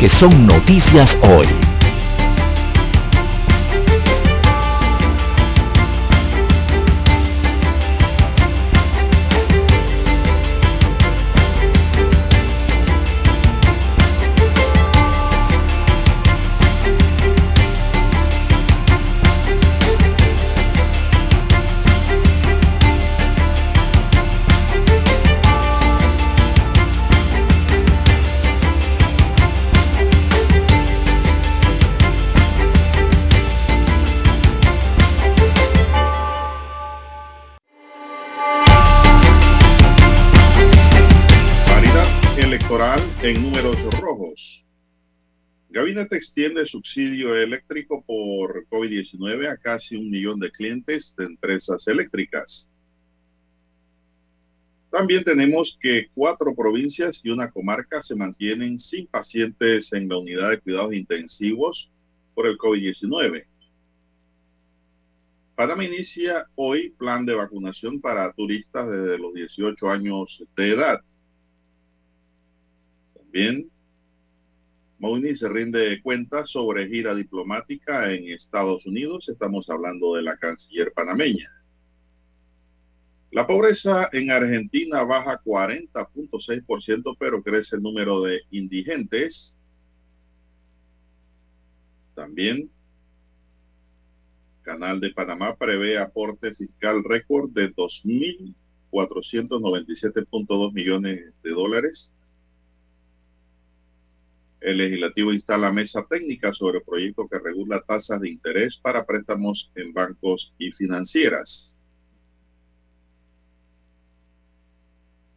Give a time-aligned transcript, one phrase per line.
[0.00, 1.69] que son noticias hoy.
[46.12, 52.68] Extiende subsidio eléctrico por COVID-19 a casi un millón de clientes de empresas eléctricas.
[54.90, 60.50] También tenemos que cuatro provincias y una comarca se mantienen sin pacientes en la unidad
[60.50, 61.90] de cuidados intensivos
[62.34, 63.46] por el COVID-19.
[65.54, 71.00] Panamá inicia hoy plan de vacunación para turistas desde los 18 años de edad.
[73.14, 73.70] También
[75.00, 79.30] Mooney se rinde cuenta sobre gira diplomática en Estados Unidos.
[79.30, 81.50] Estamos hablando de la canciller panameña.
[83.30, 89.56] La pobreza en Argentina baja 40.6%, pero crece el número de indigentes.
[92.14, 92.70] También,
[94.60, 102.12] Canal de Panamá prevé aporte fiscal récord de 2.497.2 millones de dólares
[104.60, 109.70] el legislativo instala mesa técnica sobre el proyecto que regula tasas de interés para préstamos
[109.74, 111.76] en bancos y financieras.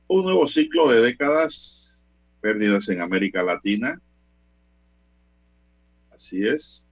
[0.07, 2.05] Un nuevo ciclo de décadas,
[2.41, 3.99] pérdidas en América Latina.
[6.11, 6.85] Así es.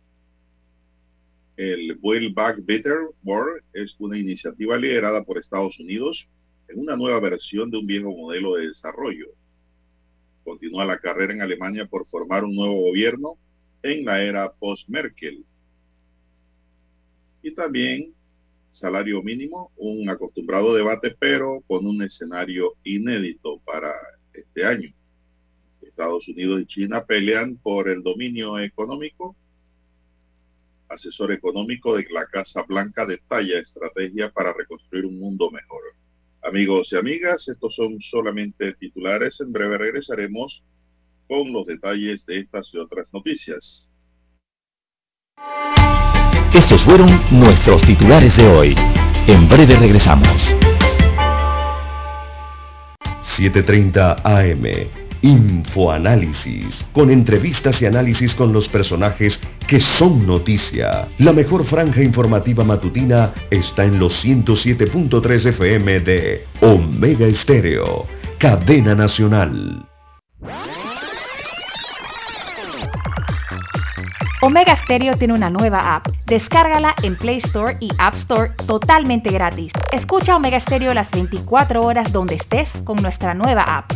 [1.57, 6.27] El Build Back Better World es una iniciativa liderada por Estados Unidos
[6.69, 9.27] en una nueva versión de un viejo modelo de desarrollo
[10.43, 13.37] Continúa la carrera en Alemania por formar un nuevo gobierno
[13.83, 15.45] en la era post-Merkel.
[17.43, 18.13] Y también
[18.71, 23.91] salario mínimo, un acostumbrado debate, pero con un escenario inédito para
[24.33, 24.93] este año.
[25.81, 29.35] Estados Unidos y China pelean por el dominio económico.
[30.87, 35.81] Asesor económico de la Casa Blanca detalla estrategia para reconstruir un mundo mejor.
[36.43, 39.39] Amigos y amigas, estos son solamente titulares.
[39.41, 40.63] En breve regresaremos
[41.27, 43.91] con los detalles de estas y otras noticias.
[46.53, 48.75] Estos fueron nuestros titulares de hoy.
[49.27, 50.37] En breve regresamos.
[53.37, 61.07] 7.30 AM Infoanálisis, con entrevistas y análisis con los personajes que son noticia.
[61.19, 68.07] La mejor franja informativa matutina está en los 107.3 FM de Omega Estéreo,
[68.39, 69.85] cadena nacional.
[74.43, 76.07] Omega Stereo tiene una nueva app.
[76.25, 79.71] Descárgala en Play Store y App Store totalmente gratis.
[79.91, 83.91] Escucha Omega Stereo las 24 horas donde estés con nuestra nueva app.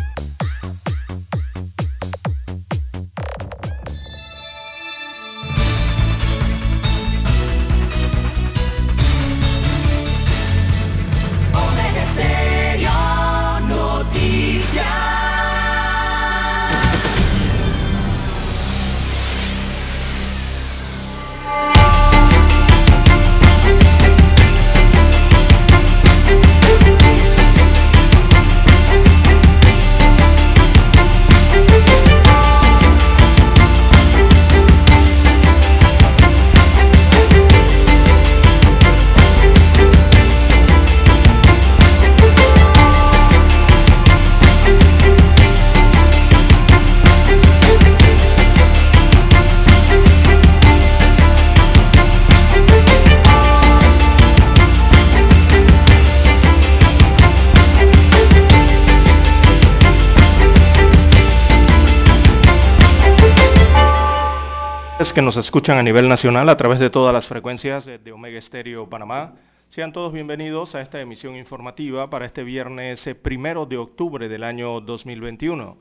[65.37, 69.33] Escuchan a nivel nacional a través de todas las frecuencias de, Omega Estéreo Panamá.
[69.69, 74.43] Sean todos bienvenidos a esta emisión informativa para este viernes eh, primero de octubre del
[74.43, 75.77] año 2021.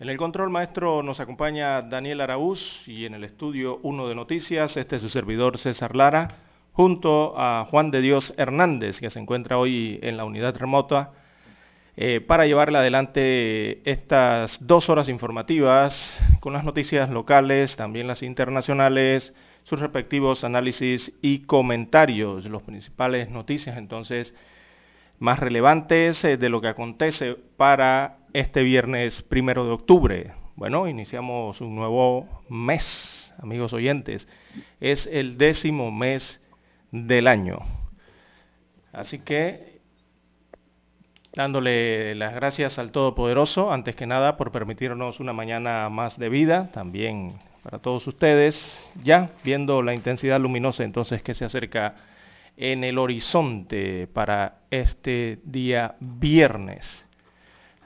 [0.00, 4.76] En el control maestro nos acompaña Daniel Araúz y en el estudio 1 de noticias,
[4.76, 6.28] este es su servidor César Lara,
[6.72, 11.12] junto a Juan de Dios Hernández, que se encuentra hoy en la unidad remota
[12.00, 19.34] eh, para llevarle adelante estas dos horas informativas con las noticias locales, también las internacionales,
[19.64, 24.32] sus respectivos análisis y comentarios, los principales noticias entonces
[25.18, 30.30] más relevantes eh, de lo que acontece para este viernes primero de octubre.
[30.54, 34.28] Bueno, iniciamos un nuevo mes, amigos oyentes.
[34.78, 36.40] Es el décimo mes
[36.92, 37.58] del año.
[38.92, 39.77] Así que
[41.38, 46.68] dándole las gracias al Todopoderoso, antes que nada, por permitirnos una mañana más de vida,
[46.72, 51.94] también para todos ustedes, ya viendo la intensidad luminosa entonces que se acerca
[52.56, 57.06] en el horizonte para este día viernes.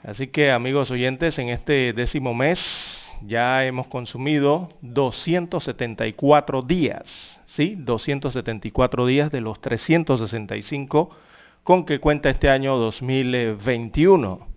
[0.03, 7.75] Así que amigos oyentes, en este décimo mes ya hemos consumido 274 días, ¿sí?
[7.77, 11.15] 274 días de los 365
[11.63, 14.47] con que cuenta este año 2021.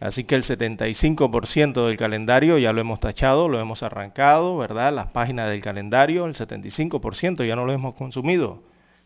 [0.00, 4.94] Así que el 75% del calendario ya lo hemos tachado, lo hemos arrancado, ¿verdad?
[4.94, 8.62] Las páginas del calendario, el 75% ya no lo hemos consumido.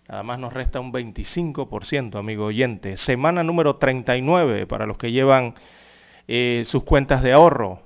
[0.09, 2.97] Nada más nos resta un 25%, amigo oyente.
[2.97, 5.55] Semana número 39 para los que llevan
[6.29, 7.81] eh, sus cuentas de ahorro.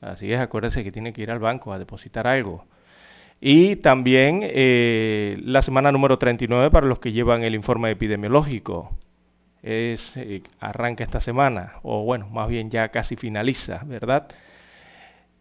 [0.00, 2.66] Así es, acuérdense que tiene que ir al banco a depositar algo.
[3.46, 8.96] Y también eh, la semana número 39 para los que llevan el informe epidemiológico.
[9.62, 14.28] Es, eh, arranca esta semana, o bueno, más bien ya casi finaliza, ¿verdad?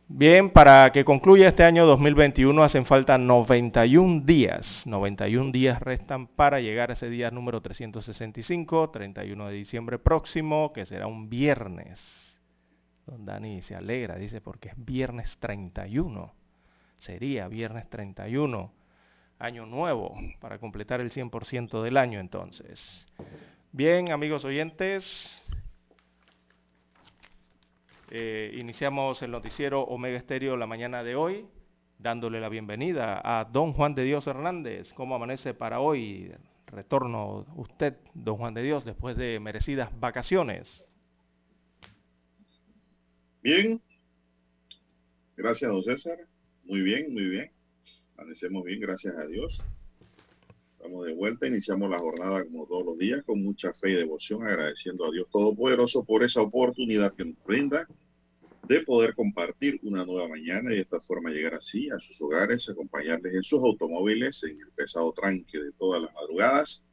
[0.10, 4.86] Bien, para que concluya este año 2021 hacen falta 91 días.
[4.86, 10.86] 91 días restan para llegar a ese día número 365, 31 de diciembre próximo, que
[10.86, 12.38] será un viernes.
[13.06, 16.43] Don Dani se alegra, dice, porque es viernes 31
[17.04, 18.72] sería viernes 31,
[19.40, 23.06] año nuevo, para completar el 100% del año entonces.
[23.74, 25.44] Bien, amigos oyentes,
[28.10, 31.46] eh, iniciamos el noticiero Omega Estéreo la mañana de hoy,
[32.00, 34.94] dándole la bienvenida a don Juan de Dios Hernández.
[34.94, 36.34] ¿Cómo amanece para hoy?
[36.68, 40.88] Retorno usted, don Juan de Dios, después de merecidas vacaciones.
[43.42, 43.82] Bien,
[45.36, 46.33] gracias, don César.
[46.64, 47.52] Muy bien, muy bien.
[48.16, 49.62] Amanecemos bien, gracias a Dios.
[50.78, 54.48] Estamos de vuelta, iniciamos la jornada como todos los días con mucha fe y devoción,
[54.48, 57.88] agradeciendo a Dios Todopoderoso por esa oportunidad que nos brinda
[58.68, 62.70] de poder compartir una nueva mañana y de esta forma llegar así a sus hogares,
[62.70, 66.86] acompañarles en sus automóviles, en el pesado tranque de todas las madrugadas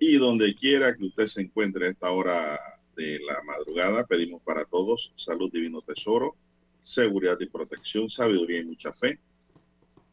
[0.00, 2.58] y donde quiera que usted se encuentre a esta hora
[2.96, 6.34] de la madrugada, pedimos para todos salud divino tesoro,
[6.82, 9.18] seguridad y protección, sabiduría y mucha fe.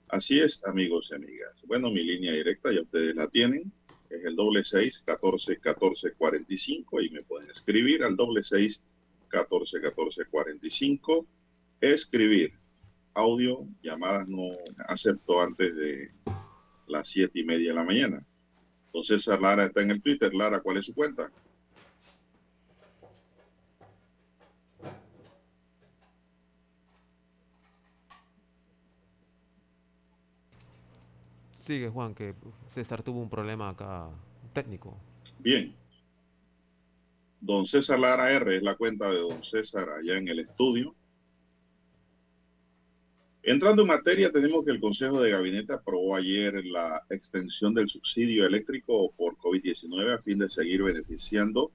[0.07, 1.61] Así es, amigos y amigas.
[1.65, 3.71] Bueno, mi línea directa ya ustedes la tienen.
[4.09, 7.01] Es el doble seis, catorce, catorce, cuarenta y cinco.
[7.01, 8.83] Y me pueden escribir al doble seis,
[9.27, 11.27] catorce, catorce, cuarenta y cinco.
[11.81, 12.53] Escribir.
[13.15, 14.51] Audio, llamadas no
[14.87, 16.11] acepto antes de
[16.87, 18.25] las siete y media de la mañana.
[18.85, 20.33] Entonces, Lara está en el Twitter.
[20.33, 21.31] Lara, ¿cuál es su cuenta?
[31.69, 32.33] Sigue, Juan, que
[32.73, 34.09] César tuvo un problema acá
[34.53, 34.97] técnico.
[35.37, 35.71] Bien.
[37.39, 40.95] Don César Lara R es la cuenta de don César allá en el estudio.
[43.43, 48.47] Entrando en materia, tenemos que el Consejo de Gabinete aprobó ayer la extensión del subsidio
[48.47, 51.71] eléctrico por COVID-19 a fin de seguir beneficiando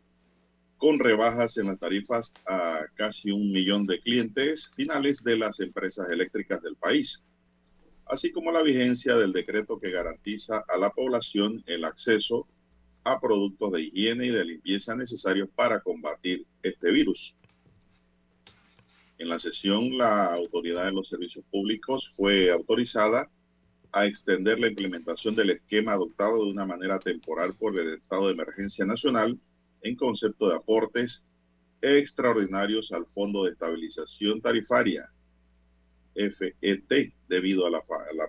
[0.76, 6.10] con rebajas en las tarifas a casi un millón de clientes finales de las empresas
[6.10, 7.22] eléctricas del país
[8.14, 12.46] así como la vigencia del decreto que garantiza a la población el acceso
[13.02, 17.34] a productos de higiene y de limpieza necesarios para combatir este virus.
[19.18, 23.28] En la sesión, la Autoridad de los Servicios Públicos fue autorizada
[23.92, 28.32] a extender la implementación del esquema adoptado de una manera temporal por el Estado de
[28.32, 29.38] Emergencia Nacional
[29.82, 31.24] en concepto de aportes
[31.80, 35.10] extraordinarios al Fondo de Estabilización Tarifaria
[36.14, 37.82] FET debido a la,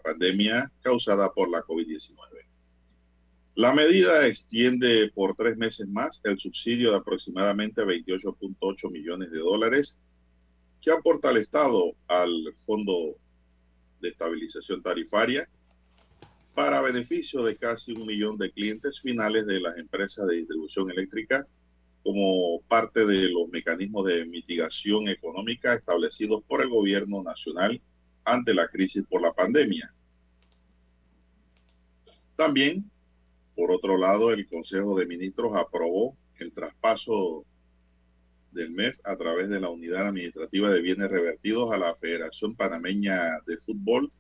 [0.04, 2.16] pandemia causada por la COVID-19.
[3.56, 9.98] La medida extiende por tres meses más el subsidio de aproximadamente 28.8 millones de dólares
[10.82, 13.16] que aporta el Estado al Fondo
[14.02, 15.48] de Estabilización Tarifaria
[16.54, 21.48] para beneficio de casi un millón de clientes finales de las empresas de distribución eléctrica
[22.06, 27.82] como parte de los mecanismos de mitigación económica establecidos por el gobierno nacional
[28.24, 29.92] ante la crisis por la pandemia.
[32.36, 32.92] También,
[33.56, 37.44] por otro lado, el Consejo de Ministros aprobó el traspaso
[38.52, 43.40] del MEF a través de la Unidad Administrativa de Bienes Revertidos a la Federación Panameña
[43.48, 44.12] de Fútbol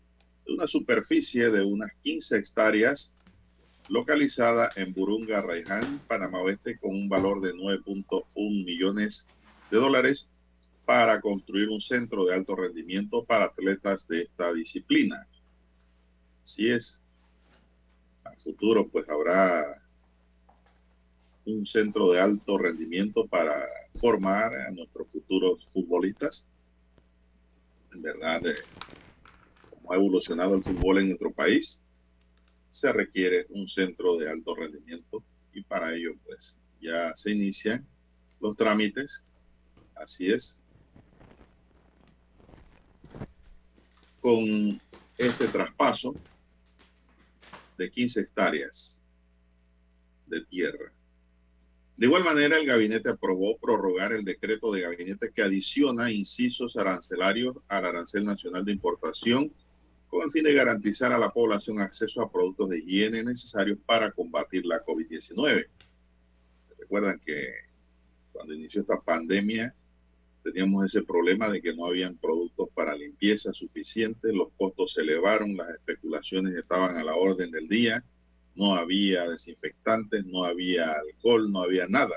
[0.47, 3.14] de una superficie de unas 15 hectáreas
[3.89, 9.27] localizada en Burunga, Raiján, Panamá Oeste, con un valor de 9.1 millones
[9.69, 10.29] de dólares
[10.85, 15.27] para construir un centro de alto rendimiento para atletas de esta disciplina.
[16.43, 17.01] Así es.
[18.23, 19.81] A futuro pues habrá
[21.45, 23.65] un centro de alto rendimiento para
[23.99, 26.45] formar a nuestros futuros futbolistas.
[27.93, 28.55] En verdad, eh,
[29.69, 31.81] como ha evolucionado el fútbol en nuestro país,
[32.75, 37.87] se requiere un centro de alto rendimiento y para ello pues ya se inician
[38.41, 39.23] los trámites.
[39.95, 40.59] Así es.
[44.19, 44.81] Con
[45.17, 46.17] este traspaso
[47.77, 48.99] de 15 hectáreas
[50.25, 50.91] de tierra.
[51.95, 57.55] De igual manera, el gabinete aprobó prorrogar el decreto de gabinete que adiciona incisos arancelarios
[57.69, 59.53] al arancel nacional de importación
[60.09, 64.11] con el fin de garantizar a la población acceso a productos de higiene necesarios para
[64.11, 65.67] combatir la COVID-19.
[66.77, 67.53] Recuerdan que
[68.31, 69.73] cuando inició esta pandemia
[70.43, 75.57] teníamos ese problema de que no habían productos para limpieza suficientes, los costos se elevaron,
[75.57, 78.03] las especulaciones estaban a la orden del día
[78.55, 82.15] no había desinfectantes, no había alcohol, no había nada.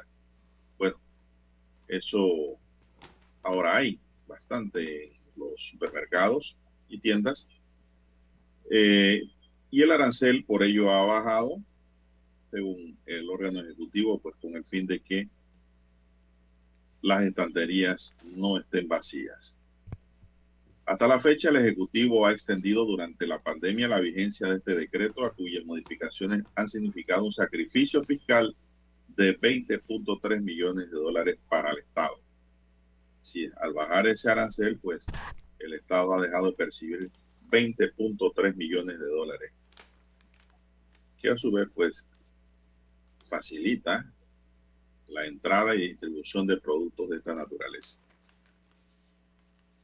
[0.79, 0.97] Bueno,
[1.89, 2.59] eso
[3.43, 6.57] ahora hay bastante en los supermercados
[6.89, 7.49] y tiendas.
[8.71, 9.23] Eh,
[9.71, 11.59] y el arancel por ello ha bajado,
[12.51, 15.29] según el órgano ejecutivo, pues con el fin de que
[17.03, 19.59] las estanterías no estén vacías.
[20.89, 25.23] Hasta la fecha, el Ejecutivo ha extendido durante la pandemia la vigencia de este decreto,
[25.23, 28.57] a cuyas modificaciones han significado un sacrificio fiscal
[29.09, 32.19] de 20.3 millones de dólares para el Estado.
[33.21, 35.05] Si al bajar ese arancel, pues
[35.59, 37.11] el Estado ha dejado de percibir
[37.51, 39.53] 20.3 millones de dólares,
[41.19, 42.07] que a su vez, pues,
[43.29, 44.11] facilita
[45.09, 47.99] la entrada y distribución de productos de esta naturaleza.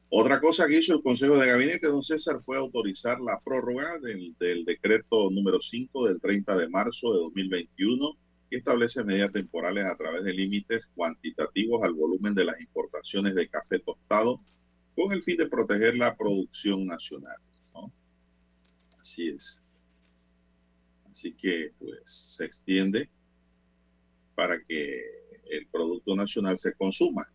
[0.09, 4.63] Otra cosa que hizo el Consejo de Gabinete, don César, fue autorizar la prórroga del,
[4.63, 8.11] decreto número 5 del 30 de marzo de 2021,
[8.49, 13.49] que establece medidas temporales a través de límites cuantitativos al volumen de las importaciones de
[13.49, 14.39] café tostado,
[14.95, 17.37] con el fin de proteger la producción nacional.
[19.05, 19.61] Así es.
[21.11, 22.01] Así que, pues,
[22.35, 23.07] se extiende
[24.33, 24.99] para que
[25.51, 27.31] el producto nacional se consuma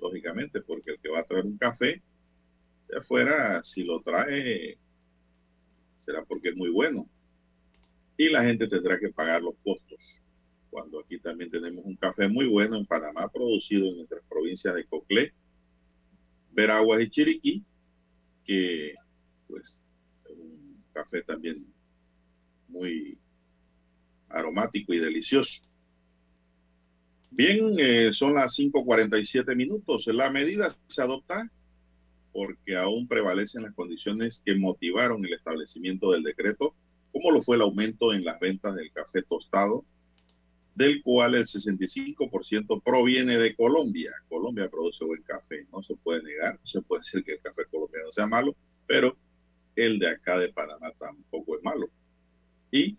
[0.00, 2.02] lógicamente, porque el que va a traer un café
[2.88, 4.76] de afuera, si lo trae,
[6.04, 7.08] será porque es muy bueno.
[8.16, 10.20] Y la gente tendrá que pagar los costos.
[10.68, 14.84] Cuando aquí también tenemos un café muy bueno en Panamá, producido en nuestras provincias de
[14.84, 15.32] Coclé,
[16.50, 17.64] Veraguas y Chiriquí,
[18.44, 18.94] que
[19.46, 19.78] pues
[20.98, 21.64] café también
[22.68, 23.18] muy
[24.28, 25.62] aromático y delicioso.
[27.30, 30.06] Bien, eh, son las 5.47 minutos.
[30.08, 31.50] La medida se adopta
[32.32, 36.74] porque aún prevalecen las condiciones que motivaron el establecimiento del decreto,
[37.12, 39.84] como lo fue el aumento en las ventas del café tostado,
[40.74, 44.12] del cual el 65% proviene de Colombia.
[44.28, 48.12] Colombia produce buen café, no se puede negar, se puede decir que el café colombiano
[48.12, 48.54] sea malo,
[48.86, 49.16] pero
[49.78, 51.88] el de acá de Panamá tampoco es malo.
[52.70, 52.96] Y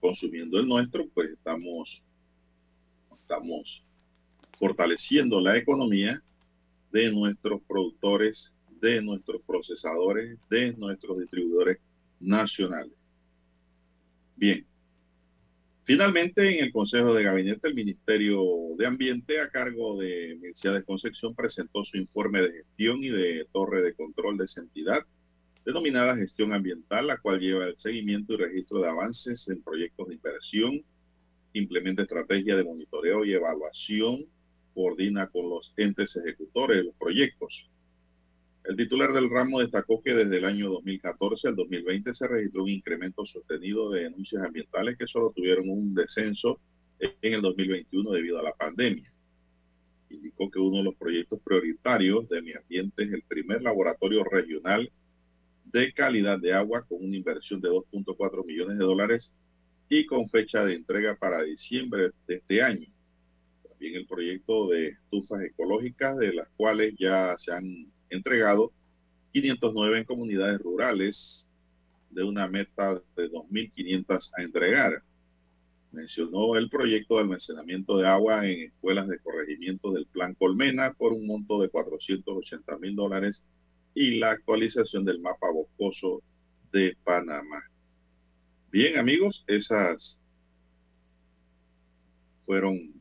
[0.00, 2.04] consumiendo el nuestro, pues estamos
[3.24, 3.82] estamos
[4.58, 6.22] fortaleciendo la economía
[6.92, 11.78] de nuestros productores, de nuestros procesadores, de nuestros distribuidores
[12.20, 12.92] nacionales.
[14.36, 14.66] Bien.
[15.84, 18.42] Finalmente, en el Consejo de Gabinete, el Ministerio
[18.78, 23.82] de Ambiente, a cargo de Mercedes Concepción, presentó su informe de gestión y de torre
[23.82, 25.04] de control de esa entidad,
[25.64, 30.14] denominada gestión ambiental, la cual lleva el seguimiento y registro de avances en proyectos de
[30.14, 30.84] inversión,
[31.54, 34.26] implementa estrategia de monitoreo y evaluación,
[34.74, 37.70] coordina con los entes ejecutores de los proyectos.
[38.64, 42.70] El titular del ramo destacó que desde el año 2014 al 2020 se registró un
[42.70, 46.60] incremento sostenido de denuncias ambientales que solo tuvieron un descenso
[46.98, 49.12] en el 2021 debido a la pandemia.
[50.08, 54.90] Indicó que uno de los proyectos prioritarios de mi ambiente es el primer laboratorio regional
[55.74, 59.32] de calidad de agua con una inversión de 2.4 millones de dólares
[59.88, 62.86] y con fecha de entrega para diciembre de este año.
[63.68, 68.72] También el proyecto de estufas ecológicas, de las cuales ya se han entregado
[69.32, 71.48] 509 en comunidades rurales,
[72.10, 75.02] de una meta de 2.500 a entregar.
[75.90, 81.12] mencionó el proyecto de almacenamiento de agua en escuelas de corregimiento del Plan Colmena por
[81.12, 83.42] un monto de 480 mil dólares
[83.94, 86.22] y la actualización del mapa boscoso
[86.72, 87.62] de Panamá.
[88.70, 90.20] Bien, amigos, esas
[92.44, 92.92] fueron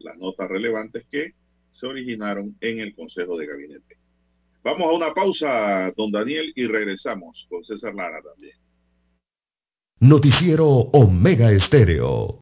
[0.00, 1.34] las notas relevantes que
[1.70, 3.96] se originaron en el Consejo de Gabinete.
[4.64, 8.56] Vamos a una pausa, don Daniel, y regresamos con César Lara también.
[10.00, 12.41] Noticiero Omega Estéreo.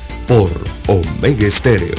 [0.31, 0.49] por
[0.87, 1.93] Omega Estéreo.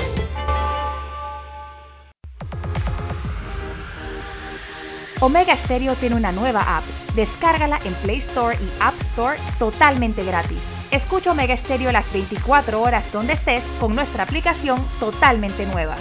[5.20, 6.84] Omega Stereo tiene una nueva app.
[7.14, 10.56] Descárgala en Play Store y App Store totalmente gratis.
[10.90, 15.96] Escucha Omega Stereo las 24 horas donde estés con nuestra aplicación totalmente nueva.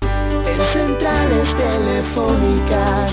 [0.00, 3.12] En centrales telefónicas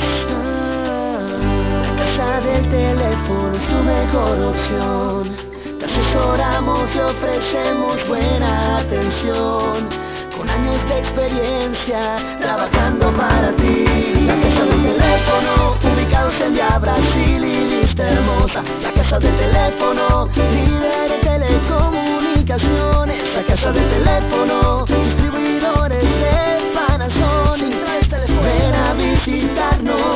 [2.43, 5.48] del teléfono es tu mejor opción.
[5.79, 9.87] Te asesoramos y ofrecemos buena atención.
[10.35, 13.85] Con años de experiencia trabajando para ti.
[14.27, 18.61] La casa del teléfono, ubicados en Via Brasil y lista hermosa.
[18.81, 23.23] La casa del teléfono, líder de telecomunicaciones.
[23.35, 27.73] La casa del teléfono, distribuidores de Panasonic.
[28.43, 30.09] Ven a visitarnos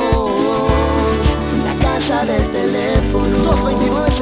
[2.25, 3.67] del teléfono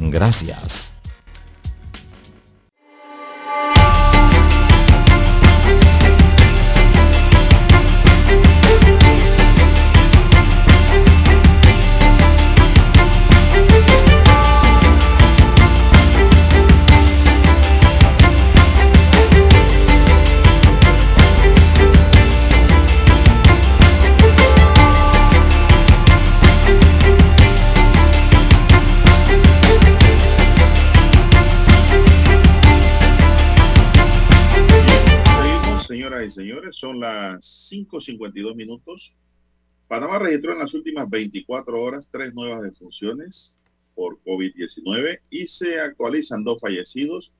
[0.00, 0.92] Gracias.
[36.98, 39.14] Son las 5.52 minutos.
[39.86, 43.58] Panamá registró en las últimas 24 horas tres nuevas defunciones
[43.94, 47.32] por COVID-19 y se actualizan dos fallecidos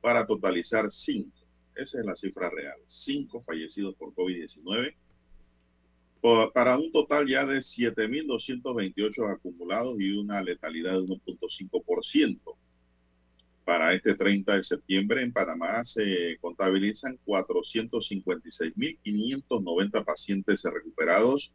[0.00, 1.36] para totalizar cinco.
[1.74, 2.76] Esa es la cifra real.
[2.86, 4.94] Cinco fallecidos por COVID-19
[6.54, 12.40] para un total ya de 7.228 acumulados y una letalidad de 1.5%.
[13.64, 21.50] Para este 30 de septiembre en Panamá se contabilizan 456.590 pacientes recuperados,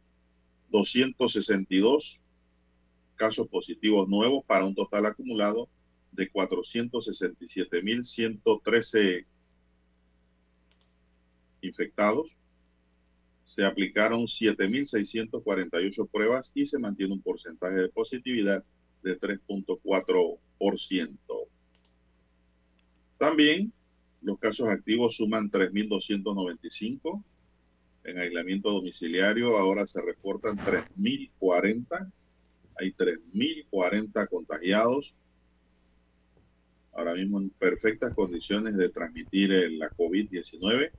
[0.70, 2.20] 262
[3.14, 5.68] casos positivos nuevos para un total acumulado
[6.10, 9.26] de 467.113
[11.60, 12.36] infectados.
[13.44, 18.64] Se aplicaron 7.648 pruebas y se mantiene un porcentaje de positividad
[19.02, 21.18] de 3.4%.
[23.20, 23.70] También
[24.22, 27.22] los casos activos suman 3.295.
[28.04, 32.10] En aislamiento domiciliario ahora se reportan 3.040.
[32.78, 35.14] Hay 3.040 contagiados.
[36.94, 40.90] Ahora mismo en perfectas condiciones de transmitir la COVID-19,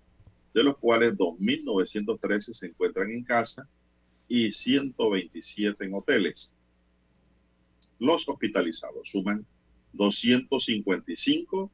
[0.54, 3.68] de los cuales 2.913 se encuentran en casa
[4.28, 6.54] y 127 en hoteles.
[7.98, 9.44] Los hospitalizados suman
[9.94, 11.72] 255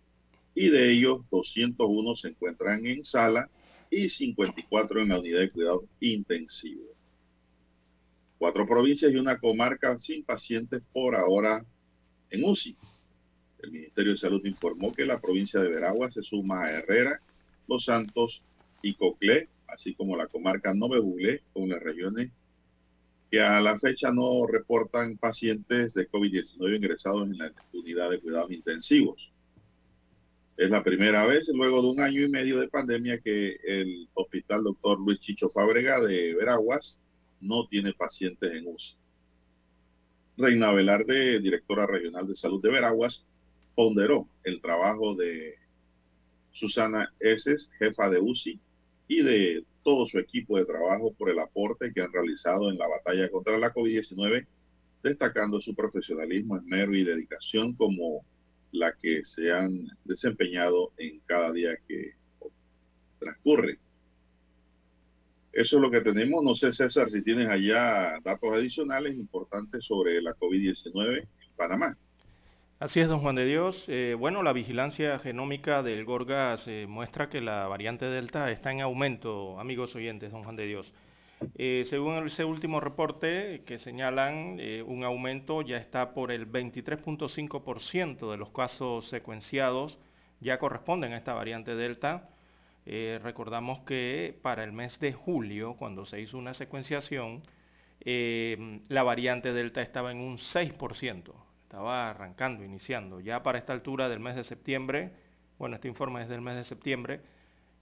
[0.59, 3.47] y de ellos 201 se encuentran en sala
[3.91, 6.81] y 54 en la unidad de cuidado intensivo.
[8.39, 11.63] Cuatro provincias y una comarca sin pacientes por ahora
[12.31, 12.75] en UCI.
[13.59, 17.21] El Ministerio de Salud informó que la provincia de Veragua se suma a Herrera,
[17.67, 18.43] Los Santos
[18.81, 22.31] y Coclé, así como la comarca Nove con las regiones
[23.29, 28.49] que a la fecha no reportan pacientes de COVID-19 ingresados en la unidad de cuidados
[28.49, 29.31] intensivos.
[30.57, 34.63] Es la primera vez luego de un año y medio de pandemia que el hospital
[34.63, 36.97] doctor Luis Chicho Fábrega de Veraguas
[37.39, 38.97] no tiene pacientes en UCI.
[40.35, 43.23] Reina Velarde, directora regional de salud de Veraguas,
[43.75, 45.53] ponderó el trabajo de
[46.53, 48.59] Susana Eses, jefa de UCI,
[49.07, 52.87] y de todo su equipo de trabajo por el aporte que han realizado en la
[52.87, 54.47] batalla contra la COVID-19,
[55.03, 58.25] destacando su profesionalismo, esmero y dedicación como
[58.71, 62.13] la que se han desempeñado en cada día que
[63.19, 63.79] transcurre.
[65.53, 66.43] Eso es lo que tenemos.
[66.43, 71.97] No sé, César, si tienes allá datos adicionales importantes sobre la COVID-19 en Panamá.
[72.79, 73.85] Así es, don Juan de Dios.
[73.87, 79.59] Eh, bueno, la vigilancia genómica del Gorgas muestra que la variante Delta está en aumento,
[79.59, 80.93] amigos oyentes, don Juan de Dios.
[81.55, 88.31] Eh, según ese último reporte que señalan, eh, un aumento ya está por el 23.5%
[88.31, 89.99] de los casos secuenciados
[90.39, 92.29] ya corresponden a esta variante Delta.
[92.85, 97.43] recordamos que para el mes de julio, cuando se hizo una secuenciación,
[98.05, 101.33] la variante Delta estaba en un 6%
[101.67, 103.19] estaba arrancando, iniciando.
[103.19, 105.11] Ya para esta altura del mes de septiembre,
[105.59, 107.19] bueno, este informe es del mes de septiembre,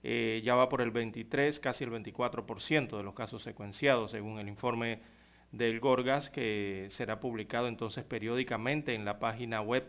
[0.08, 4.46] eh, ya va por el 23, casi el 24% de los casos secuenciados, según el
[4.46, 5.00] informe
[5.50, 9.84] del Gorgas, que será publicado entonces periódicamente en la página web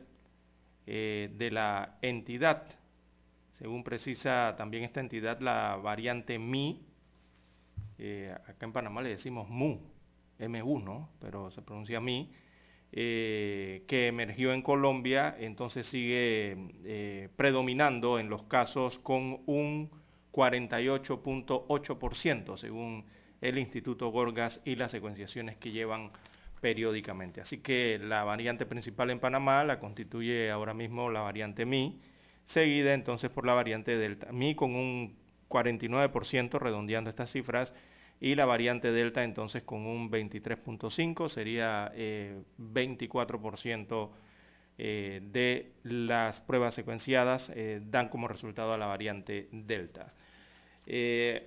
[0.87, 2.63] eh, de la entidad.
[3.59, 6.83] Según precisa también esta entidad, la variante MI,
[7.99, 9.79] eh, acá en Panamá le decimos MU,
[10.39, 11.11] MU, ¿no?
[11.19, 12.31] Pero se pronuncia MI,
[12.89, 19.91] que emergió en Colombia, entonces sigue predominando en los casos con un
[20.37, 23.05] 48.8%, según
[23.41, 26.11] el Instituto Gorgas y las secuenciaciones que llevan
[26.61, 27.41] periódicamente.
[27.41, 31.99] Así que la variante principal en Panamá la constituye ahora mismo la variante Mi,
[32.45, 34.31] seguida entonces por la variante Delta.
[34.31, 35.17] Mi con un
[35.49, 37.73] 49%, redondeando estas cifras,
[38.19, 41.91] y la variante Delta entonces con un 23.5 sería
[42.57, 44.11] 24% eh,
[44.79, 50.13] eh, de las pruebas secuenciadas eh, dan como resultado a la variante Delta.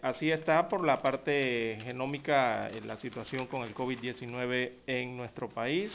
[0.02, 5.92] Así está por la parte genómica la situación con el COVID-19 en nuestro país.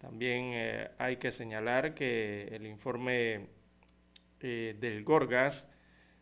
[0.00, 3.46] También hay que señalar que el informe
[4.40, 5.66] del Gorgas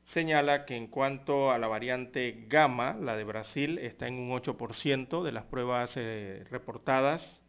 [0.05, 5.23] señala que en cuanto a la variante gamma, la de Brasil, está en un 8%
[5.23, 7.41] de las pruebas eh, reportadas.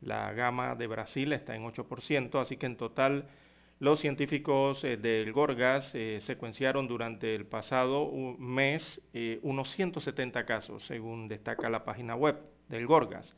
[0.00, 3.28] La gama de Brasil está en 8%, así que en total
[3.82, 9.02] los científicos eh, del Gorgas eh, secuenciaron durante el pasado mes
[9.42, 12.36] unos 170 casos, según destaca la página web
[12.68, 13.34] del Gorgas.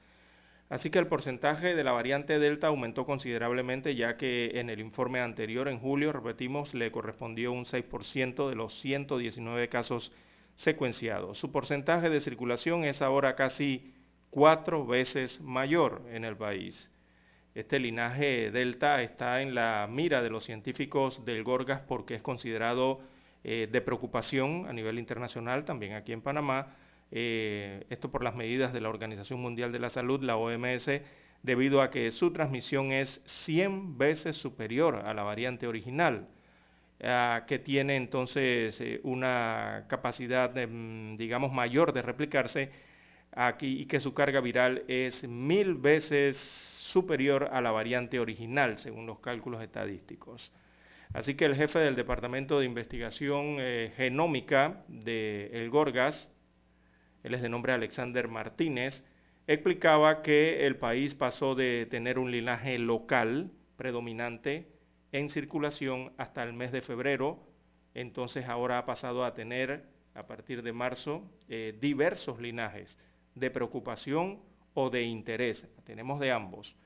[0.68, 5.20] Así que el porcentaje de la variante Delta aumentó considerablemente ya que en el informe
[5.20, 10.12] anterior, en julio, repetimos, le correspondió un 6% de los 119 casos
[10.56, 11.38] secuenciados.
[11.38, 13.94] Su porcentaje de circulación es ahora casi
[14.28, 16.90] cuatro veces mayor en el país.
[17.54, 23.00] Este linaje Delta está en la mira de los científicos del Gorgas porque es considerado
[23.44, 26.74] eh, de preocupación a nivel internacional, también aquí en Panamá,
[27.12, 31.00] eh, esto por las medidas de la Organización Mundial de la Salud, la OMS,
[31.44, 36.26] debido a que su transmisión es 100 veces superior a la variante original,
[37.46, 42.70] que tiene entonces eh, una capacidad, mm, digamos, mayor de replicarse
[43.30, 49.04] aquí y que su carga viral es mil veces superior a la variante original, según
[49.04, 50.52] los cálculos estadísticos.
[51.12, 56.30] Así que el jefe del Departamento de Investigación eh, Genómica de El Gorgas,
[57.24, 59.02] él es de nombre Alexander Martínez,
[59.48, 64.68] explicaba que el país pasó de tener un linaje local predominante
[65.10, 67.40] en circulación hasta el mes de febrero,
[67.94, 72.96] entonces ahora ha pasado a tener a partir de marzo eh, diversos linajes
[73.34, 74.38] de preocupación
[74.74, 75.66] o de interés.
[75.84, 76.76] Tenemos de ambos.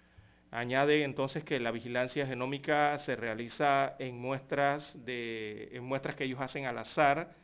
[0.50, 6.40] Añade entonces que la vigilancia genómica se realiza en muestras, de, en muestras que ellos
[6.40, 7.36] hacen al azar,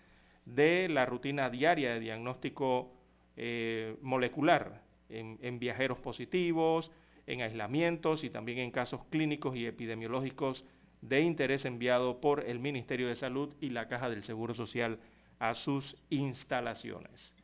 [0.46, 2.94] de la rutina diaria de diagnóstico
[3.36, 6.90] eh, molecular en, viajeros positivos,
[7.26, 10.64] en aislamientos y también en casos clínicos y epidemiológicos
[11.02, 14.98] de interés enviado por el Ministerio de Salud y la Caja del Seguro Social
[15.38, 17.34] a sus instalaciones.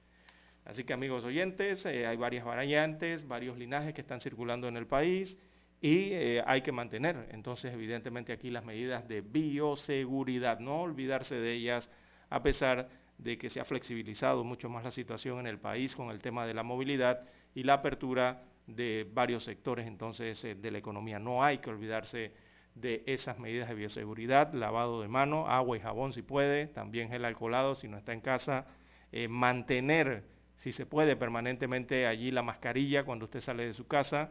[0.64, 4.86] Así que amigos oyentes, eh, hay varias variantes, varios linajes que están circulando en el
[4.86, 5.38] país
[5.80, 11.52] y eh, hay que mantener entonces evidentemente aquí las medidas de bioseguridad, no olvidarse de
[11.54, 11.90] ellas
[12.28, 12.88] a pesar
[13.18, 16.46] de que se ha flexibilizado mucho más la situación en el país con el tema
[16.46, 21.18] de la movilidad y la apertura de varios sectores entonces eh, de la economía.
[21.18, 22.32] No hay que olvidarse
[22.74, 27.24] de esas medidas de bioseguridad, lavado de mano, agua y jabón si puede, también gel
[27.24, 28.66] alcoholado si no está en casa,
[29.12, 30.24] eh, mantener,
[30.58, 34.30] si se puede, permanentemente allí la mascarilla cuando usted sale de su casa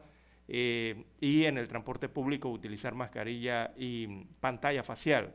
[0.50, 5.34] eh, y en el transporte público utilizar mascarilla y pantalla facial,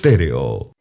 [0.00, 0.72] Estéreo.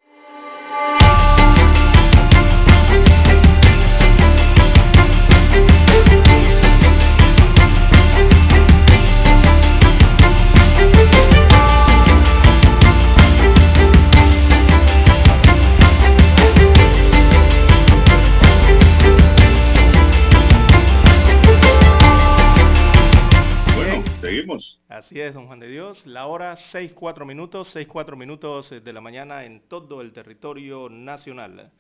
[25.00, 25.68] Así es, don Juan de
[26.06, 30.88] la hora 6, 4 minutos, 6, 4 minutos de la mañana en todo el territorio
[30.88, 31.72] nacional.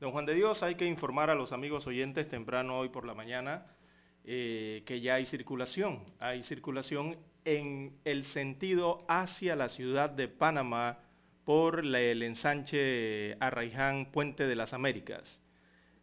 [0.00, 3.14] Don Juan de Dios, hay que informar a los amigos oyentes temprano hoy por la
[3.14, 3.66] mañana
[4.24, 6.04] eh, que ya hay circulación.
[6.18, 10.98] Hay circulación en el sentido hacia la ciudad de Panamá
[11.44, 15.42] por el ensanche Arraiján Puente de las Américas.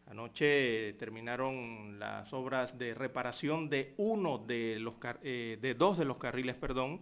[0.06, 6.18] Anoche terminaron las obras de reparación de uno de los eh, de dos de los
[6.18, 7.02] carriles, perdón,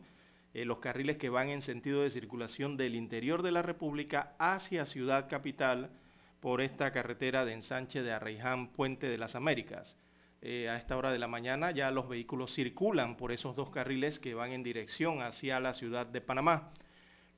[0.54, 4.86] eh, los carriles que van en sentido de circulación del interior de la República hacia
[4.86, 5.92] Ciudad Capital
[6.40, 9.98] por esta carretera de ensanche de Arraiján Puente de las Américas.
[10.42, 14.20] Eh, a esta hora de la mañana ya los vehículos circulan por esos dos carriles
[14.20, 16.72] que van en dirección hacia la ciudad de Panamá.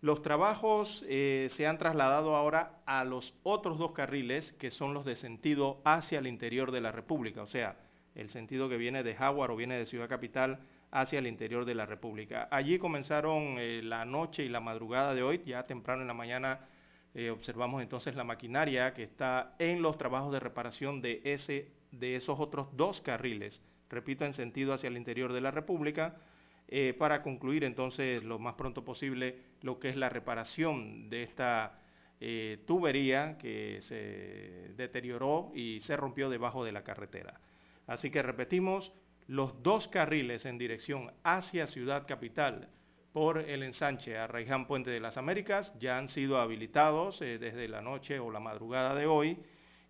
[0.02, 5.06] Los trabajos eh, se han trasladado ahora a los otros dos carriles, que son los
[5.06, 7.76] de sentido hacia el interior de la República, o sea,
[8.16, 10.60] el sentido que viene de Jaguar o viene de Ciudad Capital
[10.92, 12.48] hacia el interior de la República.
[12.52, 16.60] Allí comenzaron eh, la noche y la madrugada de hoy, ya temprano en la mañana
[17.14, 22.16] eh, observamos entonces la maquinaria que está en los trabajos de reparación de, ese, de
[22.16, 26.16] esos otros dos carriles, repito, en sentido hacia el interior de la República,
[26.68, 31.78] eh, para concluir entonces lo más pronto posible lo que es la reparación de esta
[32.68, 37.42] tubería que se deterioró y se rompió debajo de la carretera.
[37.88, 38.94] Así que repetimos,
[39.32, 42.68] los dos carriles en dirección hacia Ciudad Capital
[43.14, 47.70] por el ensanche a Raiján Puente de las Américas ya han sido habilitados eh, desde
[47.70, 49.38] la noche o la madrugada de hoy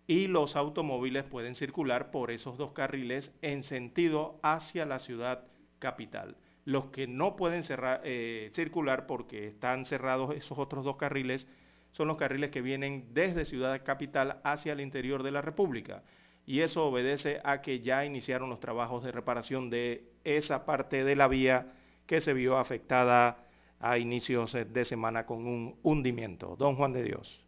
[0.06, 5.42] y los automóviles pueden circular por esos dos carriles en sentido hacia la ciudad
[5.80, 6.36] capital.
[6.64, 7.64] Los que no pueden
[8.04, 11.48] eh, circular porque están cerrados esos otros dos carriles
[11.90, 16.04] son los carriles que vienen desde Ciudad Capital hacia el interior de la República.
[16.46, 21.16] Y eso obedece a que ya iniciaron los trabajos de reparación de esa parte de
[21.16, 21.72] la vía
[22.06, 23.46] que se vio afectada
[23.80, 26.56] a inicios de semana con un hundimiento.
[26.56, 27.42] Don Juan de Dios.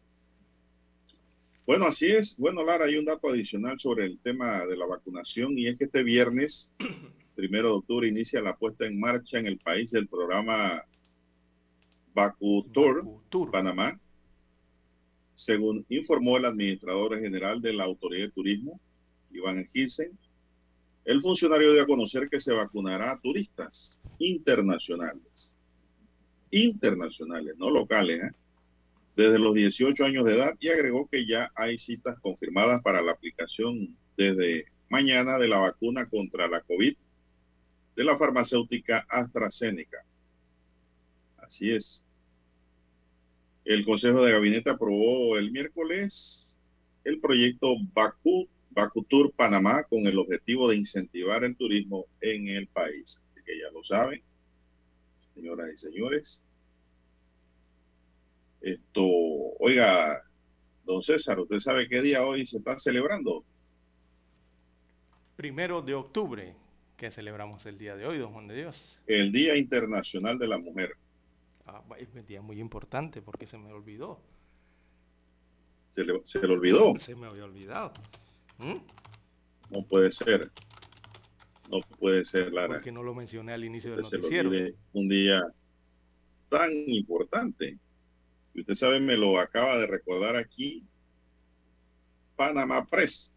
[1.67, 2.37] Bueno, así es.
[2.37, 5.85] Bueno, Lara, hay un dato adicional sobre el tema de la vacunación y es que
[5.85, 6.73] este viernes
[7.35, 10.85] primero de octubre inicia la puesta en marcha en el país del programa
[12.15, 13.99] Bacutur, Panamá,
[15.35, 18.81] según informó el administrador general de la Autoridad de Turismo,
[19.33, 20.19] Iván Gilsen.
[21.05, 25.55] El funcionario dio a conocer que se vacunará a turistas internacionales,
[26.51, 28.31] internacionales, no locales, ¿eh?
[29.17, 33.13] desde los 18 años de edad y agregó que ya hay citas confirmadas para la
[33.13, 36.97] aplicación desde mañana de la vacuna contra la COVID
[37.97, 40.05] de la farmacéutica AstraZeneca.
[41.39, 42.04] Así es.
[43.65, 46.55] El Consejo de Gabinete aprobó el miércoles
[47.05, 53.23] el proyecto Baku, Bakutur Panamá con el objetivo de incentivar el turismo en el país.
[53.31, 54.23] Así que ya lo saben,
[55.35, 56.43] señoras y señores.
[58.61, 59.03] Esto,
[59.61, 60.23] oiga,
[60.85, 63.45] don César, ¿usted sabe qué día hoy se está celebrando?
[65.37, 66.55] Primero de octubre
[66.97, 69.01] que celebramos el día de hoy, don Juan de Dios?
[69.07, 70.97] El Día Internacional de la Mujer.
[71.67, 74.21] Ah, es un día muy importante porque se me olvidó.
[75.91, 76.13] ¿Se le,
[76.53, 76.99] olvidó?
[76.99, 77.93] Se me había olvidado.
[78.59, 78.75] ¿Mm?
[79.71, 80.51] No puede ser.
[81.71, 82.75] No puede ser, Lara.
[82.75, 84.51] Porque no lo mencioné al inicio del noticiero.
[84.93, 85.43] un día
[86.49, 87.79] tan importante.
[88.55, 90.85] Y usted sabe, me lo acaba de recordar aquí.
[92.37, 93.34] Panamá Press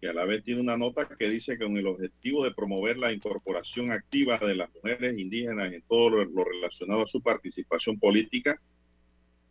[0.00, 2.98] que a la vez tiene una nota que dice que con el objetivo de promover
[2.98, 8.60] la incorporación activa de las mujeres indígenas en todo lo, relacionado a su participación política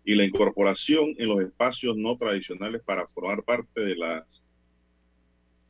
[0.06, 4.26] y la incorporación en los espacios no tradicionales para formar parte de la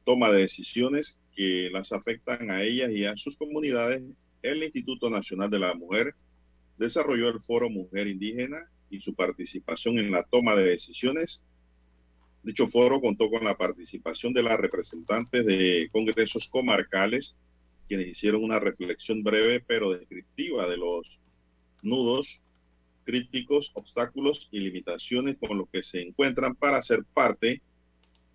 [0.04, 4.04] toma de decisiones que las afectan a ellas y a sus comunidades,
[4.44, 6.14] el Instituto Nacional de la Mujer
[6.78, 11.44] desarrolló el Foro Mujer Indígena y su participación en la toma de decisiones
[12.44, 17.36] Dicho foro contó con la participación de las representantes de congresos comarcales,
[17.88, 21.20] quienes hicieron una reflexión breve pero descriptiva de los
[21.82, 22.42] nudos
[23.04, 27.62] críticos, obstáculos y limitaciones con los que se encuentran para ser parte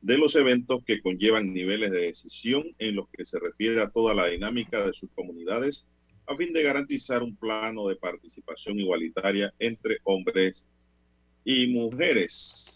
[0.00, 4.14] de los eventos que conllevan niveles de decisión en los que se refiere a toda
[4.14, 5.86] la dinámica de sus comunidades
[6.26, 10.64] a fin de garantizar un plano de participación igualitaria entre hombres
[11.44, 12.71] y mujeres.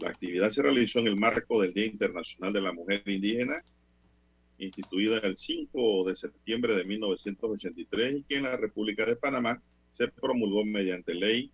[0.00, 3.62] La actividad se realizó en el marco del Día Internacional de la Mujer Indígena,
[4.58, 10.08] instituida el 5 de septiembre de 1983 y que en la República de Panamá se
[10.08, 11.50] promulgó mediante ley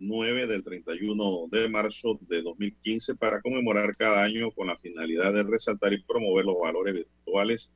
[0.00, 5.44] 9 del 31 de marzo de 2015 para conmemorar cada año con la finalidad de
[5.44, 7.72] resaltar y promover los valores virtuales,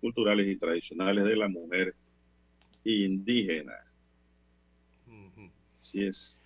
[0.00, 1.94] culturales y tradicionales de la mujer
[2.84, 3.74] indígena.
[5.80, 6.40] Así es.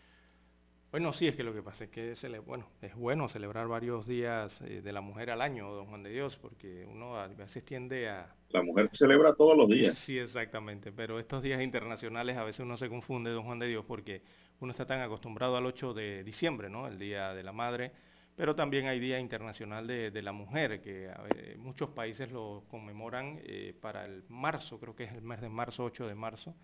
[0.90, 4.06] Bueno, sí, es que lo que pasa es que es, bueno, es bueno celebrar varios
[4.06, 7.62] días eh, de la mujer al año, don Juan de Dios, porque uno a veces
[7.62, 8.34] tiende a...
[8.48, 9.98] La mujer celebra todos los días.
[9.98, 13.84] Sí, exactamente, pero estos días internacionales a veces uno se confunde, don Juan de Dios,
[13.86, 14.22] porque
[14.60, 16.86] uno está tan acostumbrado al 8 de diciembre, ¿no?
[16.86, 17.92] El Día de la Madre,
[18.34, 21.10] pero también hay Día Internacional de, la Mujer, que
[21.58, 25.84] muchos países lo conmemoran eh, para el marzo, creo que es el mes de marzo,
[25.84, 26.54] 8 de marzo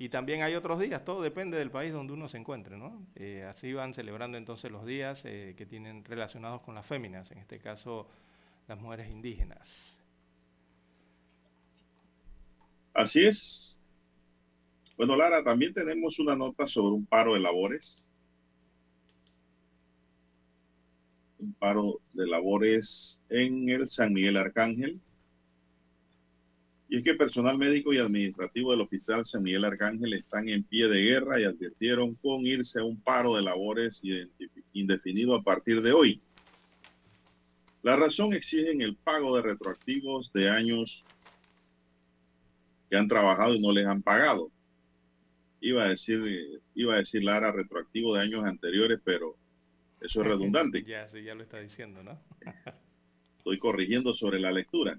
[0.00, 3.06] y también hay otros días, todo depende del país donde uno se encuentre, ¿no?
[3.16, 7.36] Eh, así van celebrando entonces los días eh, que tienen relacionados con las féminas, en
[7.36, 8.08] este caso
[8.66, 9.98] las mujeres indígenas.
[12.94, 13.78] Así es.
[14.96, 18.06] Bueno, Lara, también tenemos una nota sobre un paro de labores.
[21.38, 24.98] Un paro de labores en el San Miguel Arcángel
[26.90, 30.88] y es que personal médico y administrativo del Hospital San Miguel Arcángel están en pie
[30.88, 34.02] de guerra y advirtieron con irse a un paro de labores
[34.72, 36.20] indefinido a partir de hoy.
[37.84, 41.04] La razón exigen el pago de retroactivos de años
[42.90, 44.50] que han trabajado y no les han pagado.
[45.60, 46.20] Iba a decir,
[46.74, 49.36] iba a decir Lara retroactivo de años anteriores, pero
[50.00, 50.82] eso es redundante.
[50.82, 52.20] ya, sí, ya lo está diciendo, ¿no?
[53.38, 54.98] Estoy corrigiendo sobre la lectura.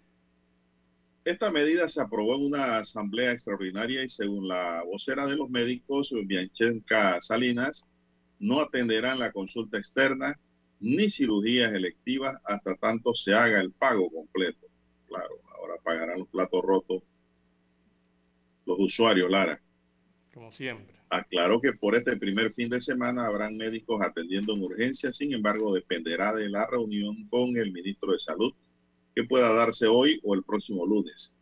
[1.24, 6.12] Esta medida se aprobó en una asamblea extraordinaria y según la vocera de los médicos,
[6.26, 7.86] Bianchenka Salinas,
[8.40, 10.40] no atenderán la consulta externa
[10.80, 14.66] ni cirugías electivas hasta tanto se haga el pago completo.
[15.08, 17.04] Claro, ahora pagarán los platos rotos
[18.66, 19.62] los usuarios, Lara.
[20.34, 20.96] Como siempre.
[21.10, 25.74] Aclaró que por este primer fin de semana habrán médicos atendiendo en urgencia, sin embargo
[25.74, 28.54] dependerá de la reunión con el ministro de Salud
[29.16, 31.36] que pueda darse hoy o el próximo lunes.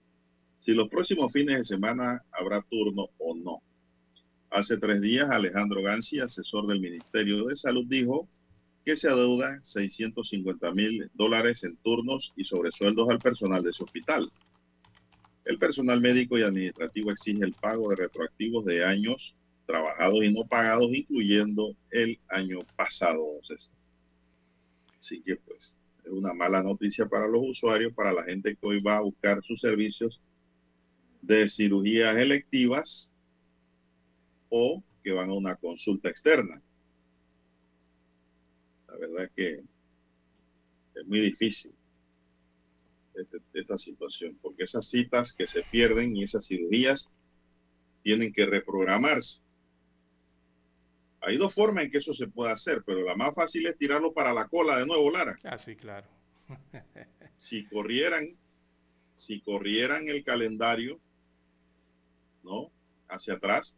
[0.60, 3.62] Si los próximos fines de semana habrá turno o no.
[4.50, 8.28] Hace tres días Alejandro Gansi, asesor del Ministerio de Salud, dijo
[8.86, 14.32] que se adeuda 650 mil dólares en turnos y sobresueldos al personal de su hospital.
[15.46, 20.46] El personal médico y administrativo exige el pago de retroactivos de años trabajados y no
[20.46, 23.24] pagados, incluyendo el año pasado.
[25.00, 25.79] Así que pues
[26.12, 29.62] una mala noticia para los usuarios, para la gente que hoy va a buscar sus
[29.62, 30.22] servicios
[31.22, 33.14] de cirugías electivas
[34.50, 36.62] o que van a una consulta externa.
[38.88, 39.64] La verdad es que
[40.96, 41.74] es muy difícil
[43.16, 47.10] este, esta situación, porque esas citas que se pierden y esas cirugías
[48.04, 49.42] tienen que reprogramarse.
[51.22, 54.14] Hay dos formas en que eso se puede hacer, pero la más fácil es tirarlo
[54.14, 55.38] para la cola de nuevo, Lara.
[55.44, 56.08] Ah, sí, claro.
[57.38, 58.36] si corrieran,
[59.16, 61.00] si corrieran el calendario,
[62.44, 62.72] ¿no?
[63.10, 63.76] Hacia atrás,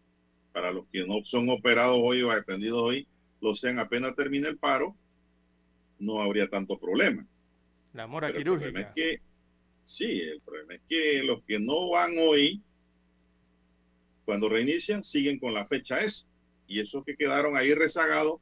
[0.54, 3.08] para los que no son operados hoy o atendidos hoy,
[3.40, 4.96] lo sean apenas termine el paro,
[5.98, 7.26] no habría tanto problema.
[7.94, 8.68] La mora quirúrgica.
[8.68, 9.22] El problema es que,
[9.84, 12.62] sí, el problema es que los que no van hoy,
[14.26, 16.28] cuando reinician, siguen con la fecha esa
[16.72, 18.40] y esos que quedaron ahí rezagados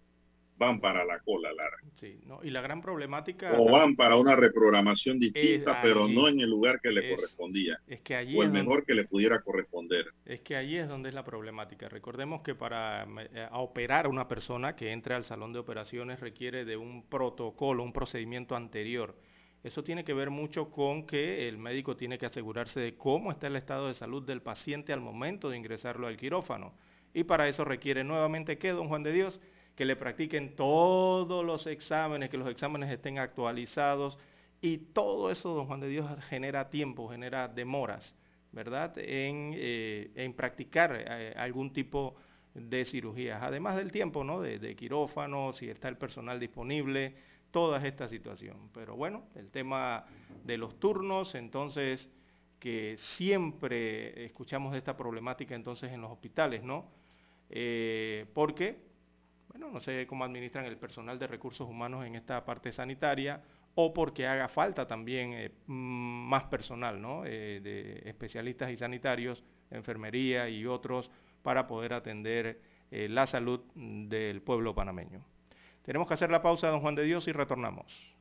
[0.59, 1.77] van para la cola, Lara.
[1.95, 3.53] Sí, no, y la gran problemática...
[3.57, 7.80] O van para una reprogramación distinta, pero no en el lugar que le correspondía.
[7.88, 10.07] Es que allí o el mejor que le pudiera corresponder.
[10.25, 11.88] Es que allí es donde es la problemática.
[11.88, 16.65] Recordemos que para eh, operar a una persona que entre al salón de operaciones requiere
[16.65, 19.15] de un protocolo, un procedimiento anterior.
[19.63, 23.47] Eso tiene que ver mucho con que el médico tiene que asegurarse de cómo está
[23.47, 26.73] el estado de salud del paciente al momento de ingresarlo al quirófano
[27.14, 29.39] y para eso requiere nuevamente que, don Juan de Dios,
[29.76, 34.18] que le practiquen todos los exámenes, que los exámenes estén actualizados
[34.62, 38.16] y todo eso, don Juan de Dios, genera tiempo, genera demoras,
[38.51, 38.93] ¿verdad?
[38.97, 42.16] En, eh, practicar eh, algún tipo
[42.53, 44.41] de cirugías, además del tiempo, ¿no?
[44.41, 47.16] De, de quirófano, si está el personal disponible,
[47.51, 48.70] toda esta situación.
[48.74, 50.05] Pero bueno, el tema
[50.43, 52.10] de los turnos, entonces,
[52.60, 56.91] que siempre escuchamos de esta problemática entonces en los hospitales, ¿no?
[57.49, 58.78] Eh, porque,
[59.47, 63.41] bueno, no sé cómo administran el personal de recursos humanos en esta parte sanitaria
[63.76, 67.26] o porque haga falta también eh, más personal, ¿no?
[67.26, 71.10] Eh, de especialistas y sanitarios, enfermería y otros
[71.41, 75.24] para poder atender la salud del pueblo panameño.
[75.84, 78.16] Tenemos que hacer la pausa, don Juan de Dios, y retornamos.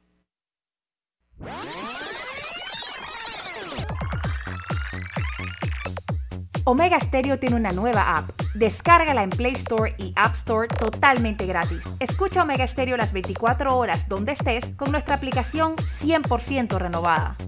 [6.68, 8.28] Omega Stereo tiene una nueva app.
[8.54, 11.80] Descárgala en Play Store y App Store totalmente gratis.
[11.98, 17.38] Escucha Omega Stereo las 24 horas donde estés con nuestra aplicación 100% renovada.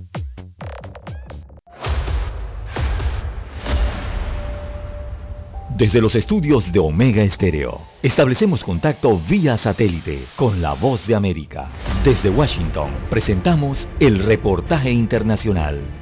[5.76, 11.68] Desde los estudios de Omega Estéreo, establecemos contacto vía satélite con la voz de América.
[12.04, 15.99] Desde Washington, presentamos el reportaje internacional.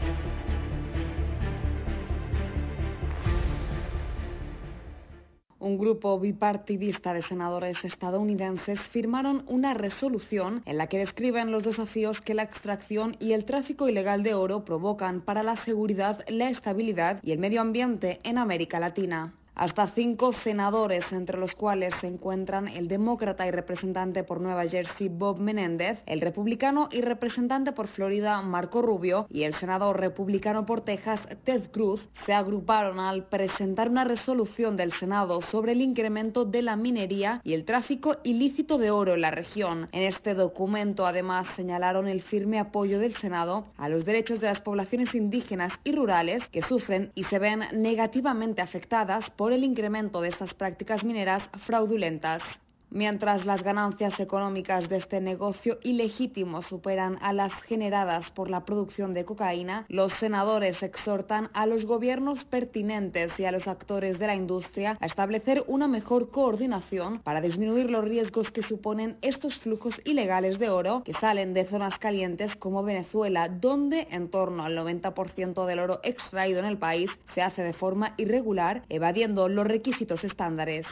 [5.61, 12.21] Un grupo bipartidista de senadores estadounidenses firmaron una resolución en la que describen los desafíos
[12.21, 17.19] que la extracción y el tráfico ilegal de oro provocan para la seguridad, la estabilidad
[17.25, 19.38] y el medio ambiente en América Latina.
[19.59, 25.09] Hasta cinco senadores, entre los cuales se encuentran el demócrata y representante por Nueva Jersey
[25.09, 30.83] Bob Menéndez, el republicano y representante por Florida Marco Rubio y el senador republicano por
[30.83, 36.63] Texas Ted Cruz, se agruparon al presentar una resolución del Senado sobre el incremento de
[36.63, 39.89] la minería y el tráfico ilícito de oro en la región.
[39.91, 44.61] En este documento además señalaron el firme apoyo del Senado a los derechos de las
[44.61, 50.29] poblaciones indígenas y rurales que sufren y se ven negativamente afectadas por el incremento de
[50.29, 52.43] estas prácticas mineras fraudulentas.
[52.91, 59.13] Mientras las ganancias económicas de este negocio ilegítimo superan a las generadas por la producción
[59.13, 64.35] de cocaína, los senadores exhortan a los gobiernos pertinentes y a los actores de la
[64.35, 70.59] industria a establecer una mejor coordinación para disminuir los riesgos que suponen estos flujos ilegales
[70.59, 75.79] de oro que salen de zonas calientes como Venezuela, donde en torno al 90% del
[75.81, 80.87] oro extraído en el país se hace de forma irregular, evadiendo los requisitos estándares.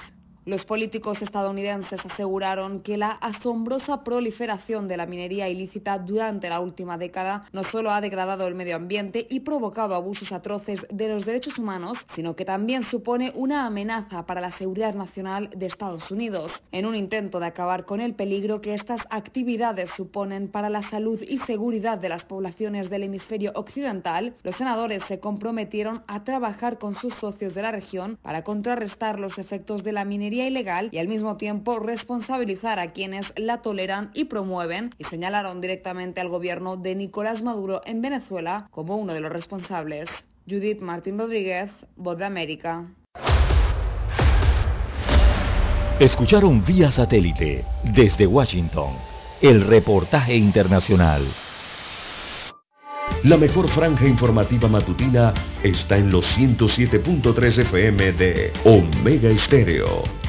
[0.47, 6.97] Los políticos estadounidenses aseguraron que la asombrosa proliferación de la minería ilícita durante la última
[6.97, 11.59] década no solo ha degradado el medio ambiente y provocado abusos atroces de los derechos
[11.59, 16.87] humanos, sino que también supone una amenaza para la seguridad nacional de Estados Unidos, en
[16.87, 21.39] un intento de acabar con el peligro que estas actividades suponen para la salud y
[21.39, 24.37] seguridad de las poblaciones del hemisferio occidental.
[24.45, 29.41] Los senadores se comprometieron a trabajar con sus socios de la región para contrarrestar los
[29.41, 34.25] efectos de la minería ilegal y al mismo tiempo responsabilizar a quienes la toleran y
[34.25, 39.33] promueven y señalaron directamente al gobierno de Nicolás Maduro en Venezuela como uno de los
[39.33, 40.11] responsables.
[40.49, 42.85] Judith Martín Rodríguez, Voz de América.
[45.99, 48.91] Escucharon vía satélite desde Washington
[49.41, 51.23] el reportaje internacional.
[53.25, 55.33] La mejor franja informativa matutina
[55.63, 60.26] está en los 107.3 FM de Omega Estéreo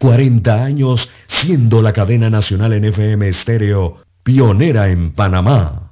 [0.00, 5.89] 40 años siendo la cadena nacional en FM estéreo pionera en Panamá.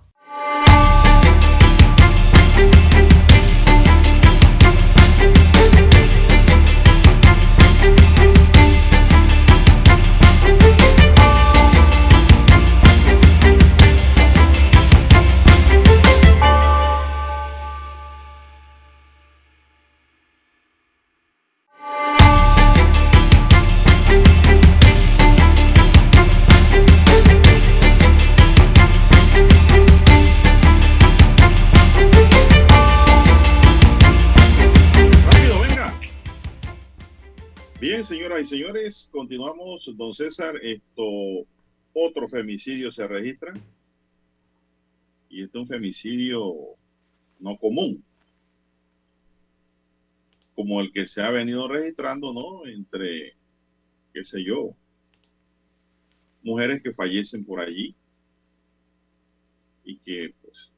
[38.49, 39.91] Señores, continuamos.
[39.97, 41.47] Don César, esto,
[41.93, 43.53] otro femicidio se registra.
[45.29, 46.55] Y este es un femicidio
[47.39, 48.03] no común.
[50.55, 52.67] Como el que se ha venido registrando, ¿no?
[52.67, 53.35] Entre,
[54.15, 54.75] qué sé yo,
[56.43, 57.95] mujeres que fallecen por allí
[59.85, 60.73] y que, pues,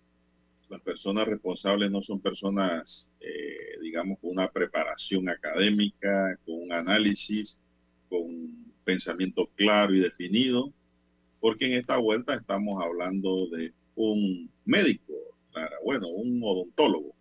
[0.69, 7.60] las personas responsables no son personas, eh, digamos, con una preparación académica, con un análisis,
[8.11, 10.71] con pensamiento claro y definido,
[11.41, 15.15] porque en esta vuelta estamos hablando de un médico,
[15.85, 17.15] bueno, un odontólogo.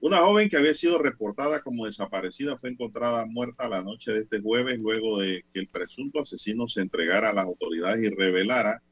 [0.00, 4.40] Una joven que había sido reportada como desaparecida fue encontrada muerta la noche de este
[4.40, 8.82] jueves luego de que el presunto asesino se entregara a las autoridades y revelara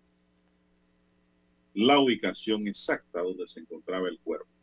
[1.74, 4.53] la ubicación exacta donde se encontraba el cuerpo.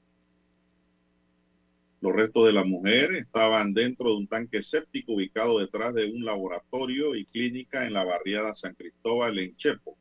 [2.01, 6.25] Los restos de la mujer estaban dentro de un tanque séptico ubicado detrás de un
[6.25, 9.95] laboratorio y clínica en la barriada San Cristóbal en Chepo.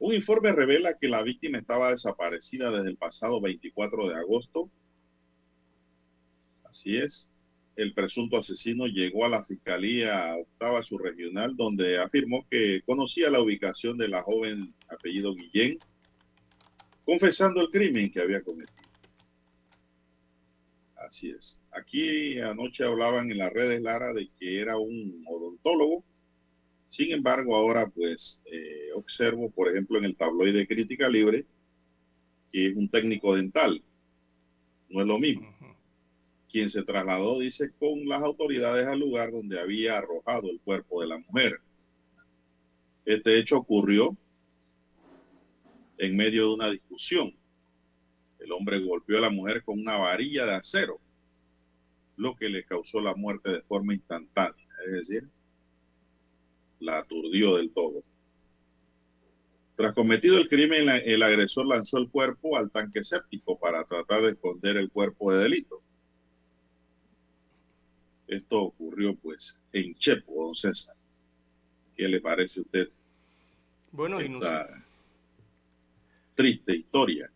[0.00, 4.68] Un informe revela que la víctima estaba desaparecida desde el pasado 24 de agosto.
[6.64, 7.30] Así es.
[7.76, 13.96] El presunto asesino llegó a la Fiscalía Octava Subregional, donde afirmó que conocía la ubicación
[13.96, 15.78] de la joven apellido Guillén,
[17.04, 18.77] confesando el crimen que había cometido.
[21.08, 21.58] Así es.
[21.70, 26.04] Aquí anoche hablaban en las redes, Lara, de que era un odontólogo
[26.88, 31.44] sin embargo, ahora pues eh, observo, por ejemplo, en el tabloide Crítica Libre,
[32.50, 33.82] que es un técnico dental.
[34.88, 35.54] No es lo mismo.
[36.50, 41.08] Quien se trasladó, dice, con las autoridades al lugar donde había arrojado el cuerpo de
[41.08, 41.60] la mujer.
[43.04, 44.16] Este hecho ocurrió
[45.98, 47.34] en medio de una discusión.
[48.48, 50.98] El hombre golpeó a la mujer con una varilla de acero,
[52.16, 54.66] lo que le causó la muerte de forma instantánea.
[54.86, 55.28] Es decir,
[56.80, 58.02] la aturdió del todo.
[59.76, 64.30] Tras cometido el crimen, el agresor lanzó el cuerpo al tanque séptico para tratar de
[64.30, 65.82] esconder el cuerpo de delito.
[68.28, 70.96] Esto ocurrió pues en Chepo, don César.
[71.94, 72.88] ¿Qué le parece a usted?
[73.92, 74.86] Bueno, esta
[76.34, 77.30] triste historia.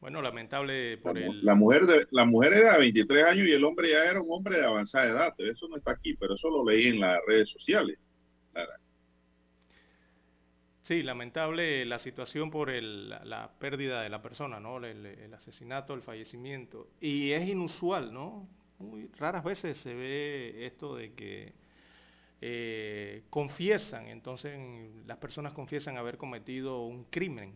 [0.00, 1.44] Bueno, lamentable por la, el...
[1.44, 4.28] La mujer, de, la mujer era de 23 años y el hombre ya era un
[4.30, 5.34] hombre de avanzada edad.
[5.38, 7.98] Eso no está aquí, pero eso lo leí en las redes sociales.
[10.90, 14.84] Sí, lamentable la situación por el, la, pérdida de la persona, ¿no?
[14.84, 16.88] El, asesinato, el fallecimiento.
[17.00, 18.48] Y es inusual, ¿no?
[18.80, 21.52] Muy raras veces se ve esto de que
[22.40, 24.58] eh, confiesan, entonces
[25.06, 27.54] las personas confiesan haber cometido un crimen.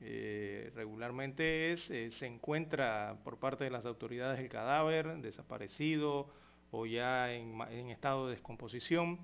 [0.00, 6.28] Eh, regularmente es, eh, se encuentra por parte de las autoridades el cadáver desaparecido
[6.70, 9.18] o ya en, estado de descomposición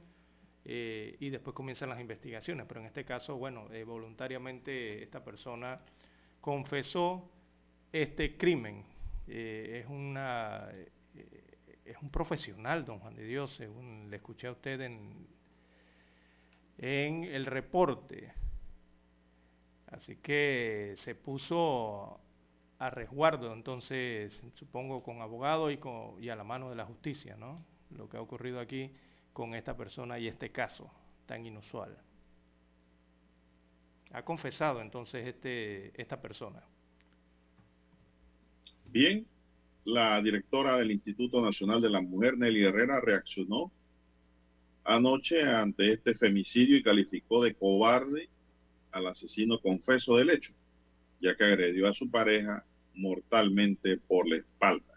[0.65, 2.67] eh, y después comienzan las investigaciones.
[2.67, 5.81] Pero en este caso, bueno, eh, voluntariamente esta persona
[6.41, 7.31] confesó
[7.93, 8.85] este crimen.
[9.27, 10.69] Es una
[11.85, 15.27] es un profesional, don Juan de Dios, según le escuché a usted en,
[16.79, 18.33] en el reporte.
[19.93, 22.19] Así que se puso
[22.79, 27.37] a resguardo, entonces, supongo, con abogado y, con, y a la mano de la justicia,
[27.37, 27.65] ¿no?
[27.97, 28.91] Lo que ha ocurrido aquí
[29.33, 30.91] con esta persona y este caso
[31.27, 31.97] tan inusual.
[34.13, 36.63] Ha confesado entonces este, esta persona.
[38.87, 39.27] Bien,
[39.85, 43.71] la directora del Instituto Nacional de la Mujer, Nelly Herrera, reaccionó
[44.85, 48.32] anoche ante este femicidio y calificó de cobarde
[48.93, 50.53] al asesino confeso del hecho,
[51.21, 52.65] ya que agredió a su pareja
[52.95, 54.93] mortalmente por la espalda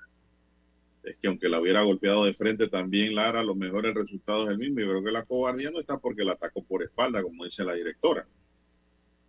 [1.05, 4.45] es que aunque la hubiera golpeado de frente también Lara, a lo mejor el resultado
[4.45, 4.79] es el mismo.
[4.79, 7.73] Yo creo que la cobardía no está porque la atacó por espalda, como dice la
[7.73, 8.27] directora.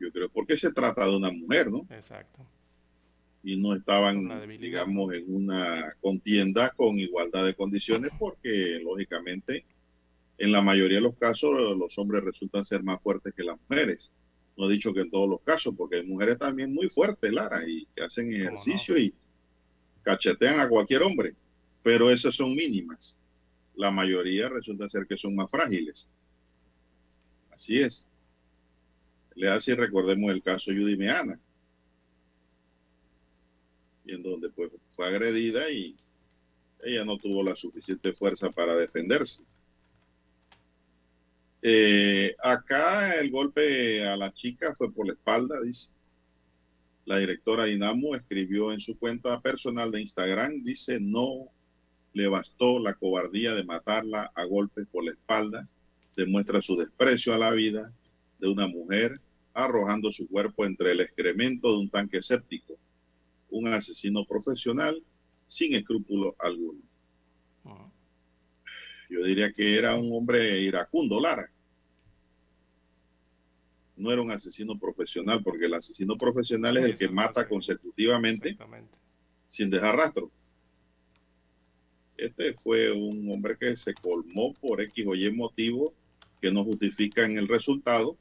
[0.00, 1.86] Yo creo porque se trata de una mujer, ¿no?
[1.90, 2.44] Exacto.
[3.42, 9.64] Y no estaban, digamos, en una contienda con igualdad de condiciones porque, lógicamente,
[10.38, 14.12] en la mayoría de los casos los hombres resultan ser más fuertes que las mujeres.
[14.56, 17.68] No he dicho que en todos los casos, porque hay mujeres también muy fuertes, Lara,
[17.68, 19.14] y que hacen ejercicio y
[20.02, 21.34] cachetean a cualquier hombre
[21.86, 23.16] pero esas son mínimas.
[23.76, 26.10] La mayoría resulta ser que son más frágiles.
[27.52, 28.08] Así es.
[29.36, 31.38] Le hace recordemos el caso Judy Meana,
[34.04, 35.96] y en donde pues fue agredida y
[36.82, 39.44] ella no tuvo la suficiente fuerza para defenderse.
[41.62, 45.90] Eh, acá el golpe a la chica fue por la espalda, dice.
[47.04, 51.48] La directora Dinamo escribió en su cuenta personal de Instagram, dice, no
[52.12, 55.68] le bastó la cobardía de matarla a golpes por la espalda,
[56.16, 57.92] demuestra su desprecio a la vida
[58.40, 59.20] de una mujer
[59.54, 62.74] arrojando su cuerpo entre el excremento de un tanque séptico.
[63.50, 65.02] Un asesino profesional
[65.46, 66.80] sin escrúpulo alguno.
[69.08, 71.50] Yo diría que era un hombre iracundo, Lara.
[73.96, 78.56] No era un asesino profesional, porque el asesino profesional es el que mata consecutivamente
[79.46, 80.30] sin dejar rastro.
[82.16, 85.94] Este fue un hombre que se colmó por X o Y motivo
[86.40, 88.16] que no justifican el resultado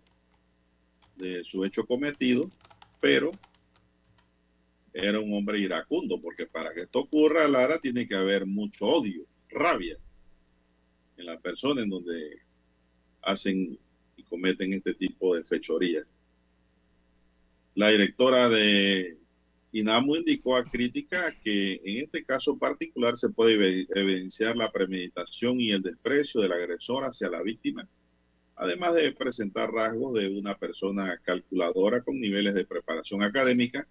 [1.17, 2.49] de su hecho cometido,
[3.01, 3.31] pero
[4.93, 9.25] era un hombre iracundo, porque para que esto ocurra, Lara, tiene que haber mucho odio,
[9.49, 9.97] rabia
[11.17, 12.39] en la persona en donde
[13.21, 13.77] hacen
[14.17, 16.05] y cometen este tipo de fechorías.
[17.73, 19.17] La directora de
[19.71, 25.71] INAMU indicó a crítica que en este caso particular se puede evidenciar la premeditación y
[25.71, 27.87] el desprecio del agresor hacia la víctima,
[28.55, 33.85] además de presentar rasgos de una persona calculadora con niveles de preparación académica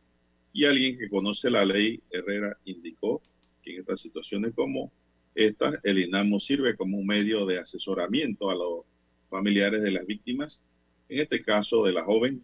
[0.54, 2.00] y alguien que conoce la ley.
[2.10, 3.20] Herrera indicó
[3.62, 4.90] que en estas situaciones como
[5.34, 8.84] esta, el INAMU sirve como un medio de asesoramiento a los
[9.28, 10.64] familiares de las víctimas,
[11.08, 12.42] en este caso de la joven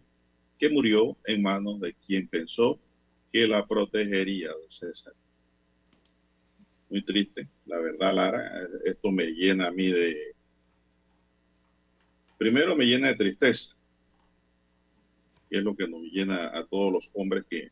[0.59, 2.79] que murió en manos de quien pensó
[3.31, 5.13] que la protegería, don César.
[6.89, 8.67] Muy triste, la verdad, Lara.
[8.83, 10.35] Esto me llena a mí de...
[12.37, 13.75] Primero me llena de tristeza,
[15.49, 17.69] que es lo que nos llena a todos los hombres que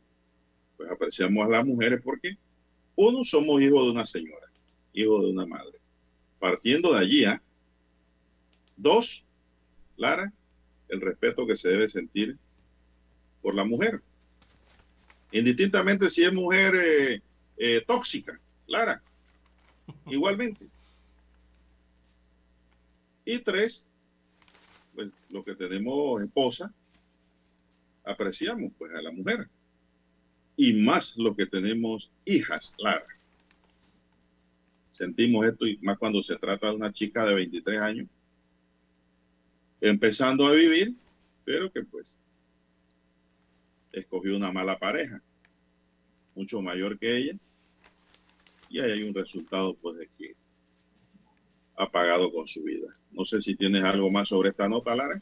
[0.78, 2.38] pues, apreciamos a las mujeres, porque
[2.96, 4.49] uno somos hijos de una señora,
[4.94, 5.80] hijos de una madre.
[6.40, 7.42] Partiendo de allí, ¿ah?
[8.78, 9.24] dos,
[9.98, 10.32] Lara,
[10.88, 12.38] el respeto que se debe sentir
[13.42, 14.02] por la mujer
[15.32, 17.22] indistintamente si es mujer eh,
[17.58, 19.02] eh, tóxica, Lara,
[20.08, 20.68] igualmente.
[23.26, 23.86] Y tres,
[24.96, 26.74] pues lo que tenemos esposa,
[28.04, 29.48] apreciamos pues a la mujer.
[30.56, 33.06] Y más lo que tenemos hijas, Lara.
[34.92, 38.08] Sentimos esto y más cuando se trata de una chica de 23 años,
[39.82, 40.96] empezando a vivir,
[41.46, 42.18] pero que pues
[43.92, 45.22] escogió una mala pareja,
[46.36, 47.38] mucho mayor que ella,
[48.70, 50.36] y ahí hay un resultado pues de que
[51.76, 52.96] ha pagado con su vida.
[53.12, 55.22] No sé si tienes algo más sobre esta nota, Lara.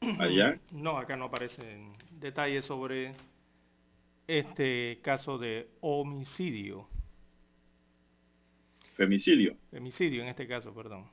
[0.18, 0.60] Allá.
[0.70, 3.14] No, acá no aparecen detalles sobre
[4.26, 6.88] este caso de homicidio.
[9.00, 9.56] Femicidio.
[9.70, 11.06] Femicidio en este caso, perdón.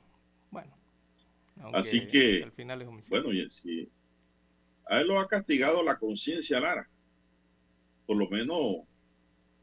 [0.50, 0.70] Bueno.
[1.72, 3.22] Así que, al final es homicidio.
[3.22, 3.88] bueno, y si
[4.84, 6.86] a él lo ha castigado la conciencia, Lara.
[8.04, 8.80] Por lo menos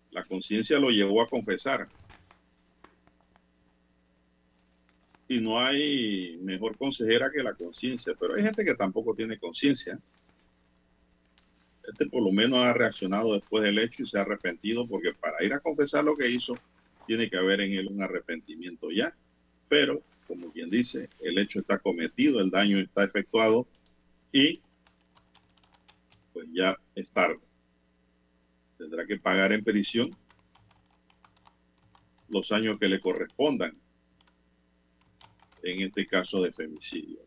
[0.09, 1.87] la conciencia lo llevó a confesar.
[5.27, 9.99] Y no hay mejor consejera que la conciencia, pero hay gente que tampoco tiene conciencia.
[11.87, 15.43] Este por lo menos ha reaccionado después del hecho y se ha arrepentido porque para
[15.43, 16.55] ir a confesar lo que hizo
[17.05, 19.15] tiene que haber en él un arrepentimiento ya.
[19.69, 23.67] Pero, como quien dice, el hecho está cometido, el daño está efectuado
[24.31, 24.61] y
[26.33, 27.39] pues ya es tarde.
[28.77, 30.15] Tendrá que pagar en prisión
[32.27, 33.77] los años que le correspondan
[35.63, 37.19] en este caso de femicidio.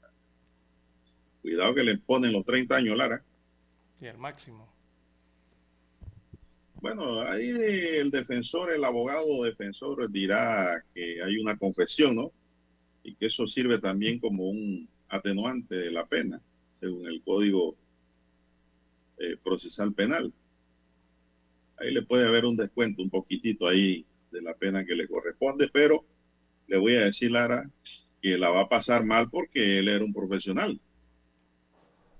[1.42, 3.24] Cuidado que le ponen los 30 años, Lara.
[3.98, 4.77] Sí, el máximo.
[6.80, 12.32] Bueno, ahí el defensor, el abogado defensor dirá que hay una confesión, ¿no?
[13.02, 16.40] Y que eso sirve también como un atenuante de la pena,
[16.78, 17.74] según el Código
[19.18, 20.32] eh, procesal penal.
[21.78, 25.68] Ahí le puede haber un descuento, un poquitito ahí de la pena que le corresponde,
[25.72, 26.04] pero
[26.68, 27.68] le voy a decir, Lara,
[28.22, 30.80] que la va a pasar mal porque él era un profesional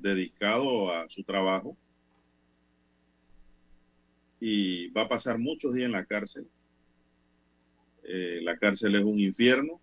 [0.00, 1.76] dedicado a su trabajo
[4.40, 6.46] y va a pasar muchos días en la cárcel.
[8.04, 9.80] Eh, la cárcel es un infierno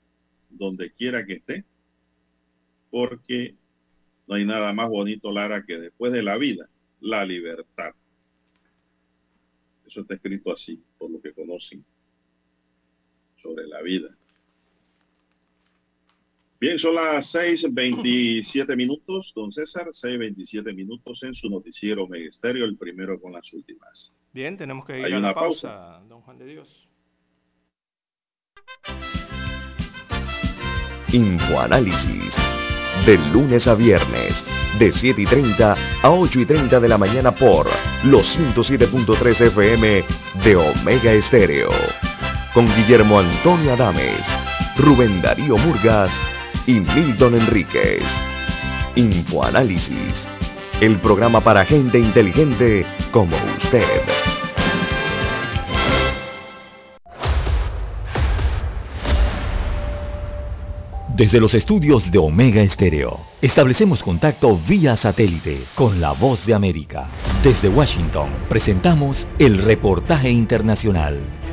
[0.49, 1.65] donde quiera que esté,
[2.89, 3.55] porque
[4.27, 6.69] no hay nada más bonito, Lara, que después de la vida
[7.01, 7.93] la libertad.
[9.85, 11.83] Eso está escrito así, por lo que conocen
[13.41, 14.15] sobre la vida.
[16.65, 23.21] Bien, son las 6.27 minutos, don César, 6.27 minutos en su noticiero Megesterio, el primero
[23.21, 24.11] con las últimas.
[24.33, 26.87] Bien, tenemos que ir a una pausa, don Juan de Dios.
[31.13, 32.33] Infoanálisis,
[33.05, 34.33] de lunes a viernes
[34.79, 37.67] de 7 y 30 a 8 y 30 de la mañana por
[38.05, 40.03] los 107.3 FM
[40.43, 41.69] de Omega Estéreo.
[42.55, 44.25] Con Guillermo Antonio Adames,
[44.77, 46.11] Rubén Darío Murgas
[46.67, 48.03] y Milton Enríquez.
[48.95, 50.27] Infoanálisis,
[50.81, 54.01] el programa para gente inteligente como usted.
[61.15, 67.07] Desde los estudios de Omega Estéreo, establecemos contacto vía satélite con la voz de América.
[67.41, 71.44] Desde Washington, presentamos el reportaje internacional.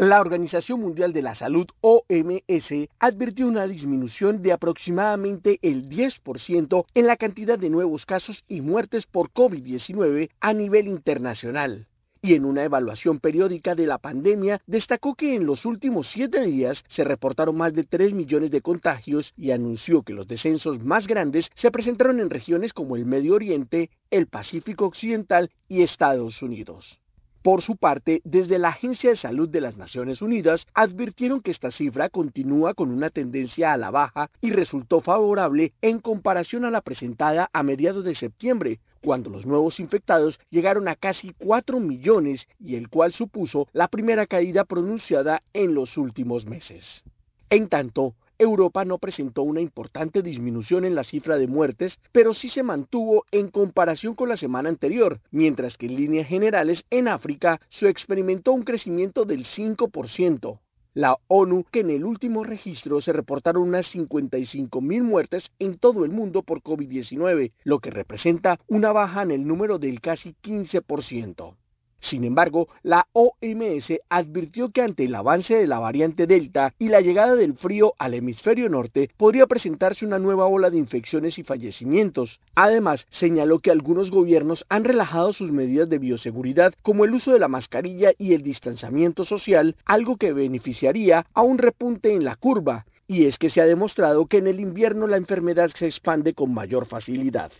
[0.00, 7.06] La Organización Mundial de la Salud, OMS, advirtió una disminución de aproximadamente el 10% en
[7.06, 11.86] la cantidad de nuevos casos y muertes por COVID-19 a nivel internacional
[12.22, 16.82] y en una evaluación periódica de la pandemia destacó que en los últimos siete días
[16.88, 21.50] se reportaron más de 3 millones de contagios y anunció que los descensos más grandes
[21.54, 27.00] se presentaron en regiones como el Medio Oriente, el Pacífico Occidental y Estados Unidos.
[27.42, 31.70] Por su parte, desde la Agencia de Salud de las Naciones Unidas advirtieron que esta
[31.70, 36.82] cifra continúa con una tendencia a la baja y resultó favorable en comparación a la
[36.82, 42.76] presentada a mediados de septiembre, cuando los nuevos infectados llegaron a casi 4 millones y
[42.76, 47.04] el cual supuso la primera caída pronunciada en los últimos meses.
[47.48, 52.48] En tanto, Europa no presentó una importante disminución en la cifra de muertes, pero sí
[52.48, 57.60] se mantuvo en comparación con la semana anterior, mientras que en líneas generales en África
[57.68, 60.58] se experimentó un crecimiento del 5%.
[60.94, 66.06] La ONU que en el último registro se reportaron unas 55 mil muertes en todo
[66.06, 71.56] el mundo por COVID-19, lo que representa una baja en el número del casi 15%.
[72.00, 77.02] Sin embargo, la OMS advirtió que ante el avance de la variante Delta y la
[77.02, 82.40] llegada del frío al hemisferio norte, podría presentarse una nueva ola de infecciones y fallecimientos.
[82.54, 87.38] Además, señaló que algunos gobiernos han relajado sus medidas de bioseguridad, como el uso de
[87.38, 92.86] la mascarilla y el distanciamiento social, algo que beneficiaría a un repunte en la curva.
[93.06, 96.54] Y es que se ha demostrado que en el invierno la enfermedad se expande con
[96.54, 97.52] mayor facilidad.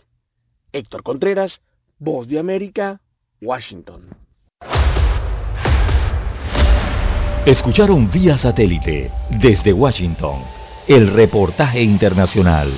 [0.71, 1.61] Héctor Contreras,
[1.99, 3.01] Voz de América,
[3.41, 4.30] Washington.
[7.45, 10.43] Escucharon vía satélite desde Washington
[10.87, 12.71] el reportaje internacional.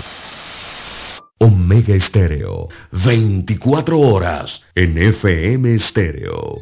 [1.39, 6.61] Omega Estéreo, 24 horas en FM Estéreo.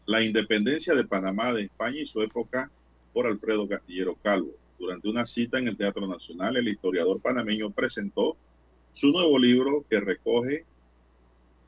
[0.07, 2.71] La independencia de Panamá de España y su época
[3.13, 4.55] por Alfredo Castillero Calvo.
[4.81, 8.39] Durante una cita en el Teatro Nacional, el historiador panameño presentó
[8.95, 10.65] su nuevo libro que recoge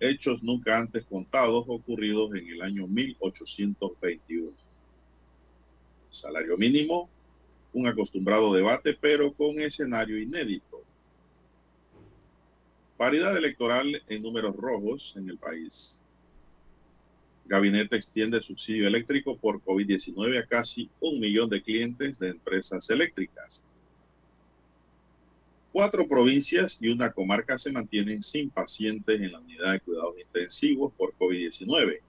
[0.01, 4.51] hechos nunca antes contados ocurridos en el año 1821.
[6.09, 7.11] Salario mínimo,
[7.75, 10.83] un acostumbrado debate, pero con escenario inédito.
[12.97, 15.99] Paridad electoral en números rojos en el país.
[17.53, 23.63] Gabinete extiende subsidio eléctrico por COVID-19 a casi un millón de clientes de empresas eléctricas.
[25.71, 30.95] Cuatro provincias y una comarca se mantienen sin pacientes en la unidad de cuidados intensivos
[30.95, 32.01] por COVID-19.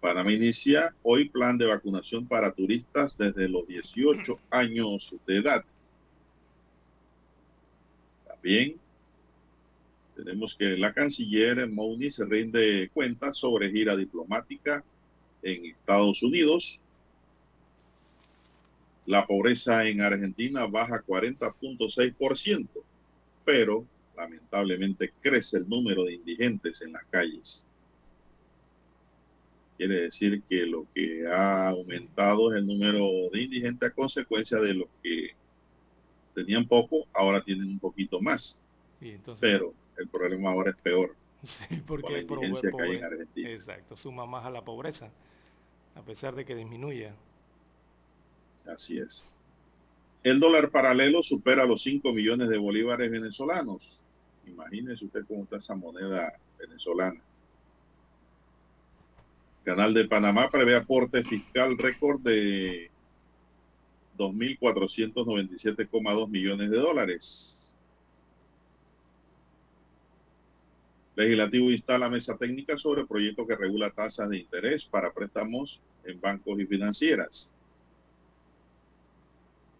[0.00, 5.64] Panamá inicia hoy plan de vacunación para turistas desde los 18 años de edad.
[8.26, 8.80] También
[10.18, 14.82] tenemos que la canciller Mouni se rinde cuenta sobre gira diplomática
[15.42, 16.80] en Estados Unidos.
[19.06, 22.66] La pobreza en Argentina baja 40.6%,
[23.44, 27.64] pero lamentablemente crece el número de indigentes en las calles.
[29.76, 34.74] Quiere decir que lo que ha aumentado es el número de indigentes a consecuencia de
[34.74, 35.30] los que
[36.34, 38.58] tenían poco, ahora tienen un poquito más.
[39.38, 41.14] Pero el problema ahora es peor.
[41.44, 43.50] Sí, porque la indigencia que hay en Argentina.
[43.50, 45.08] Exacto, suma más a la pobreza,
[45.94, 47.14] a pesar de que disminuya.
[48.66, 49.30] Así es.
[50.24, 54.00] El dólar paralelo supera los 5 millones de bolívares venezolanos.
[54.46, 57.20] Imagínese usted cómo está esa moneda venezolana.
[59.64, 62.90] Canal de Panamá prevé aporte fiscal récord de
[64.18, 67.57] 2.497,2 millones de dólares.
[71.18, 76.60] Legislativo instala mesa técnica sobre proyecto que regula tasas de interés para préstamos en bancos
[76.60, 77.50] y financieras.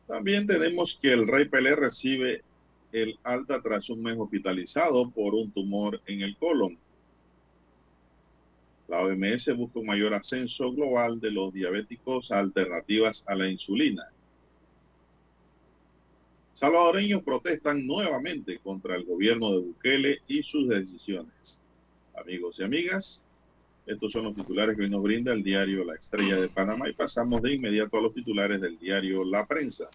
[0.09, 2.43] También tenemos que el Rey Pelé recibe
[2.91, 6.77] el alta tras un mes hospitalizado por un tumor en el colon.
[8.89, 14.09] La OMS busca un mayor ascenso global de los diabéticos a alternativas a la insulina.
[16.59, 21.57] Salvadoreños protestan nuevamente contra el gobierno de Bukele y sus decisiones.
[22.21, 23.25] Amigos y amigas,
[23.87, 26.95] estos son los titulares que hoy nos brinda el diario La Estrella de Panamá y
[26.95, 29.89] pasamos de inmediato a los titulares del diario La Prensa.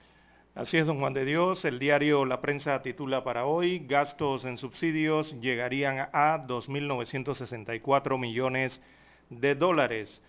[0.55, 1.66] Así es, don Juan de Dios.
[1.66, 8.82] El diario La Prensa titula para hoy, gastos en subsidios llegarían a 2.964 millones
[9.30, 10.22] de dólares.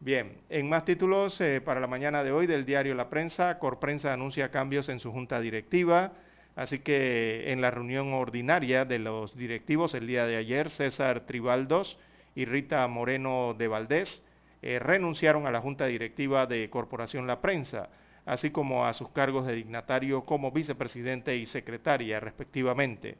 [0.00, 4.12] Bien, en más títulos eh, para la mañana de hoy del diario La Prensa, Corprensa
[4.12, 6.12] anuncia cambios en su junta directiva,
[6.54, 11.98] así que en la reunión ordinaria de los directivos el día de ayer, César Tribaldos
[12.34, 14.22] y Rita Moreno de Valdés
[14.62, 17.88] eh, renunciaron a la junta directiva de Corporación La Prensa,
[18.28, 23.16] así como a sus cargos de dignatario como vicepresidente y secretaria respectivamente.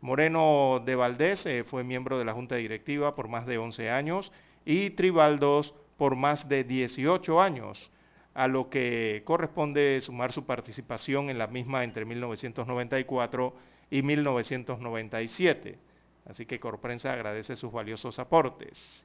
[0.00, 4.30] Moreno de Valdés eh, fue miembro de la Junta Directiva por más de 11 años
[4.64, 7.90] y Tribaldos por más de 18 años,
[8.32, 13.56] a lo que corresponde sumar su participación en la misma entre 1994
[13.90, 15.78] y 1997.
[16.26, 19.04] Así que Corprensa agradece sus valiosos aportes.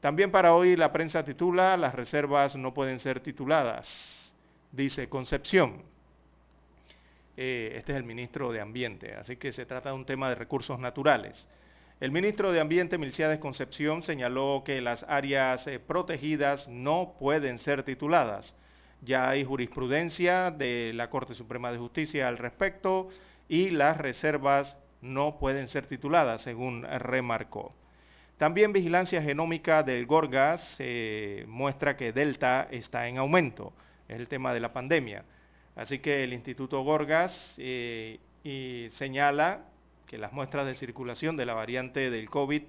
[0.00, 4.21] También para hoy la prensa titula Las reservas no pueden ser tituladas,
[4.72, 5.82] dice Concepción.
[7.36, 10.34] Eh, este es el ministro de Ambiente, así que se trata de un tema de
[10.34, 11.48] recursos naturales.
[12.00, 17.84] El ministro de Ambiente, Milciades Concepción, señaló que las áreas eh, protegidas no pueden ser
[17.84, 18.54] tituladas.
[19.02, 23.08] Ya hay jurisprudencia de la Corte Suprema de Justicia al respecto
[23.48, 27.74] y las reservas no pueden ser tituladas, según remarcó.
[28.38, 33.72] También vigilancia genómica del Gorgas eh, muestra que Delta está en aumento.
[34.12, 35.24] Es el tema de la pandemia.
[35.74, 38.20] Así que el Instituto Gorgas eh,
[38.92, 39.64] señala
[40.06, 42.64] que las muestras de circulación de la variante del COVID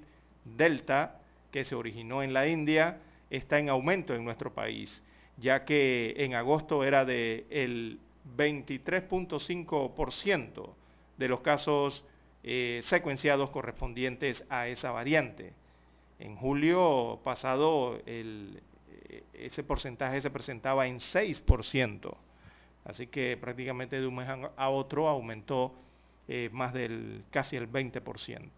[0.46, 1.20] Delta,
[1.52, 5.04] que se originó en la India, está en aumento en nuestro país,
[5.36, 8.00] ya que en agosto era del
[8.38, 10.70] 23.5%
[11.18, 12.06] de los casos
[12.44, 15.52] eh, secuenciados correspondientes a esa variante.
[16.20, 18.62] En julio pasado eh,
[19.34, 22.16] ese porcentaje se presentaba en 6%.
[22.86, 25.74] Así que prácticamente de un mes a otro aumentó
[26.28, 28.50] eh, más del casi el 20%.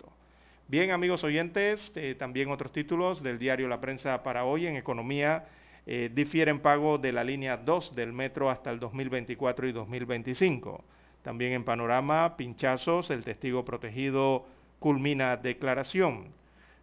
[0.67, 5.45] Bien, amigos oyentes, eh, también otros títulos del diario La Prensa para hoy en economía
[5.85, 10.83] eh, difieren pago de la línea 2 del metro hasta el 2024 y 2025.
[11.21, 14.45] También en panorama, pinchazos, el testigo protegido
[14.79, 16.33] culmina declaración.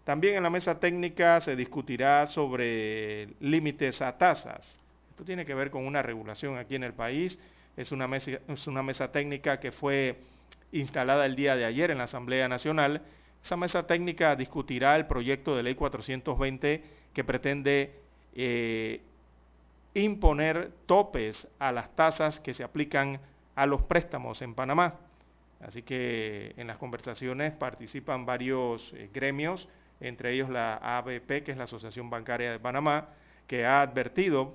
[0.05, 4.79] También en la mesa técnica se discutirá sobre límites a tasas.
[5.11, 7.39] Esto tiene que ver con una regulación aquí en el país.
[7.77, 10.17] Es una mesa, es una mesa técnica que fue
[10.73, 13.03] instalada el día de ayer en la Asamblea Nacional.
[13.45, 16.83] Esa mesa técnica discutirá el proyecto de ley 420
[17.13, 17.93] que pretende
[18.35, 19.01] eh,
[19.95, 23.21] imponer topes a las tasas que se aplican
[23.55, 24.95] a los préstamos en Panamá.
[25.61, 29.69] Así que en las conversaciones participan varios eh, gremios,
[30.03, 33.09] entre ellos la ABP, que es la Asociación Bancaria de Panamá,
[33.47, 34.55] que ha advertido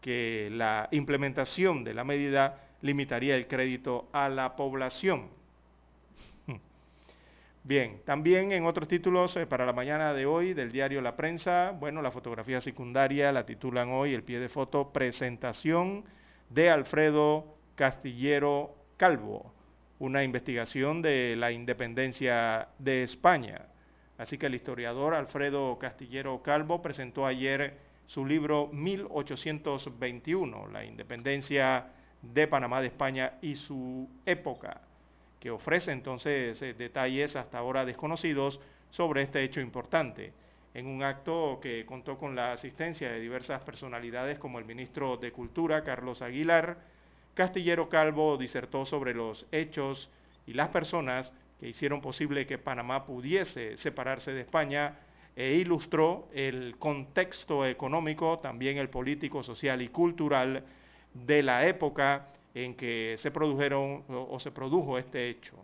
[0.00, 5.28] que la implementación de la medida limitaría el crédito a la población.
[7.64, 11.70] Bien, también en otros títulos eh, para la mañana de hoy del diario La Prensa,
[11.70, 16.04] bueno, la fotografía secundaria la titulan hoy el pie de foto Presentación
[16.50, 19.52] de Alfredo Castillero Calvo,
[20.00, 23.71] una investigación de la independencia de España.
[24.22, 31.88] Así que el historiador Alfredo Castillero Calvo presentó ayer su libro 1821, la independencia
[32.22, 34.80] de Panamá de España y su época
[35.40, 38.60] que ofrece entonces eh, detalles hasta ahora desconocidos
[38.92, 40.32] sobre este hecho importante.
[40.72, 45.32] En un acto que contó con la asistencia de diversas personalidades como el ministro de
[45.32, 46.78] Cultura, Carlos Aguilar,
[47.34, 50.08] Castillero Calvo disertó sobre los hechos
[50.46, 51.32] y las personas
[51.62, 54.98] que hicieron posible que Panamá pudiese separarse de España
[55.36, 60.64] e ilustró el contexto económico, también el político, social y cultural
[61.14, 65.54] de la época en que se produjeron o, se produjo este hecho,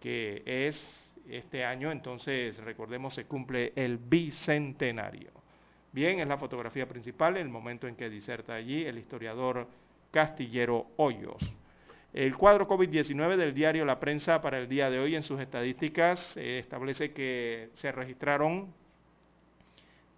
[0.00, 5.32] que es este año, entonces recordemos se cumple el bicentenario.
[5.90, 9.66] Bien, es la fotografía principal, el momento en que diserta allí el historiador
[10.12, 11.42] Castillero Hoyos.
[12.16, 16.34] El cuadro COVID-19 del diario La Prensa para el día de hoy en sus estadísticas
[16.38, 18.72] eh, establece que se registraron,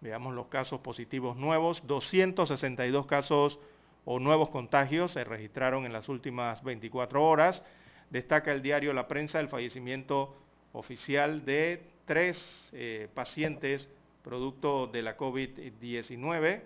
[0.01, 3.59] veamos los casos positivos nuevos, 262 casos
[4.05, 7.65] o nuevos contagios se registraron en las últimas 24 horas.
[8.11, 10.37] Destaca el diario La Prensa el fallecimiento
[10.75, 13.91] oficial de tres eh, pacientes
[14.23, 16.63] producto de la COVID-19.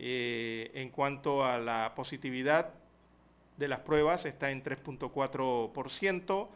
[0.00, 2.77] Eh, en cuanto a la positividad
[3.58, 6.48] de las pruebas, está en 3.4%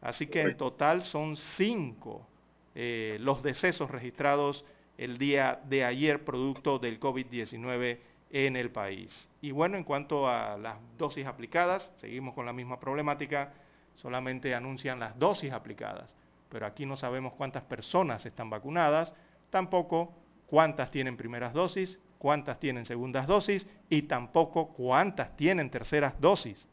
[0.00, 2.26] Así que en total son cinco
[2.74, 4.64] eh, los decesos registrados
[4.98, 7.98] el día de ayer producto del COVID-19
[8.30, 9.28] en el país.
[9.40, 13.54] Y bueno, en cuanto a las dosis aplicadas, seguimos con la misma problemática,
[13.94, 16.14] solamente anuncian las dosis aplicadas,
[16.48, 19.14] pero aquí no sabemos cuántas personas están vacunadas,
[19.50, 20.12] tampoco
[20.46, 26.68] cuántas tienen primeras dosis, cuántas tienen segundas dosis y tampoco cuántas tienen terceras dosis,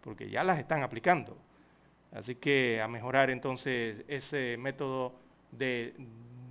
[0.00, 1.36] porque ya las están aplicando.
[2.12, 5.14] Así que a mejorar entonces ese método
[5.50, 5.94] de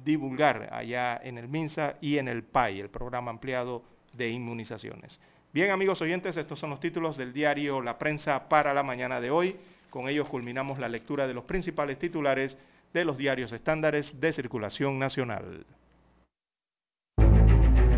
[0.04, 3.84] divulgar allá en el MINSA y en el PAI, el programa ampliado
[4.14, 5.20] de inmunizaciones.
[5.54, 9.30] Bien, amigos oyentes, estos son los títulos del diario La Prensa para la mañana de
[9.30, 9.56] hoy.
[9.90, 12.58] Con ellos culminamos la lectura de los principales titulares
[12.92, 15.66] de los diarios estándares de circulación nacional.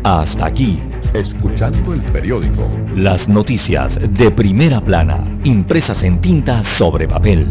[0.08, 0.80] Hasta aquí,
[1.14, 2.70] escuchando el periódico.
[2.94, 7.44] Las noticias de primera plana, impresas en tinta sobre papel.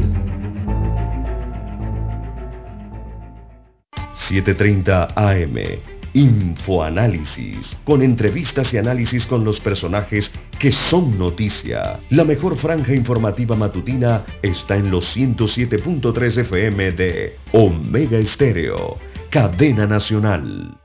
[4.30, 5.82] 7.30 AM.
[6.14, 12.00] Infoanálisis, con entrevistas y análisis con los personajes que son noticia.
[12.10, 18.98] La mejor franja informativa matutina está en los 107.3 FM de Omega Estéreo,
[19.30, 20.85] cadena nacional.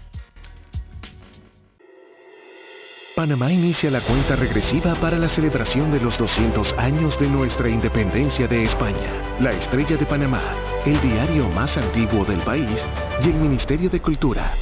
[3.15, 8.47] Panamá inicia la cuenta regresiva para la celebración de los 200 años de nuestra independencia
[8.47, 9.37] de España.
[9.39, 10.41] La Estrella de Panamá,
[10.85, 12.85] el diario más antiguo del país
[13.21, 14.53] y el Ministerio de Cultura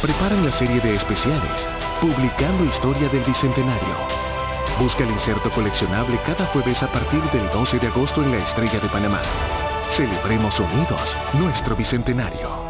[0.00, 1.68] preparan la serie de especiales,
[2.00, 3.96] publicando historia del Bicentenario.
[4.80, 8.78] Busca el inserto coleccionable cada jueves a partir del 12 de agosto en la Estrella
[8.80, 9.20] de Panamá.
[9.96, 12.68] Celebremos unidos nuestro Bicentenario.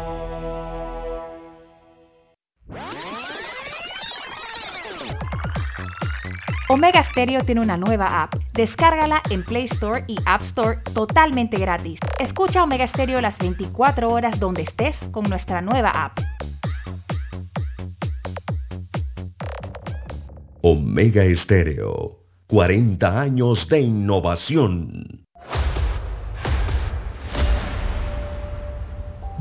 [6.71, 8.35] Omega Stereo tiene una nueva app.
[8.53, 11.99] Descárgala en Play Store y App Store totalmente gratis.
[12.19, 16.19] Escucha Omega Stereo las 24 horas donde estés con nuestra nueva app.
[20.61, 25.25] Omega Estéreo, 40 años de innovación.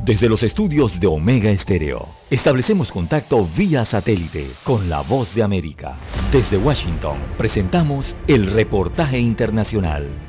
[0.02, 5.96] Desde los estudios de Omega Estéreo, establecemos contacto vía satélite con la voz de América.
[6.30, 10.27] Desde Washington, presentamos el reportaje internacional.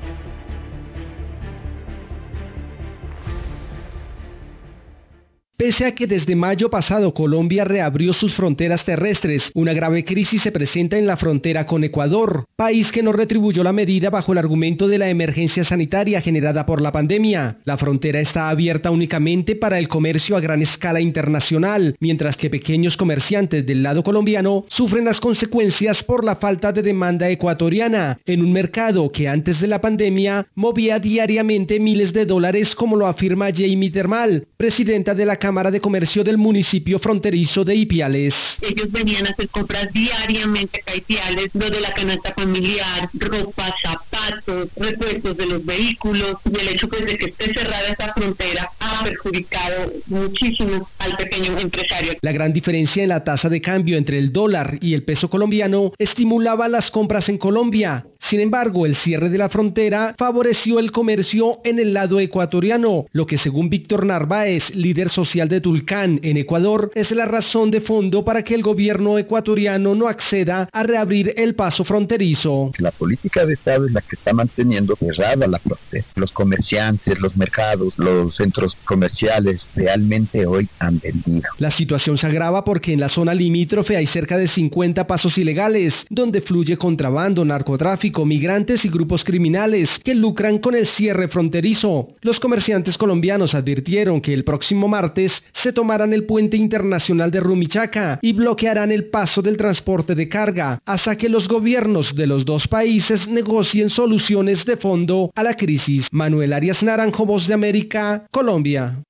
[5.60, 10.54] Pese a que desde mayo pasado Colombia reabrió sus fronteras terrestres, una grave crisis se
[10.54, 14.88] presenta en la frontera con Ecuador, país que no retribuyó la medida bajo el argumento
[14.88, 17.58] de la emergencia sanitaria generada por la pandemia.
[17.66, 22.96] La frontera está abierta únicamente para el comercio a gran escala internacional, mientras que pequeños
[22.96, 28.54] comerciantes del lado colombiano sufren las consecuencias por la falta de demanda ecuatoriana, en un
[28.54, 33.92] mercado que antes de la pandemia movía diariamente miles de dólares como lo afirma Jamie
[33.92, 38.60] Termal, presidenta de la de Comercio del municipio fronterizo de Ipiales.
[38.62, 44.70] Ellos venían a hacer compras diariamente a Ipiales, lo de la canasta familiar, ropa, zapatos,
[44.76, 49.04] repuestos de los vehículos y el hecho pues, de que esté cerrada esta frontera ha
[49.04, 52.14] perjudicado muchísimo al pequeño empresario.
[52.22, 55.94] La gran diferencia en la tasa de cambio entre el dólar y el peso colombiano
[55.98, 58.06] estimulaba las compras en Colombia.
[58.20, 63.26] Sin embargo, el cierre de la frontera favoreció el comercio en el lado ecuatoriano, lo
[63.26, 68.26] que según Víctor Narváez, líder social de Tulcán en Ecuador, es la razón de fondo
[68.26, 72.72] para que el gobierno ecuatoriano no acceda a reabrir el paso fronterizo.
[72.80, 76.06] La política de Estado es la que está manteniendo cerrada la frontera.
[76.16, 81.48] Los comerciantes, los mercados, los centros comerciales realmente hoy han vendido.
[81.58, 86.06] La situación se agrava porque en la zona limítrofe hay cerca de 50 pasos ilegales,
[86.10, 92.10] donde fluye contrabando, narcotráfico, migrantes y grupos criminales que lucran con el cierre fronterizo.
[92.22, 98.20] Los comerciantes colombianos advirtieron que el próximo martes se tomarán el puente internacional de Rumichaca
[98.22, 102.68] y bloquearán el paso del transporte de carga hasta que los gobiernos de los dos
[102.68, 106.08] países negocien soluciones de fondo a la crisis.
[106.12, 109.04] Manuel Arias Naranjo, Voz de América, Colombia.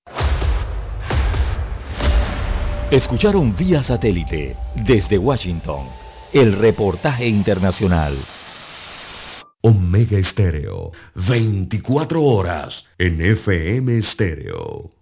[2.92, 4.56] Escucharon vía satélite
[4.88, 5.86] desde Washington
[6.34, 8.18] el reportaje internacional.
[9.62, 14.99] Omega Estéreo, 24 horas en FM Estéreo.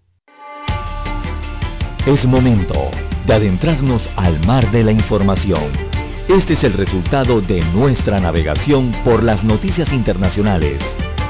[2.08, 2.90] Es momento
[3.26, 5.74] de adentrarnos al mar de la información.
[6.30, 10.82] Este es el resultado de nuestra navegación por las noticias internacionales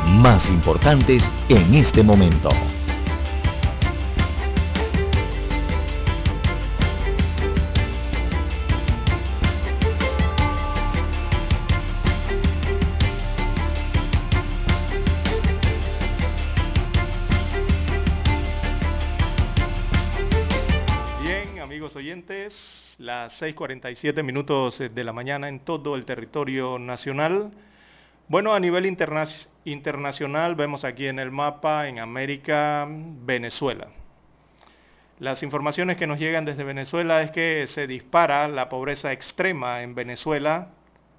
[0.08, 2.50] más importantes en este momento.
[23.08, 27.52] Las 6.47 minutos de la mañana en todo el territorio nacional.
[28.28, 33.88] Bueno, a nivel internacional vemos aquí en el mapa, en América, Venezuela.
[35.20, 39.96] Las informaciones que nos llegan desde Venezuela es que se dispara la pobreza extrema en
[39.96, 40.68] Venezuela.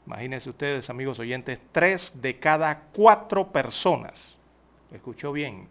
[0.06, 4.36] Imagínense ustedes, amigos oyentes, tres de cada cuatro personas,
[4.92, 5.68] escuchó bien,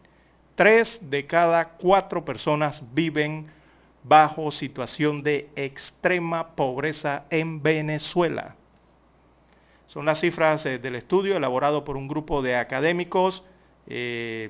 [0.56, 3.56] tres de cada cuatro personas viven
[4.08, 8.56] bajo situación de extrema pobreza en Venezuela.
[9.88, 13.44] Son las cifras eh, del estudio elaborado por un grupo de académicos
[13.88, 14.50] eh,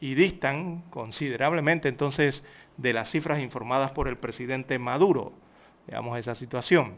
[0.00, 2.44] y distan considerablemente entonces
[2.76, 5.32] de las cifras informadas por el presidente Maduro.
[5.86, 6.96] Veamos esa situación.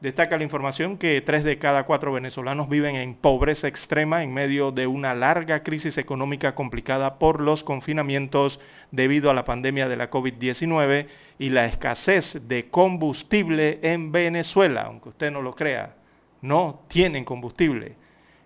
[0.00, 4.70] Destaca la información que tres de cada cuatro venezolanos viven en pobreza extrema en medio
[4.70, 8.60] de una larga crisis económica complicada por los confinamientos
[8.90, 11.06] debido a la pandemia de la COVID-19
[11.38, 15.94] y la escasez de combustible en Venezuela, aunque usted no lo crea.
[16.42, 17.94] No tienen combustible.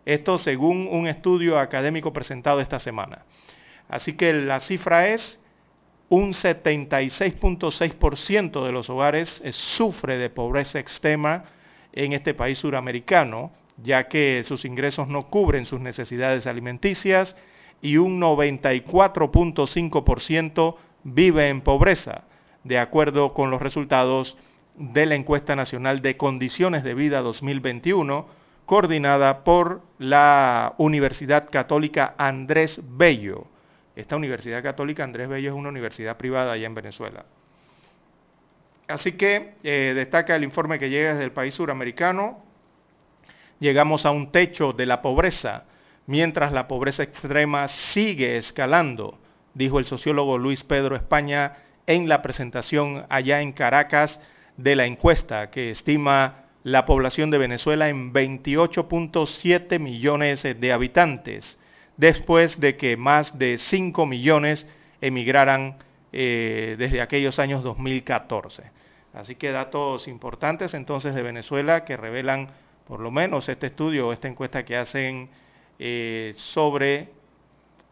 [0.06, 3.24] Esto según un estudio académico presentado esta semana.
[3.88, 5.39] Así que la cifra es
[6.10, 11.44] un 76.6% de los hogares eh, sufre de pobreza extrema
[11.92, 17.36] en este país suramericano, ya que sus ingresos no cubren sus necesidades alimenticias
[17.80, 22.24] y un 94.5% vive en pobreza.
[22.62, 24.36] de acuerdo con los resultados
[24.76, 28.26] de la encuesta nacional de condiciones de vida 2021,
[28.66, 33.46] coordinada por la Universidad Católica Andrés Bello.
[34.00, 37.26] Esta Universidad Católica Andrés Bello es una universidad privada allá en Venezuela.
[38.88, 42.42] Así que eh, destaca el informe que llega desde el país suramericano.
[43.58, 45.64] Llegamos a un techo de la pobreza,
[46.06, 49.18] mientras la pobreza extrema sigue escalando,
[49.52, 54.18] dijo el sociólogo Luis Pedro España en la presentación allá en Caracas
[54.56, 61.58] de la encuesta que estima la población de Venezuela en 28.7 millones de habitantes,
[62.00, 64.66] después de que más de 5 millones
[65.02, 65.76] emigraran
[66.12, 68.62] eh, desde aquellos años 2014.
[69.12, 72.48] Así que datos importantes entonces de Venezuela que revelan
[72.88, 75.28] por lo menos este estudio, esta encuesta que hacen
[75.78, 77.10] eh, sobre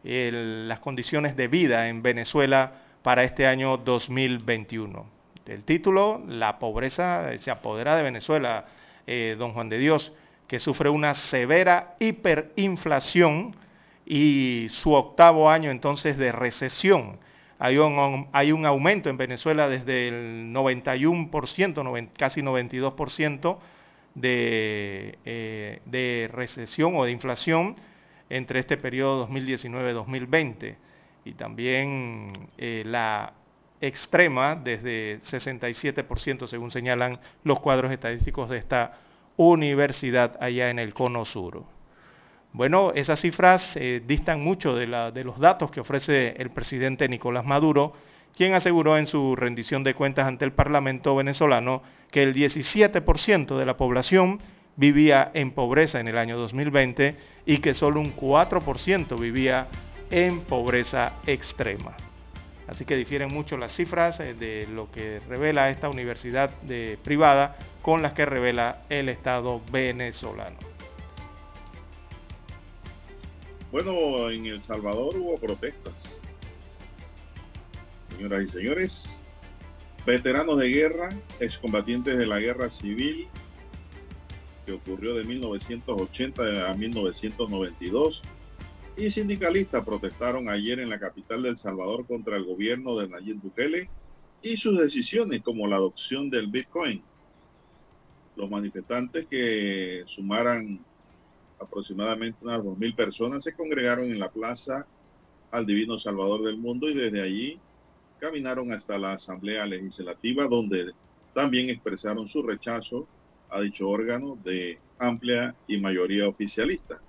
[0.03, 2.73] las condiciones de vida en Venezuela
[3.03, 5.05] para este año 2021.
[5.45, 8.65] El título, La pobreza se apodera de Venezuela,
[9.07, 10.13] eh, don Juan de Dios,
[10.47, 13.55] que sufre una severa hiperinflación
[14.11, 17.19] y su octavo año entonces de recesión
[17.59, 23.59] hay un, hay un aumento en Venezuela desde el 91%, casi 92%
[24.15, 27.77] de, eh, de recesión o de inflación
[28.31, 30.77] entre este periodo 2019-2020
[31.25, 33.35] y también eh, la
[33.81, 38.99] extrema desde 67% según señalan los cuadros estadísticos de esta
[39.37, 41.65] universidad allá en el cono sur.
[42.59, 47.93] Bueno, esas cifras eh, distan mucho de, los datos que ofrece el presidente Nicolás Maduro,
[48.37, 53.65] quien aseguró en su rendición de cuentas ante el Parlamento venezolano que el 17% de
[53.65, 54.41] la población
[54.75, 57.15] vivía en pobreza en el año 2020
[57.47, 59.69] y que solo un 4% vivía
[60.11, 61.97] en pobreza extrema.
[62.67, 66.51] Así que difieren mucho las cifras eh, de lo que revela esta universidad
[67.05, 70.68] privada con las que revela el Estado venezolano.
[73.71, 76.23] Bueno, en El Salvador hubo protestas.
[78.09, 79.25] Señoras y señores,
[80.07, 83.29] veteranos de guerra, excombatientes de la guerra civil
[84.65, 88.23] que ocurrió de 1980 a 1992
[88.97, 93.41] y sindicalistas protestaron ayer en la capital de El Salvador contra el gobierno de Nayib
[93.41, 93.89] Bukele
[94.43, 97.03] y sus decisiones como la adopción del Bitcoin.
[98.35, 100.85] Los manifestantes que sumaran
[101.61, 104.87] aproximadamente unas 2.000 personas se congregaron en la plaza
[105.51, 107.59] al Divino Salvador del Mundo y desde allí
[108.21, 110.93] caminaron hasta la Asamblea Legislativa donde
[111.35, 113.07] también expresaron su rechazo
[113.51, 117.01] a dicho órgano de amplia y mayoría oficialista.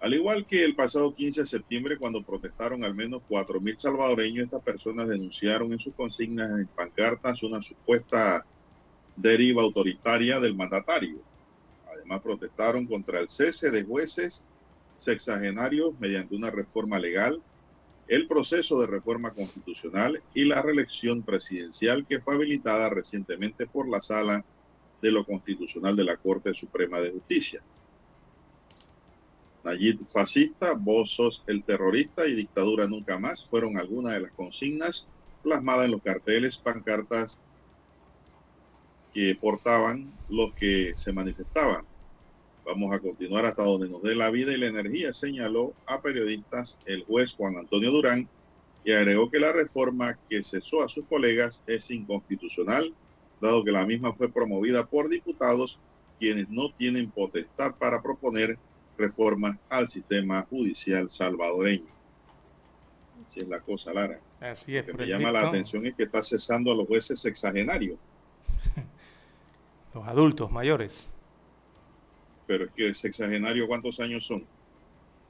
[0.00, 4.62] Al igual que el pasado 15 de septiembre, cuando protestaron al menos 4.000 salvadoreños, estas
[4.62, 8.44] personas denunciaron en sus consignas en pancartas una supuesta
[9.14, 11.20] deriva autoritaria del mandatario
[12.02, 14.42] Además, protestaron contra el cese de jueces
[14.96, 17.40] sexagenarios mediante una reforma legal,
[18.08, 24.00] el proceso de reforma constitucional y la reelección presidencial que fue habilitada recientemente por la
[24.00, 24.44] Sala
[25.00, 27.62] de lo Constitucional de la Corte Suprema de Justicia.
[29.62, 35.08] Nayib fascista, vos el terrorista y dictadura nunca más fueron algunas de las consignas
[35.40, 37.40] plasmadas en los carteles, pancartas
[39.12, 41.91] que portaban los que se manifestaban.
[42.64, 46.78] Vamos a continuar hasta donde nos dé la vida y la energía, señaló a periodistas
[46.86, 48.28] el juez Juan Antonio Durán
[48.84, 52.94] y agregó que la reforma que cesó a sus colegas es inconstitucional,
[53.40, 55.78] dado que la misma fue promovida por diputados
[56.18, 58.58] quienes no tienen potestad para proponer
[58.96, 61.90] reformas al sistema judicial salvadoreño.
[63.26, 64.20] Así es la cosa, Lara.
[64.40, 64.86] Así es.
[64.86, 67.98] Lo que me llama la atención es que está cesando a los jueces sexagenarios.
[69.94, 71.11] Los adultos mayores.
[72.46, 74.44] Pero es que sexagenario, ¿cuántos años son?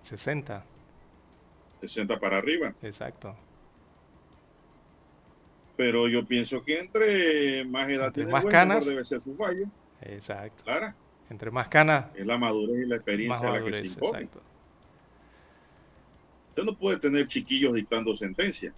[0.03, 0.65] 60.
[1.81, 2.75] 60 para arriba.
[2.83, 3.37] Exacto.
[5.77, 9.67] Pero yo pienso que entre más edad tiene más canas, debe ser su fallo.
[10.01, 10.63] Exacto.
[10.65, 10.95] Clara.
[11.31, 12.07] Entre más canas.
[12.15, 14.29] Es la madurez y la experiencia la que se impone.
[16.51, 18.75] Usted no puede tener chiquillos dictando sentencia.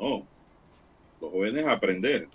[0.00, 0.24] No.
[1.20, 2.28] Los jóvenes aprender.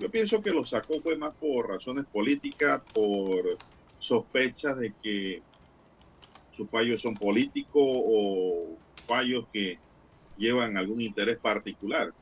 [0.00, 3.60] Yo pienso que lo sacó fue más por razones políticas, por
[3.98, 5.44] sospechas de que
[6.52, 9.82] sus fallos son políticos o fallos que
[10.36, 12.14] llevan algún interés particular.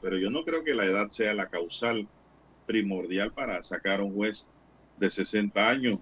[0.00, 2.08] Pero yo no creo que la edad sea la causal
[2.64, 4.48] primordial para sacar a un juez
[4.96, 6.00] de 60 años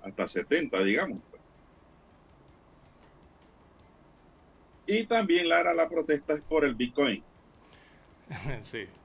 [0.00, 1.20] hasta 70, digamos.
[4.86, 7.26] Y también, Lara, la protesta es por el Bitcoin.
[8.64, 9.01] sí.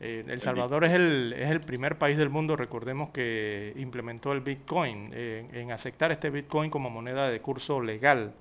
[0.00, 4.40] Eh, el Salvador es el, es el primer país del mundo, recordemos, que implementó el
[4.40, 8.32] Bitcoin, eh, en aceptar este Bitcoin como moneda de curso legal,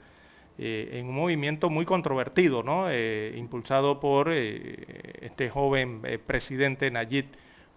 [0.58, 2.88] eh, en un movimiento muy controvertido, ¿no?
[2.94, 7.26] impulsado por este joven presidente Nayib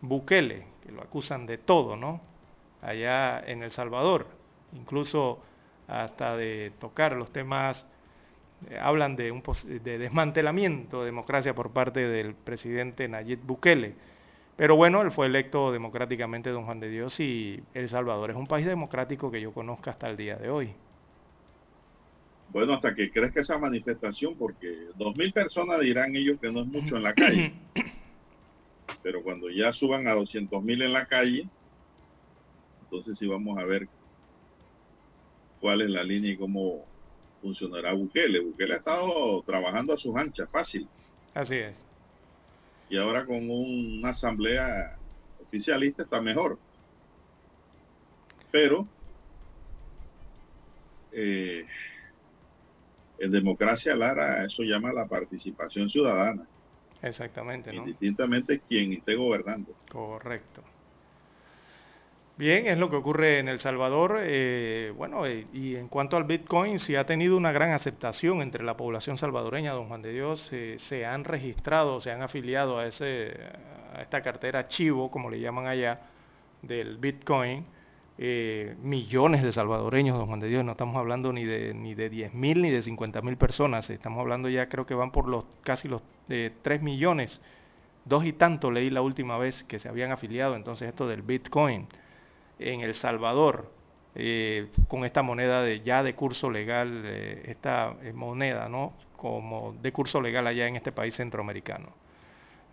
[0.00, 2.20] Bukele, que lo acusan de todo, ¿no?
[2.82, 4.26] allá en El Salvador,
[4.72, 5.40] incluso
[5.86, 7.91] hasta de tocar los temas eh,
[8.80, 9.42] hablan de un
[9.82, 13.94] de desmantelamiento de democracia por parte del presidente Nayib Bukele.
[14.56, 18.46] Pero bueno, él fue electo democráticamente don Juan de Dios y El Salvador es un
[18.46, 20.74] país democrático que yo conozco hasta el día de hoy.
[22.50, 26.66] Bueno, hasta que crezca esa manifestación, porque dos mil personas dirán ellos que no es
[26.66, 27.54] mucho en la calle.
[29.02, 31.48] Pero cuando ya suban a 200 mil en la calle,
[32.82, 33.88] entonces sí vamos a ver
[35.60, 36.91] cuál es la línea y cómo
[37.42, 38.40] funcionará Bukele.
[38.40, 40.88] Bukele ha estado trabajando a sus anchas, fácil.
[41.34, 41.76] Así es.
[42.88, 44.96] Y ahora con una asamblea
[45.42, 46.58] oficialista está mejor.
[48.50, 48.86] Pero
[51.10, 51.66] eh,
[53.18, 56.46] en democracia, Lara, eso llama la participación ciudadana.
[57.02, 57.78] Exactamente, ¿no?
[57.78, 59.74] Indistintamente quien esté gobernando.
[59.90, 60.62] Correcto.
[62.38, 64.18] Bien, es lo que ocurre en El Salvador.
[64.22, 68.64] Eh, bueno, eh, y en cuanto al Bitcoin, sí ha tenido una gran aceptación entre
[68.64, 70.48] la población salvadoreña, don Juan de Dios.
[70.50, 73.34] Eh, se han registrado, se han afiliado a, ese,
[73.94, 76.00] a esta cartera chivo, como le llaman allá,
[76.62, 77.66] del Bitcoin.
[78.82, 82.34] millones de salvadoreños, don Juan de Dios, no estamos hablando ni de, ni de 10
[82.34, 85.88] mil ni de 50 mil personas, estamos hablando ya creo que van por los casi
[85.88, 87.40] los 3 millones,
[88.04, 91.88] dos y tanto leí la última vez que se habían afiliado, entonces esto del Bitcoin
[92.70, 93.70] en El Salvador
[94.14, 98.92] eh, con esta moneda de, ya de curso legal, eh, esta eh, moneda, ¿no?
[99.16, 101.88] Como de curso legal allá en este país centroamericano.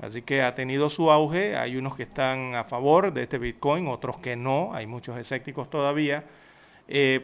[0.01, 3.87] Así que ha tenido su auge, hay unos que están a favor de este Bitcoin,
[3.87, 6.23] otros que no, hay muchos escépticos todavía,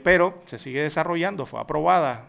[0.04, 2.28] pero se sigue desarrollando, fue aprobada,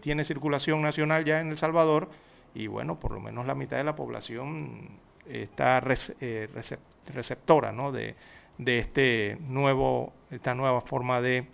[0.00, 2.08] tiene circulación nacional ya en El Salvador
[2.54, 4.88] y bueno, por lo menos la mitad de la población
[5.28, 7.90] está receptora ¿no?
[7.90, 8.14] de,
[8.58, 11.46] de este nuevo, esta nueva forma de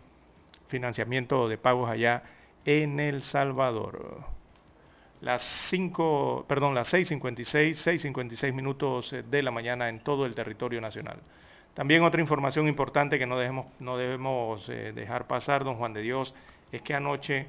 [0.68, 2.22] financiamiento de pagos allá
[2.64, 4.24] en El Salvador.
[5.20, 7.76] Las 5, perdón, las 6.56,
[8.12, 11.18] 6.56 minutos de la mañana en todo el territorio nacional.
[11.74, 16.02] También otra información importante que no debemos, no debemos eh, dejar pasar, don Juan de
[16.02, 16.34] Dios,
[16.72, 17.46] es que anoche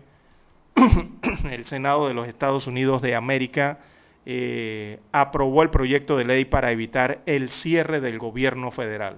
[1.52, 3.80] el Senado de los Estados Unidos de América
[4.26, 9.18] eh, aprobó el proyecto de ley para evitar el cierre del gobierno federal.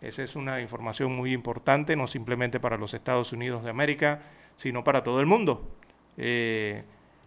[0.00, 4.20] Esa es una información muy importante, no simplemente para los Estados Unidos de América,
[4.56, 5.68] sino para todo el mundo.
[6.16, 6.84] Eh,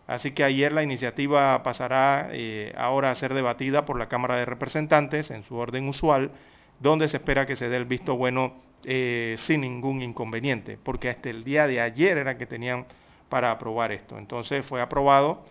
[0.08, 4.46] así que ayer la iniciativa pasará eh, ahora a ser debatida por la Cámara de
[4.46, 6.32] Representantes en su orden usual,
[6.80, 8.54] donde se espera que se dé el visto bueno
[8.86, 12.86] eh, sin ningún inconveniente, porque hasta el día de ayer era que tenían
[13.28, 14.18] para aprobar esto.
[14.18, 15.46] Entonces fue aprobado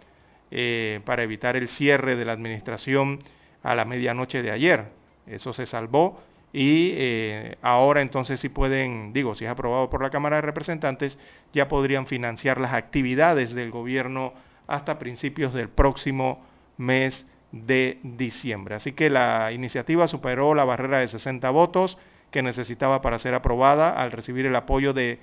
[1.04, 3.20] para evitar el cierre de la administración
[3.62, 4.86] a la medianoche de ayer.
[5.28, 6.20] Eso se salvó
[6.52, 11.18] y eh, ahora entonces si pueden, digo, si es aprobado por la Cámara de Representantes,
[11.52, 14.32] ya podrían financiar las actividades del gobierno
[14.66, 16.44] hasta principios del próximo
[16.76, 18.74] mes de diciembre.
[18.74, 21.98] Así que la iniciativa superó la barrera de 60 votos
[22.30, 25.18] que necesitaba para ser aprobada al recibir el apoyo de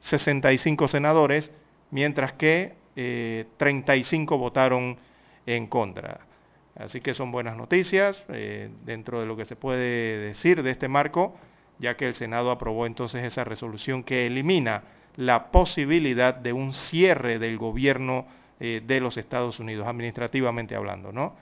[0.00, 1.50] 65 senadores,
[1.90, 2.74] mientras que
[3.56, 4.98] 35 eh, votaron
[5.46, 6.20] en contra.
[6.76, 10.88] Así que son buenas noticias eh, dentro de lo que se puede decir de este
[10.88, 11.36] marco,
[11.78, 14.84] ya que el Senado aprobó entonces esa resolución que elimina
[15.16, 18.26] la posibilidad de un cierre del gobierno
[18.58, 21.12] eh, de los Estados Unidos, administrativamente hablando.
[21.12, 21.34] ¿no?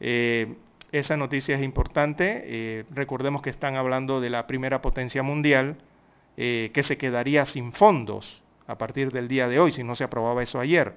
[0.00, 0.54] Eh,
[0.92, 2.84] esa noticia es importante.
[2.90, 5.76] recordemos que están hablando de la primera potencia mundial
[6.36, 10.42] que se quedaría sin fondos a partir del día de hoy, si no se aprobaba
[10.42, 10.94] eso ayer.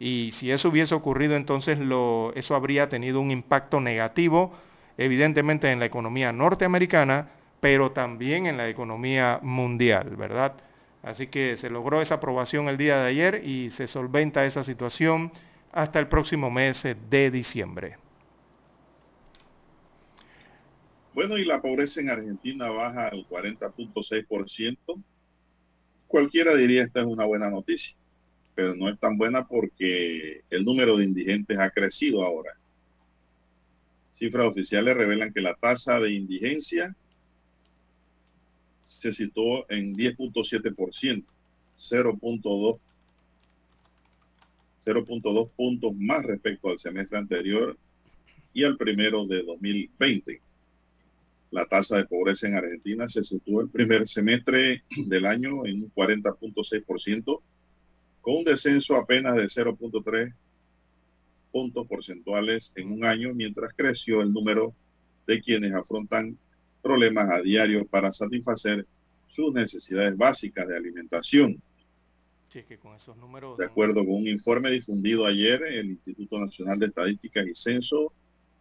[0.00, 4.54] Y si eso hubiese ocurrido, entonces lo, eso habría tenido un impacto negativo,
[4.96, 7.30] evidentemente en la economía norteamericana,
[7.60, 10.54] pero también en la economía mundial, ¿verdad?
[11.02, 15.32] Así que se logró esa aprobación el día de ayer y se solventa esa situación
[15.72, 17.96] hasta el próximo mes de diciembre.
[21.12, 25.02] Bueno, y la pobreza en Argentina baja al 40.6%.
[26.06, 27.97] Cualquiera diría esta es una buena noticia
[28.58, 32.54] pero no es tan buena porque el número de indigentes ha crecido ahora.
[34.12, 36.92] Cifras oficiales revelan que la tasa de indigencia
[38.84, 41.24] se situó en 10.7%,
[41.78, 42.78] 0.2
[44.84, 47.78] 0.2 puntos más respecto al semestre anterior
[48.52, 50.40] y al primero de 2020.
[51.52, 55.92] La tasa de pobreza en Argentina se situó el primer semestre del año en un
[55.94, 57.40] 40.6%,
[58.28, 60.34] con un descenso apenas de 0.3
[61.50, 64.74] puntos porcentuales en un año, mientras creció el número
[65.26, 66.36] de quienes afrontan
[66.82, 68.86] problemas a diario para satisfacer
[69.28, 71.62] sus necesidades básicas de alimentación.
[72.52, 78.12] De acuerdo con un informe difundido ayer, el Instituto Nacional de Estadísticas y Censo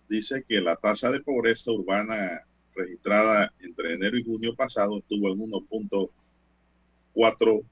[0.07, 2.41] dice que la tasa de pobreza urbana
[2.73, 7.65] registrada entre enero y junio pasado estuvo en 1.4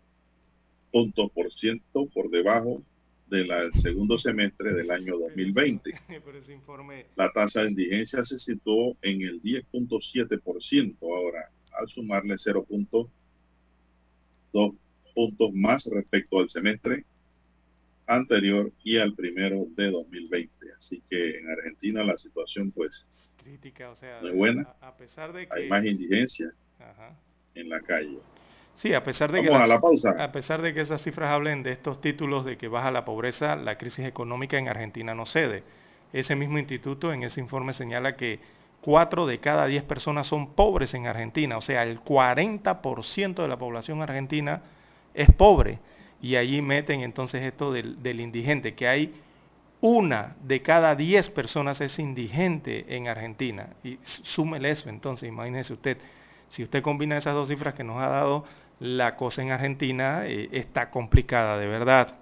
[0.96, 2.82] puntos por ciento por debajo
[3.28, 5.92] del segundo semestre del año 2020.
[7.18, 13.10] La tasa de indigencia se situó en el 10.7% ahora, al sumarle 0.2
[15.14, 17.04] puntos más respecto al semestre
[18.08, 20.50] anterior y al primero de 2020.
[20.78, 23.06] Así que en Argentina la situación pues
[23.44, 24.74] crítica, o sea, no es buena.
[24.80, 25.60] A, pesar de que...
[25.60, 26.54] Hay más indigencia
[27.54, 28.18] en la calle.
[28.76, 30.12] Sí, a pesar de que a, la pausa.
[30.20, 33.56] a pesar de que esas cifras hablen de estos títulos de que baja la pobreza,
[33.56, 35.64] la crisis económica en Argentina no cede.
[36.12, 38.40] Ese mismo instituto en ese informe señala que
[38.82, 43.58] 4 de cada 10 personas son pobres en Argentina, o sea, el 40% de la
[43.58, 44.62] población argentina
[45.14, 45.80] es pobre.
[46.22, 49.14] Y allí meten entonces esto del, del indigente, que hay
[49.82, 53.70] una de cada 10 personas es indigente en Argentina.
[53.84, 55.98] Y súmele eso, entonces imagínese usted,
[56.50, 58.46] si usted combina esas dos cifras que nos ha dado,
[58.80, 62.16] la cosa en Argentina eh, está complicada de verdad.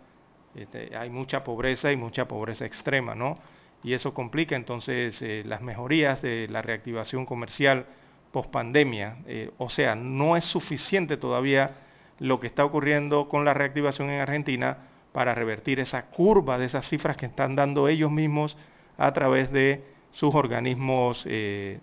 [0.56, 3.38] Este, hay mucha pobreza y mucha pobreza extrema, ¿no?
[3.84, 7.86] Y eso complica entonces eh, las mejorías de la reactivación comercial
[8.32, 9.18] post pandemia.
[9.28, 11.72] Eh, o sea, no es suficiente todavía
[12.20, 14.78] lo que está ocurriendo con la reactivación en Argentina
[15.12, 18.58] para revertir esa curva de esas cifras que están dando ellos mismos
[18.98, 21.80] a través de sus organismos de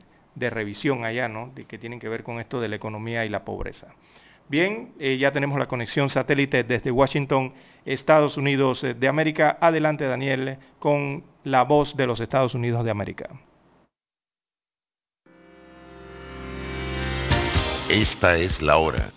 [0.50, 1.52] revisión allá, ¿no?
[1.54, 3.88] Que tienen que ver con esto de la economía y la pobreza.
[4.50, 7.54] Bien, eh, ya tenemos la conexión satélite desde Washington,
[7.84, 9.56] Estados Unidos de América.
[9.60, 13.30] Adelante, Daniel, con la voz de los Estados Unidos de América.
[17.88, 19.12] Esta es la hora.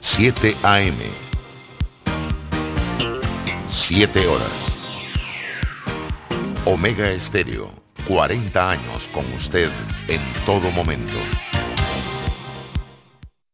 [0.00, 0.98] 7 AM.
[3.66, 4.88] 7 horas.
[6.64, 7.70] Omega Estéreo,
[8.08, 9.70] 40 años con usted
[10.08, 11.18] en todo momento.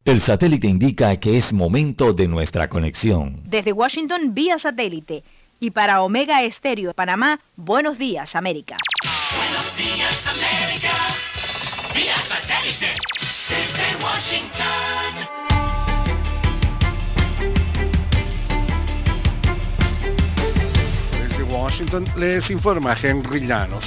[0.09, 3.43] El satélite indica que es momento de nuestra conexión.
[3.45, 5.23] Desde Washington vía satélite
[5.61, 8.79] y para Omega Estéreo Panamá, buenos días América.
[9.37, 10.95] Buenos días América,
[11.93, 12.95] vía satélite
[13.51, 15.29] desde Washington.
[21.21, 23.85] Desde Washington les informa Henry Llanos.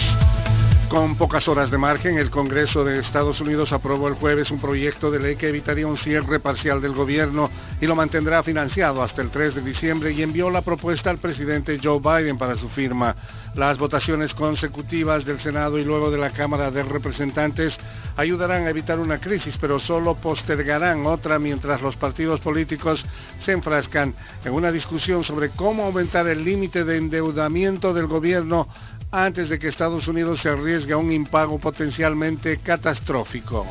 [0.91, 5.09] Con pocas horas de margen, el Congreso de Estados Unidos aprobó el jueves un proyecto
[5.09, 7.49] de ley que evitaría un cierre parcial del gobierno
[7.79, 11.79] y lo mantendrá financiado hasta el 3 de diciembre y envió la propuesta al presidente
[11.81, 13.15] Joe Biden para su firma.
[13.55, 17.77] Las votaciones consecutivas del Senado y luego de la Cámara de Representantes
[18.17, 23.05] ayudarán a evitar una crisis, pero solo postergarán otra mientras los partidos políticos
[23.39, 24.13] se enfrascan
[24.43, 28.67] en una discusión sobre cómo aumentar el límite de endeudamiento del gobierno
[29.11, 33.67] antes de que Estados Unidos se arriesgue a un impago potencialmente catastrófico.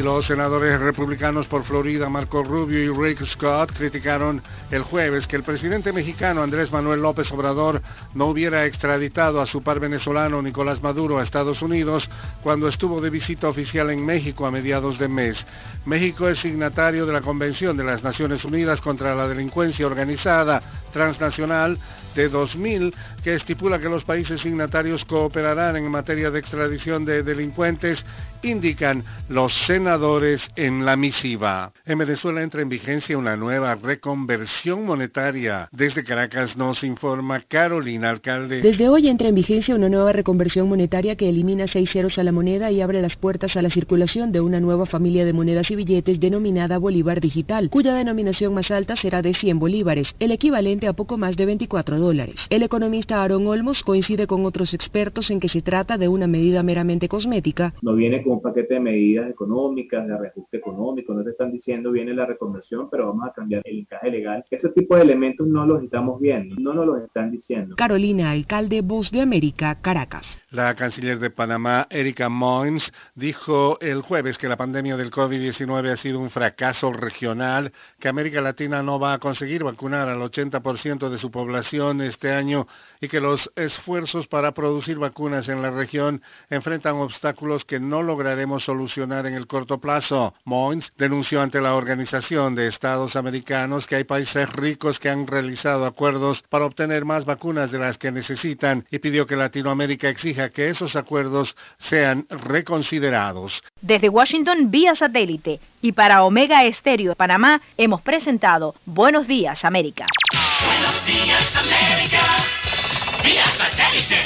[0.00, 5.36] Y los senadores republicanos por Florida, Marco Rubio y Rick Scott, criticaron el jueves que
[5.36, 7.82] el presidente mexicano Andrés Manuel López Obrador
[8.14, 12.08] no hubiera extraditado a su par venezolano Nicolás Maduro a Estados Unidos
[12.42, 15.44] cuando estuvo de visita oficial en México a mediados de mes.
[15.84, 20.62] México es signatario de la Convención de las Naciones Unidas contra la Delincuencia Organizada
[20.94, 21.78] Transnacional
[22.14, 28.04] de 2000 que estipula que los países signatarios cooperarán en materia de extradición de delincuentes,
[28.42, 29.89] indican los senadores
[30.54, 31.72] en la misiva.
[31.84, 35.68] En Venezuela entra en vigencia una nueva reconversión monetaria.
[35.72, 38.60] Desde Caracas nos informa Carolina Alcalde.
[38.60, 42.30] Desde hoy entra en vigencia una nueva reconversión monetaria que elimina seis ceros a la
[42.30, 45.74] moneda y abre las puertas a la circulación de una nueva familia de monedas y
[45.74, 50.92] billetes denominada Bolívar Digital, cuya denominación más alta será de 100 bolívares, el equivalente a
[50.92, 52.46] poco más de 24 dólares.
[52.50, 56.62] El economista Aaron Olmos coincide con otros expertos en que se trata de una medida
[56.62, 57.74] meramente cosmética.
[57.82, 61.90] No viene con un paquete de medidas económicas de reajuste económico, no te están diciendo
[61.92, 64.44] viene la reconversión, pero vamos a cambiar el encaje legal.
[64.50, 67.76] Ese tipo de elementos no los estamos viendo, no nos los están diciendo.
[67.76, 70.40] Carolina, alcalde Voz de América, Caracas.
[70.52, 75.96] La canciller de Panamá, Erika Moines, dijo el jueves que la pandemia del COVID-19 ha
[75.96, 81.18] sido un fracaso regional, que América Latina no va a conseguir vacunar al 80% de
[81.18, 82.66] su población este año
[83.00, 88.64] y que los esfuerzos para producir vacunas en la región enfrentan obstáculos que no lograremos
[88.64, 90.34] solucionar en el corto plazo.
[90.42, 95.86] Moines denunció ante la Organización de Estados Americanos que hay países ricos que han realizado
[95.86, 100.70] acuerdos para obtener más vacunas de las que necesitan y pidió que Latinoamérica exija que
[100.70, 103.62] esos acuerdos sean reconsiderados.
[103.82, 110.06] Desde Washington vía satélite y para Omega Estéreo de Panamá hemos presentado Buenos Días América.
[110.66, 112.22] Buenos días América
[113.22, 114.22] vía satélite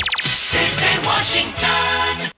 [0.53, 2.31] desde Washington.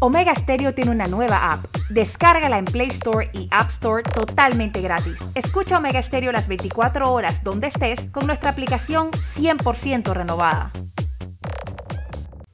[0.00, 1.64] Omega Stereo tiene una nueva app.
[1.88, 5.16] Descárgala en Play Store y App Store totalmente gratis.
[5.34, 10.72] Escucha Omega Stereo las 24 horas donde estés con nuestra aplicación 100% renovada.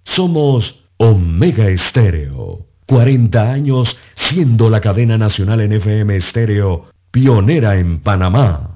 [0.05, 2.67] Somos Omega Estéreo.
[2.87, 8.72] 40 años siendo la cadena nacional en FM Estéreo, pionera en Panamá.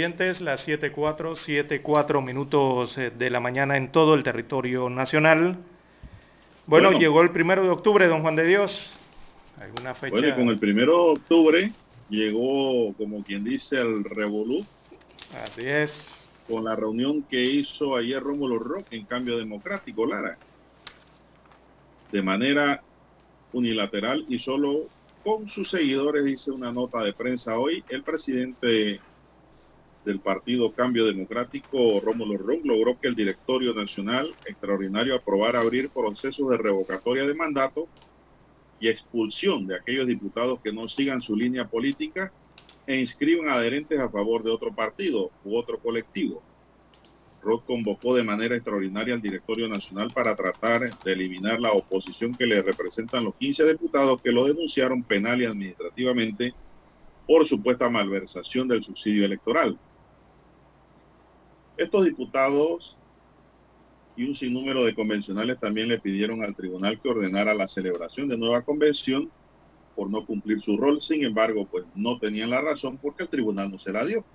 [0.00, 5.58] Oyentes, las 7.4, 7.4 minutos eh, de la mañana en todo el territorio nacional.
[6.66, 8.90] Bueno, bueno, llegó el primero de octubre, don Juan de Dios.
[9.60, 10.16] ¿Alguna fecha?
[10.16, 11.72] Bueno, con el primero de octubre
[12.08, 14.64] llegó, como quien dice, el Revolú.
[15.34, 16.08] Así es.
[16.48, 20.38] Con la reunión que hizo ayer Rómulo Roque en Cambio Democrático, Lara.
[22.10, 22.82] De manera
[23.52, 24.86] unilateral y solo
[25.22, 28.98] con sus seguidores, dice una nota de prensa hoy, el presidente
[30.04, 36.48] del partido Cambio Democrático, Rómulo Rock, logró que el directorio nacional extraordinario aprobara abrir procesos
[36.50, 37.90] de revocatoria de mandato
[38.78, 42.32] y expulsión de aquellos diputados que no sigan su línea política
[42.86, 46.44] e inscriban adherentes a favor de otro partido u otro colectivo.
[47.40, 52.46] Roth convocó de manera extraordinaria al directorio nacional para tratar de eliminar la oposición que
[52.46, 56.56] le representan los 15 diputados que lo denunciaron penal y administrativamente
[57.26, 59.80] por supuesta malversación del subsidio electoral.
[61.80, 62.98] Estos diputados
[64.14, 68.36] y un sinnúmero de convencionales también le pidieron al tribunal que ordenara la celebración de
[68.36, 69.30] nueva convención
[69.96, 71.00] por no cumplir su rol.
[71.00, 74.26] Sin embargo, pues no tenían la razón porque el tribunal no se la dio.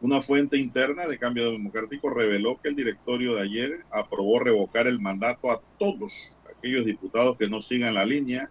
[0.00, 4.98] Una fuente interna de Cambio Democrático reveló que el directorio de ayer aprobó revocar el
[4.98, 8.48] mandato a todos aquellos diputados que no sigan la línea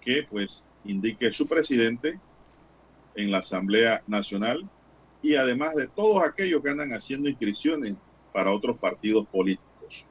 [0.00, 2.18] que pues indique su presidente
[3.14, 4.66] en la Asamblea Nacional
[5.22, 7.94] y además de todos aquellos que andan haciendo inscripciones
[8.32, 10.04] para otros partidos políticos.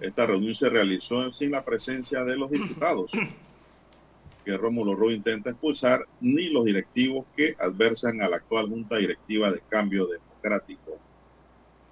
[0.00, 3.12] Esta reunión se realizó sin la presencia de los diputados
[4.44, 9.50] que Rómulo Roy intenta expulsar, ni los directivos que adversan a la actual Junta Directiva
[9.50, 10.98] de Cambio Democrático.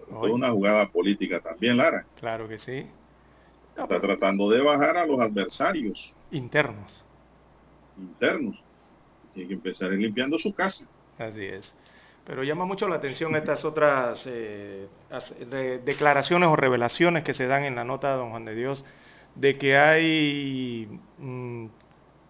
[0.00, 2.06] es una jugada política también, Lara.
[2.18, 2.86] Claro que sí.
[3.76, 6.14] Está tratando de bajar a los adversarios.
[6.30, 7.04] Internos.
[7.96, 8.56] Internos.
[9.34, 10.88] Tiene que empezar limpiando su casa.
[11.18, 11.74] Así es.
[12.28, 14.86] Pero llama mucho la atención estas otras eh,
[15.82, 18.84] declaraciones o revelaciones que se dan en la nota de don Juan de Dios
[19.34, 21.68] de que hay mm,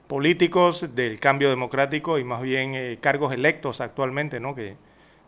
[0.07, 4.55] políticos del cambio democrático y más bien eh, cargos electos actualmente, ¿no?
[4.55, 4.77] que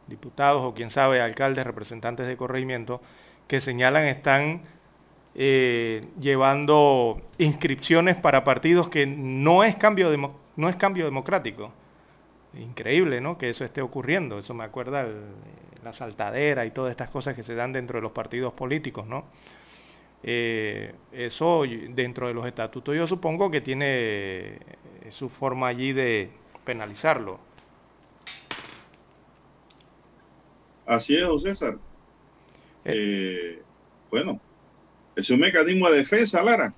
[0.06, 3.00] diputados o quién sabe, alcaldes, representantes de corregimiento,
[3.48, 4.62] que señalan están
[5.34, 10.10] eh, llevando inscripciones para partidos que no es cambio,
[10.54, 11.72] no es cambio democrático
[12.54, 13.38] increíble ¿no?
[13.38, 14.38] que eso esté ocurriendo.
[14.38, 15.06] Eso me acuerda
[15.82, 19.06] la saltadera y todas estas cosas que se dan dentro de los partidos políticos.
[19.06, 19.24] ¿no?
[20.22, 24.58] Eh, eso dentro de los estatutos yo supongo que tiene eh,
[25.10, 26.30] su forma allí de
[26.64, 27.38] penalizarlo.
[30.86, 31.78] Así es, don César.
[32.84, 33.62] Eh,
[34.10, 34.40] bueno,
[35.14, 36.74] es un mecanismo de defensa, Lara.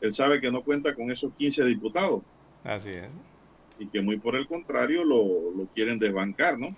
[0.00, 2.22] Él sabe que no cuenta con esos 15 diputados.
[2.64, 3.08] Así es
[3.82, 6.68] y que muy por el contrario lo, quieren desbancar, ¿no?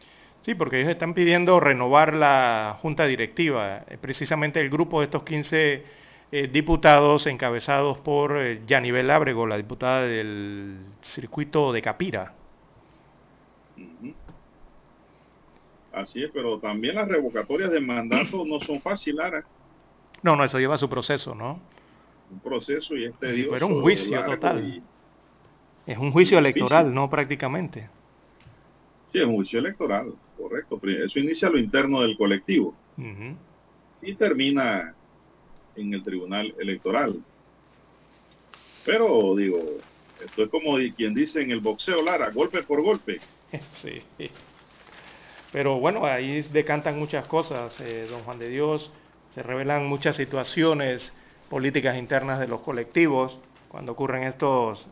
[0.41, 3.85] Sí, porque ellos están pidiendo renovar la junta directiva.
[3.89, 5.85] Eh, precisamente el grupo de estos 15
[6.33, 12.35] eh, diputados encabezados por eh, Yanivel Ábrego, la diputada del circuito de Capira.
[15.93, 19.45] Así es, pero también las revocatorias de mandato no son fáciles, Lara.
[20.23, 21.61] No, no, eso lleva su proceso, ¿no?
[22.31, 24.65] Un proceso y este Si fuera un juicio total.
[24.65, 24.94] y-
[25.87, 26.63] Es un juicio Difícil.
[26.63, 27.89] electoral, no prácticamente.
[29.11, 30.81] sí, es un juicio electoral, correcto.
[30.83, 32.75] Eso inicia lo interno del colectivo
[34.01, 34.95] y termina
[35.77, 37.19] en el tribunal electoral.
[38.85, 39.63] Pero digo,
[40.25, 43.21] esto es como quien dice en el boxeo, Lara, golpe por golpe.
[43.75, 44.03] Sí.
[45.53, 48.91] Pero bueno, ahí decantan muchas cosas, eh, don Juan de Dios,
[49.33, 51.13] se revelan muchas situaciones
[51.49, 53.39] políticas internas de los colectivos
[53.69, 54.85] cuando ocurren estos,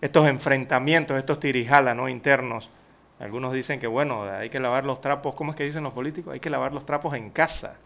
[0.00, 2.08] estos enfrentamientos, estos tirijalas ¿no?
[2.08, 2.70] internos.
[3.18, 6.32] Algunos dicen que bueno, hay que lavar los trapos, ¿cómo es que dicen los políticos?
[6.34, 7.80] Hay que lavar los trapos en casa.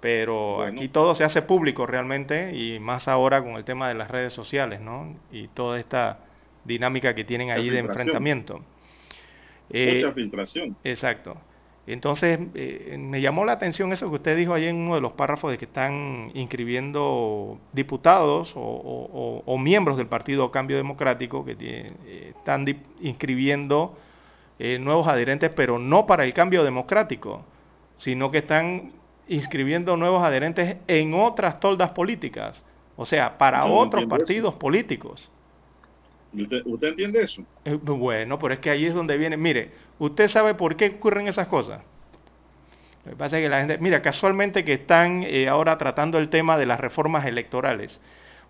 [0.00, 0.72] Pero Bueno.
[0.72, 4.32] aquí todo se hace público realmente y más ahora con el tema de las redes
[4.32, 5.16] sociales, ¿no?
[5.30, 6.20] Y toda esta
[6.64, 8.64] dinámica que tienen ahí de enfrentamiento.
[9.70, 10.76] Eh, Mucha filtración.
[10.84, 11.36] Exacto.
[11.86, 15.12] Entonces, eh, me llamó la atención eso que usted dijo ahí en uno de los
[15.12, 21.44] párrafos de que están inscribiendo diputados o, o- o- o miembros del Partido Cambio Democrático
[21.44, 22.66] que tiene- eh, están
[23.00, 23.96] inscribiendo
[24.58, 27.44] eh, nuevos adherentes, pero no para el cambio democrático,
[27.98, 28.90] sino que están
[29.28, 32.64] inscribiendo nuevos adherentes en otras toldas políticas,
[32.96, 34.08] o sea, para no otros eso.
[34.08, 35.30] partidos políticos.
[36.36, 37.42] ¿Usted, entiende eso?
[37.64, 39.36] Eh, Bueno, pero es que ahí es donde viene.
[39.36, 41.80] Mire, ¿usted sabe por qué ocurren esas cosas?
[43.04, 46.28] Lo que pasa es que la gente, mira, casualmente que están eh, ahora tratando el
[46.28, 48.00] tema de las reformas electorales.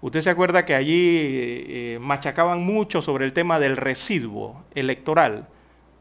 [0.00, 5.48] Usted se acuerda que allí eh, machacaban mucho sobre el tema del residuo electoral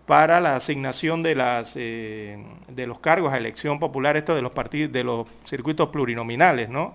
[0.05, 4.91] para la asignación de las de los cargos a elección popular, esto de los partidos,
[4.91, 6.93] de los circuitos plurinominales, ¿no?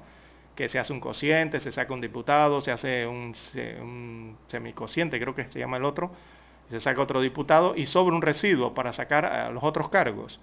[0.60, 3.34] Que se hace un cociente, se saca un diputado, se hace un,
[3.80, 6.10] un semicociente, creo que se llama el otro,
[6.68, 10.38] se saca otro diputado y sobre un residuo para sacar a los otros cargos.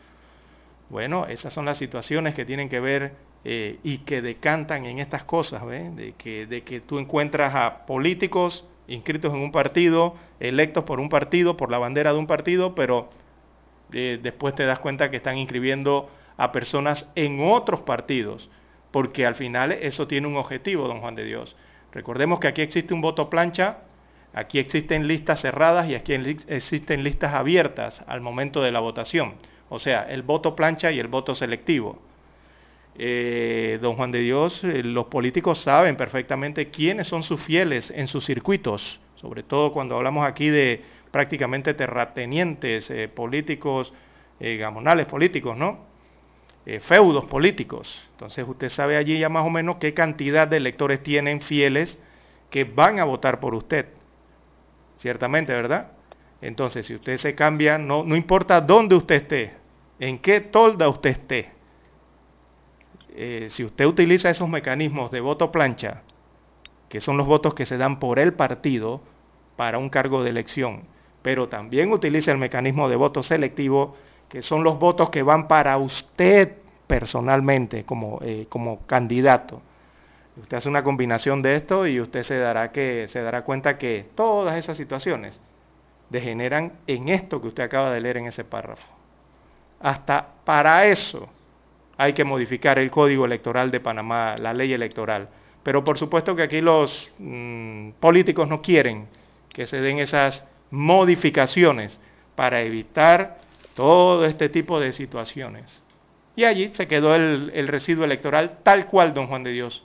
[0.89, 3.14] Bueno, esas son las situaciones que tienen que ver
[3.45, 5.91] eh, y que decantan en estas cosas, ¿ve?
[5.91, 11.10] De, que, de que tú encuentras a políticos inscritos en un partido, electos por un
[11.10, 13.11] partido, por la bandera de un partido, pero
[13.94, 18.49] eh, después te das cuenta que están inscribiendo a personas en otros partidos,
[18.98, 21.56] porque al final eso tiene un objetivo, don Juan de Dios.
[21.91, 23.78] Recordemos que aquí existe un voto plancha,
[24.34, 26.14] aquí existen listas cerradas y aquí
[26.48, 29.36] existen listas abiertas al momento de la votación,
[29.69, 32.02] o sea, el voto plancha y el voto selectivo.
[32.98, 38.07] Eh, don Juan de Dios, eh, los políticos saben perfectamente quiénes son sus fieles en
[38.07, 43.94] sus circuitos, sobre todo cuando hablamos aquí de prácticamente terratenientes eh, políticos,
[44.40, 45.86] eh, gamonales políticos, ¿no?
[46.69, 48.10] Eh, feudos políticos.
[48.11, 51.98] Entonces usted sabe allí ya más o menos qué cantidad de electores tienen fieles
[52.49, 53.85] que van a votar por usted.
[54.98, 55.94] Ciertamente, ¿verdad?
[56.41, 59.53] Entonces, si usted se cambia, no, no importa dónde usted esté,
[60.02, 61.52] en qué tolda usted esté,
[63.15, 66.02] eh, si usted utiliza esos mecanismos de voto plancha,
[66.89, 68.99] que son los votos que se dan por el partido
[69.56, 70.84] para un cargo de elección,
[71.22, 73.95] pero también utiliza el mecanismo de voto selectivo,
[74.30, 76.54] que son los votos que van para usted
[76.88, 79.62] personalmente como, eh, como candidato.
[80.41, 84.06] Usted hace una combinación de esto y usted se dará, que, se dará cuenta que
[84.16, 85.41] todas esas situaciones
[86.10, 88.88] degeneran en esto que usted acaba de leer en ese párrafo.
[89.80, 91.28] Hasta para eso
[91.98, 95.28] hay que modificar el código electoral de Panamá, la ley electoral.
[95.64, 99.08] Pero por supuesto que aquí los mm, políticos no quieren
[99.49, 101.99] que se den esas modificaciones
[102.36, 103.40] para evitar
[103.78, 105.84] todo este tipo de situaciones.
[106.36, 109.84] Y allí se quedó el, el residuo electoral tal cual, don Juan de Dios.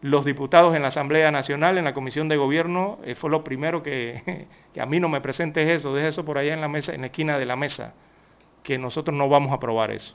[0.00, 3.82] Los diputados en la Asamblea Nacional, en la Comisión de Gobierno, eh, fue lo primero
[3.82, 6.94] que, que a mí no me presentes eso, deje eso por allá en la mesa,
[6.94, 7.92] en la esquina de la mesa,
[8.62, 10.14] que nosotros no vamos a aprobar eso.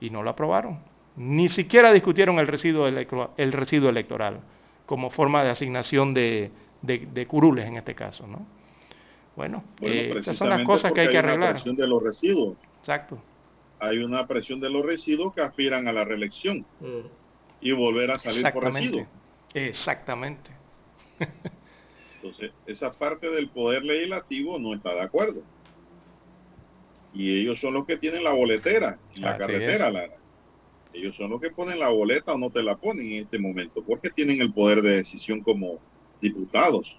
[0.00, 0.78] Y no lo aprobaron.
[1.16, 4.40] Ni siquiera discutieron el residuo, electro- el residuo electoral
[4.86, 6.50] como forma de asignación de,
[6.82, 8.26] de- de curules en este caso.
[8.26, 8.46] ¿no?
[9.36, 11.52] Bueno, Bueno, eh, esas son las cosas que hay que arreglar.
[11.52, 12.56] presión de los residuos.
[12.88, 13.22] Exacto.
[13.80, 16.64] Hay una presión de los residuos que aspiran a la reelección
[17.60, 18.80] y volver a salir por Exactamente.
[18.88, 19.08] residuos.
[19.52, 20.50] Exactamente.
[22.16, 25.42] Entonces, esa parte del poder legislativo no está de acuerdo.
[27.12, 29.92] Y ellos son los que tienen la boletera en la Así carretera, es.
[29.92, 30.16] Lara.
[30.94, 33.84] Ellos son los que ponen la boleta o no te la ponen en este momento,
[33.84, 35.78] porque tienen el poder de decisión como
[36.22, 36.98] diputados.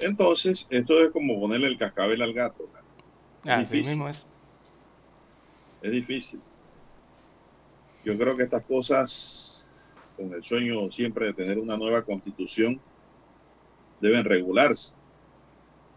[0.00, 2.68] Entonces, esto es como ponerle el cascabel al gato.
[2.72, 2.83] Lara.
[3.44, 3.90] Es Así difícil.
[3.90, 4.26] mismo es.
[5.82, 6.40] Es difícil.
[8.04, 9.72] Yo creo que estas cosas
[10.16, 12.80] con el sueño siempre de tener una nueva constitución,
[14.00, 14.94] deben regularse.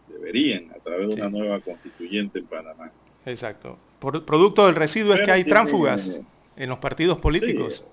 [0.10, 2.92] Deberían, a través de una nueva constituyente en Panamá.
[3.26, 3.78] Exacto.
[4.00, 6.20] Por, producto del residuo es que hay tiene- tránsfugas
[6.56, 7.84] en los partidos políticos.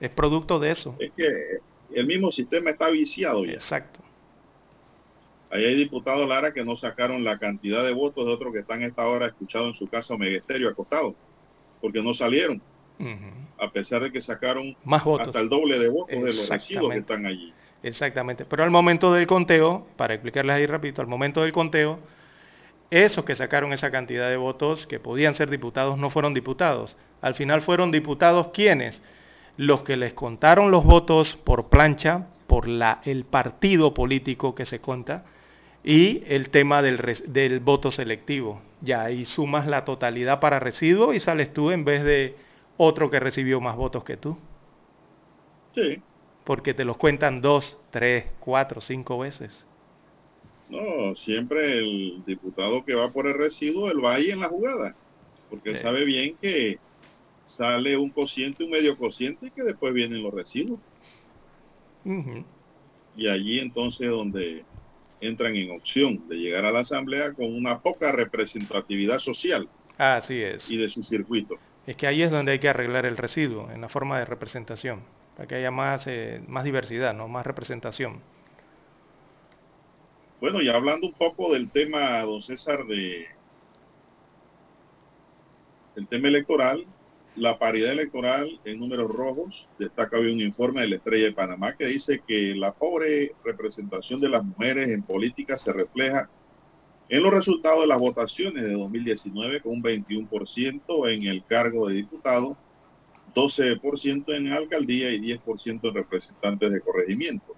[0.00, 0.96] Es producto de eso.
[0.98, 1.58] Es que
[1.94, 3.52] el mismo sistema está viciado ya.
[3.52, 4.00] Exacto.
[5.52, 8.82] Ahí hay diputados, Lara, que no sacaron la cantidad de votos de otros que están
[8.82, 11.14] a esta hora escuchados en su casa Megesterio acostados,
[11.82, 12.62] porque no salieron,
[13.58, 15.26] a pesar de que sacaron Más votos.
[15.26, 17.52] hasta el doble de votos de los residuos que están allí.
[17.82, 18.46] Exactamente.
[18.46, 21.98] Pero al momento del conteo, para explicarles ahí rapidito, al momento del conteo,
[22.90, 26.96] esos que sacaron esa cantidad de votos que podían ser diputados no fueron diputados.
[27.20, 29.02] Al final fueron diputados quienes?
[29.58, 34.80] Los que les contaron los votos por plancha, por la, el partido político que se
[34.80, 35.24] cuenta,
[35.84, 36.98] y el tema del,
[37.28, 38.62] del voto selectivo.
[38.80, 42.38] Ya ahí sumas la totalidad para residuo y sales tú en vez de
[42.76, 44.38] otro que recibió más votos que tú.
[45.72, 46.04] Sí,
[46.44, 49.66] Porque te los cuentan dos, tres, cuatro, cinco veces.
[50.68, 54.96] no, siempre el diputado que va por el residuo, él va ahí en la jugada,
[55.48, 56.80] porque él sabe bien que
[57.44, 60.80] sale un cociente, un medio cociente y que después vienen los residuos.
[63.14, 64.66] Y allí entonces donde
[65.22, 70.70] entran en opción de llegar a la asamblea con una poca representatividad social Así es.
[70.70, 71.56] y de su circuito.
[71.86, 75.00] Es que ahí es donde hay que arreglar el residuo, en la forma de representación,
[75.36, 77.28] para que haya más, eh, más diversidad, ¿no?
[77.28, 78.20] más representación.
[80.40, 83.26] Bueno, y hablando un poco del tema, don César, de
[85.94, 86.84] el tema electoral,
[87.36, 91.74] la paridad electoral en números rojos, destaca hoy un informe de la Estrella de Panamá
[91.76, 96.28] que dice que la pobre representación de las mujeres en política se refleja
[97.08, 101.96] en los resultados de las votaciones de 2019 con un 21% en el cargo de
[101.96, 102.56] diputado,
[103.34, 107.54] 12% en alcaldía y 10% en representantes de corregimiento.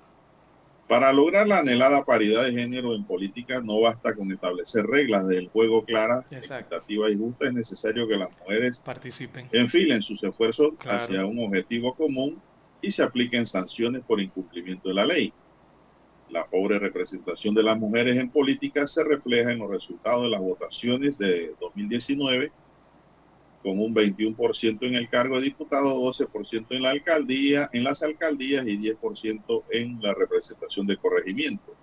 [0.89, 5.49] Para lograr la anhelada paridad de género en política no basta con establecer reglas del
[5.49, 10.99] juego claras, equitativas y justas, es necesario que las mujeres participen, enfilen sus esfuerzos Claro.
[11.03, 12.41] hacia un objetivo común
[12.83, 15.33] y se apliquen sanciones por incumplimiento de la ley.
[16.29, 20.41] La pobre representación de las mujeres en política se refleja en los resultados de las
[20.41, 22.53] votaciones de 2019,
[23.65, 28.67] con un 21% en el cargo de diputado, 12% en la alcaldía, en las alcaldías
[28.67, 31.75] y 10% en la representación de corregimiento.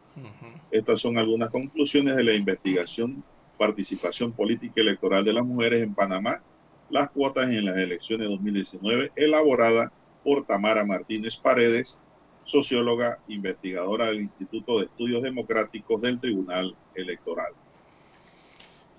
[0.69, 3.23] Estas son algunas conclusiones de la investigación
[3.57, 6.43] Participación Política Electoral de las Mujeres en Panamá,
[6.91, 9.91] las cuotas en las elecciones 2019, elaborada
[10.23, 11.99] por Tamara Martínez Paredes,
[12.43, 17.53] socióloga investigadora del Instituto de Estudios Democráticos del Tribunal Electoral.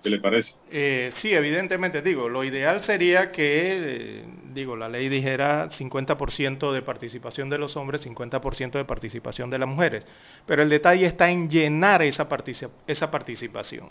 [0.02, 0.58] ¿Qué le parece?
[0.74, 6.80] Eh, sí, evidentemente, digo, lo ideal sería que, eh, digo, la ley dijera 50% de
[6.82, 10.06] participación de los hombres, 50% de participación de las mujeres,
[10.46, 13.90] pero el detalle está en llenar esa, partici- esa participación.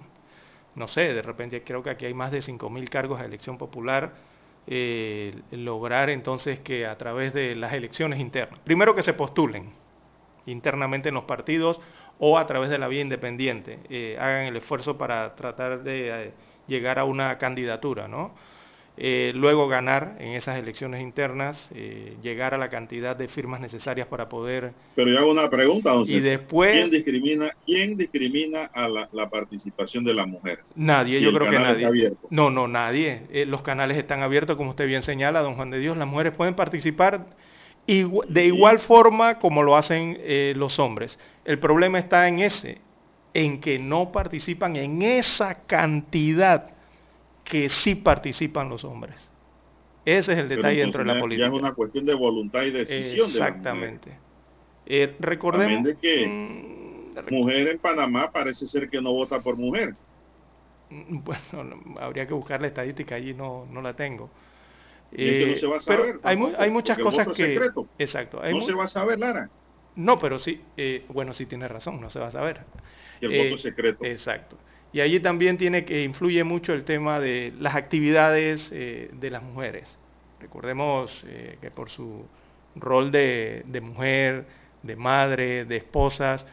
[0.75, 4.15] No sé, de repente creo que aquí hay más de 5.000 cargos de elección popular,
[4.67, 9.73] eh, lograr entonces que a través de las elecciones internas, primero que se postulen
[10.45, 11.79] internamente en los partidos
[12.23, 16.31] o a través de la vía independiente, eh, hagan el esfuerzo para tratar de eh,
[16.67, 18.35] llegar a una candidatura, ¿no?
[18.97, 24.05] Eh, luego ganar en esas elecciones internas, eh, llegar a la cantidad de firmas necesarias
[24.05, 24.73] para poder...
[24.95, 26.21] Pero yo hago una pregunta, don Y César.
[26.39, 30.59] después- ¿Quién discrimina, quién discrimina a la, la participación de la mujer?
[30.75, 31.75] Nadie, Si yo creo que nadie.
[31.77, 32.27] está abierto.
[32.29, 33.23] No, no, nadie.
[33.31, 35.97] Eh, los canales están abiertos, como usted bien señala, don Juan de Dios.
[35.97, 37.25] Las mujeres pueden participar
[37.87, 41.19] de igual forma como lo hacen eh, los hombres.
[41.45, 42.81] El problema está en ese,
[43.33, 46.75] en que no participan en esa cantidad
[47.43, 49.31] que sí participan los hombres.
[50.05, 51.47] Ese es el detalle dentro de la ya- política.
[51.47, 53.49] es una cuestión de voluntad y decisión de la.
[53.53, 54.19] Exactamente.
[54.85, 55.15] Eh,
[55.49, 56.39] También recordemos, de que
[57.29, 59.97] mujer en Panamá parece ser que no vota por mujer.
[60.89, 64.31] mm, bueno, no, habría que buscar la estadística allí, no, no la tengo.
[65.15, 66.97] Y es que no Eh, se va a pero saber hay, mu- tampoco, hay muchas
[66.99, 67.33] cosas que...
[67.45, 67.89] secreto.
[67.97, 68.41] Exacto.
[68.41, 69.47] hay No se va a saber, Lara.
[69.95, 72.65] No, pero sí, eh, bueno, sí tiene razón, no se va a saber.
[73.19, 74.03] Que el Eh, voto es secreto.
[74.05, 74.57] Exacto.
[74.91, 79.43] Y allí también tiene que influye mucho el tema de las actividades eh, de las
[79.43, 79.99] mujeres.
[80.39, 82.29] Recordemos eh, que por su
[82.75, 84.47] rol de, de mujer,
[84.81, 86.47] de madre, de esposas,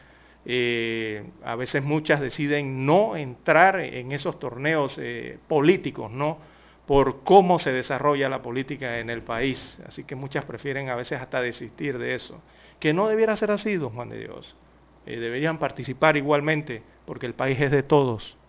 [0.45, 6.39] eh, a veces muchas deciden no entrar en esos torneos eh, políticos, ¿no?
[6.89, 9.77] Por cómo se desarrolla la política en el país.
[9.85, 12.41] Así que muchas prefieren a veces hasta desistir de eso.
[12.79, 14.55] Que no debiera ser así, don Juan de Dios.
[15.05, 18.39] Eh, deberían participar igualmente, porque el país es de todos.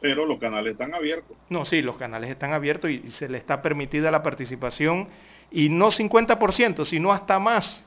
[0.00, 1.36] Pero los canales están abiertos.
[1.50, 5.08] No, sí, los canales están abiertos y, y se le está permitida la participación
[5.50, 7.84] y no 50%, sino hasta más.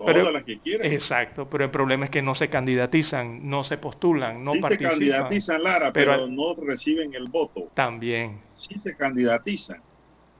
[0.00, 0.90] Todas Pero- las que quieran.
[0.90, 4.78] Exacto, pero el problema es que no se candidatizan, no se postulan, no sí se
[4.78, 7.68] candidatizan, Lara, pero no reciben el voto.
[7.74, 8.40] También.
[8.56, 9.82] Sí se candidatizan,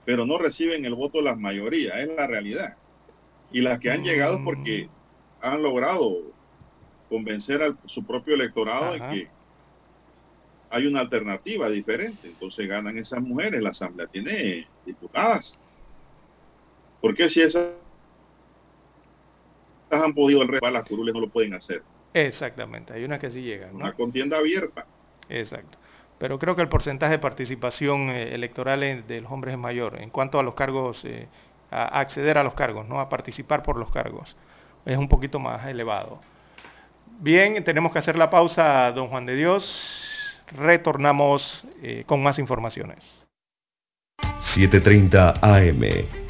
[0.07, 2.77] pero no reciben el voto las mayorías, es la realidad.
[3.53, 4.91] Y las que han llegado es porque Mm.
[5.47, 6.23] han logrado
[7.11, 9.09] convencer a su propio electorado Ajá.
[9.09, 9.29] de que
[10.71, 12.29] hay una alternativa diferente.
[12.29, 15.59] Entonces ganan esas mujeres, la Asamblea tiene diputadas.
[17.03, 17.75] ¿Por qué si esas
[19.91, 21.83] han podido de las curules no lo pueden hacer?
[22.15, 23.79] Exactamente, hay unas que sí llegan, ¿no?
[23.85, 24.85] Una contienda abierta.
[25.29, 25.79] Exacto.
[26.19, 30.01] Pero creo que el porcentaje de participación eh, electoral en- de los hombres es mayor
[30.01, 31.29] en cuanto a los cargos, eh,
[31.71, 33.01] a a acceder a los cargos, ¿no?
[33.01, 34.37] A participar por los cargos.
[34.85, 36.21] Es un poquito más elevado.
[37.21, 40.43] Bien, tenemos que hacer la pausa, don Juan de Dios.
[40.53, 43.05] Retornamos eh, con más informaciones.
[44.41, 46.30] 7.30 AM.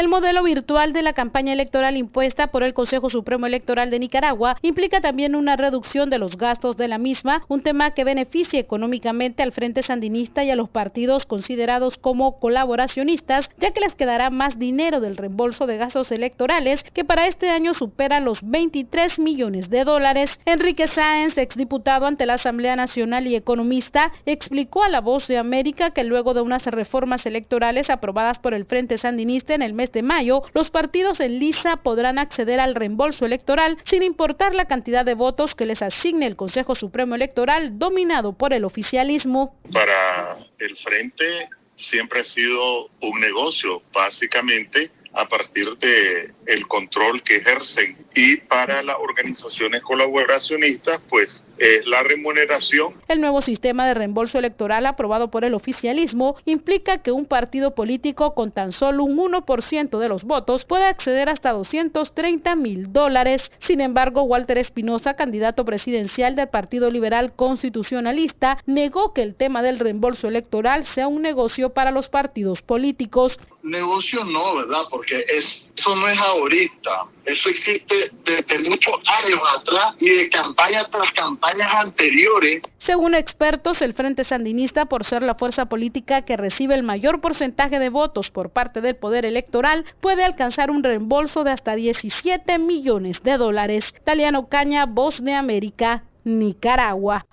[0.00, 4.56] El modelo virtual de la campaña electoral impuesta por el Consejo Supremo Electoral de Nicaragua
[4.62, 9.42] implica también una reducción de los gastos de la misma, un tema que beneficia económicamente
[9.42, 14.58] al Frente Sandinista y a los partidos considerados como colaboracionistas, ya que les quedará más
[14.58, 19.84] dinero del reembolso de gastos electorales, que para este año supera los 23 millones de
[19.84, 20.30] dólares.
[20.46, 25.90] Enrique Sáenz, exdiputado ante la Asamblea Nacional y economista, explicó a La Voz de América
[25.90, 30.42] que luego de unas reformas electorales aprobadas por el Frente Sandinista en el mes mayo,
[30.54, 35.54] los partidos en lisa podrán acceder al reembolso electoral sin importar la cantidad de votos
[35.54, 39.56] que les asigne el Consejo Supremo Electoral dominado por el oficialismo.
[39.72, 47.36] para el frente siempre ha sido un negocio, básicamente a partir de el control que
[47.36, 54.38] ejercen y para las organizaciones colaboracionistas pues es la remuneración El nuevo sistema de reembolso
[54.38, 59.98] electoral aprobado por el oficialismo implica que un partido político con tan solo un 1%
[59.98, 63.42] de los votos puede acceder hasta 230 mil dólares.
[63.66, 69.78] Sin embargo, Walter Espinosa, candidato presidencial del Partido Liberal Constitucionalista, negó que el tema del
[69.78, 73.38] reembolso electoral sea un negocio para los partidos políticos.
[73.62, 74.82] negocio no, ¿verdad?
[75.00, 77.06] Porque es, eso no es ahorita.
[77.24, 82.60] Eso existe desde muchos años atrás y de campaña tras campañas anteriores.
[82.84, 87.78] Según expertos, el Frente Sandinista, por ser la fuerza política que recibe el mayor porcentaje
[87.78, 93.22] de votos por parte del poder electoral, puede alcanzar un reembolso de hasta 17 millones
[93.22, 93.86] de dólares.
[94.04, 97.24] Taliano Caña, Voz de América, Nicaragua.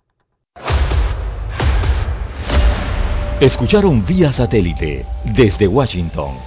[3.42, 6.47] Escucharon vía satélite desde Washington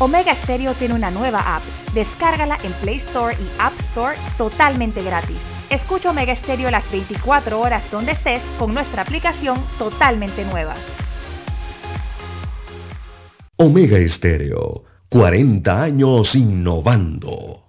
[0.00, 1.62] Omega Stereo tiene una nueva app.
[1.92, 5.38] Descárgala en Play Store y App Store totalmente gratis.
[5.70, 10.74] Escucha Omega Stereo las 24 horas donde estés con nuestra aplicación totalmente nueva.
[13.56, 14.84] Omega Estéreo.
[15.08, 17.67] 40 años innovando.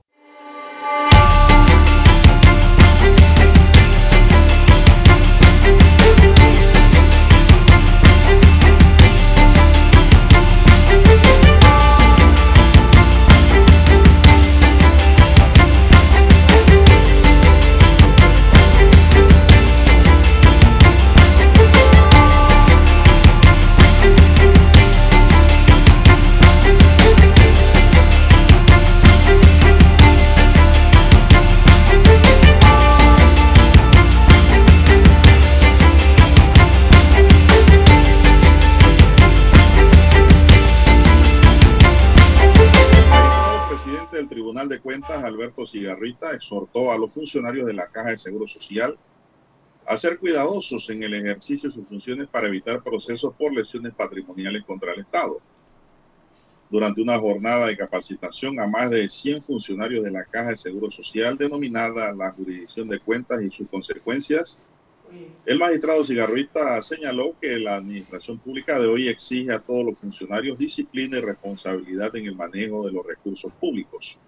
[44.70, 48.98] De Cuentas, Alberto Cigarrita, exhortó a los funcionarios de la Caja de Seguro Social
[49.86, 54.64] a ser cuidadosos en el ejercicio de sus funciones para evitar procesos por lesiones patrimoniales
[54.64, 55.42] contra el Estado.
[56.70, 60.92] Durante una jornada de capacitación a más de 100 funcionarios de la Caja de Seguro
[60.92, 64.62] Social denominada la jurisdicción de cuentas y sus consecuencias,
[65.48, 70.60] el magistrado Cigarrita señaló que la administración pública de hoy exige a todos los funcionarios
[70.60, 74.20] disciplina y responsabilidad en el manejo de los recursos públicos.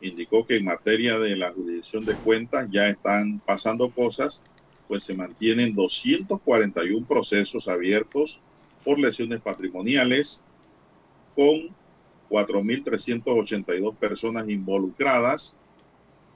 [0.00, 4.42] Indicó que en materia de la jurisdicción de cuentas ya están pasando cosas,
[4.86, 8.40] pues se mantienen 241 procesos abiertos
[8.84, 10.44] por lesiones patrimoniales
[11.34, 11.76] con
[12.28, 15.56] 4.382 personas involucradas,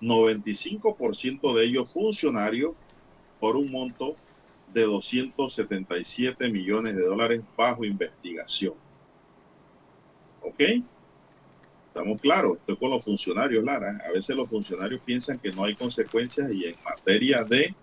[0.00, 2.74] 95% de ellos funcionarios
[3.38, 4.16] por un monto
[4.66, 8.74] de 277 millones de dólares bajo investigación.
[10.40, 10.60] ¿Ok?
[11.94, 13.98] Estamos claros, esto es con los funcionarios, Lara.
[14.06, 17.76] A veces los funcionarios piensan que no hay consecuencias y en materia de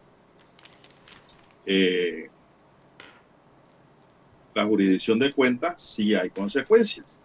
[1.65, 2.29] eh,
[4.53, 7.23] la jurisdicción de cuentas sí hay consecuencias.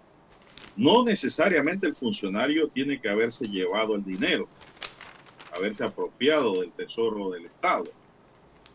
[0.75, 4.51] No necesariamente el funcionario tiene que haberse llevado el dinero,
[5.51, 7.95] haberse apropiado del tesoro del Estado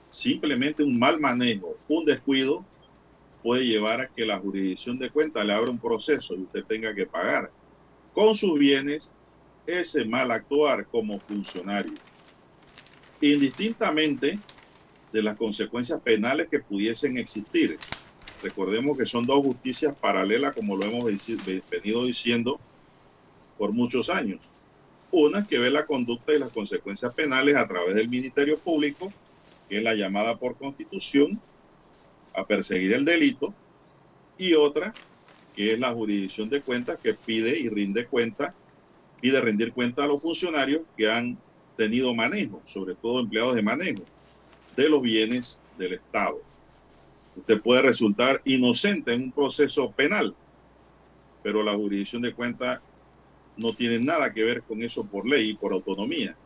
[0.10, 2.68] Simplemente un mal manejo, un descuido
[3.42, 6.96] puede llevar a que la jurisdicción de cuenta le abra un proceso y usted tenga
[6.96, 7.54] que pagar
[8.20, 9.14] con sus bienes
[9.66, 11.98] ese mal actuar como funcionario.
[13.22, 14.42] Indistintamente
[15.14, 17.80] de las consecuencias penales que pudiesen existir.
[18.42, 21.06] Recordemos que son dos justicias paralelas como lo hemos
[21.70, 22.60] venido diciendo
[23.56, 24.42] por muchos años.
[25.12, 29.16] Una que ve la conducta y las consecuencias penales a través del Ministerio Público
[29.70, 31.42] que es la llamada por constitución
[32.34, 33.56] a perseguir el delito,
[34.38, 34.98] y otra,
[35.60, 38.56] que es la jurisdicción de cuentas que pide y rinde cuenta,
[39.20, 41.38] pide rendir cuenta a los funcionarios que han
[41.76, 44.04] tenido manejo, sobre todo empleados de manejo,
[44.78, 46.42] de los bienes del Estado.
[47.36, 50.34] Usted puede resultar inocente en un proceso penal,
[51.44, 52.80] pero la jurisdicción de cuentas
[53.58, 56.38] no tiene nada que ver con eso por ley y por autonomía.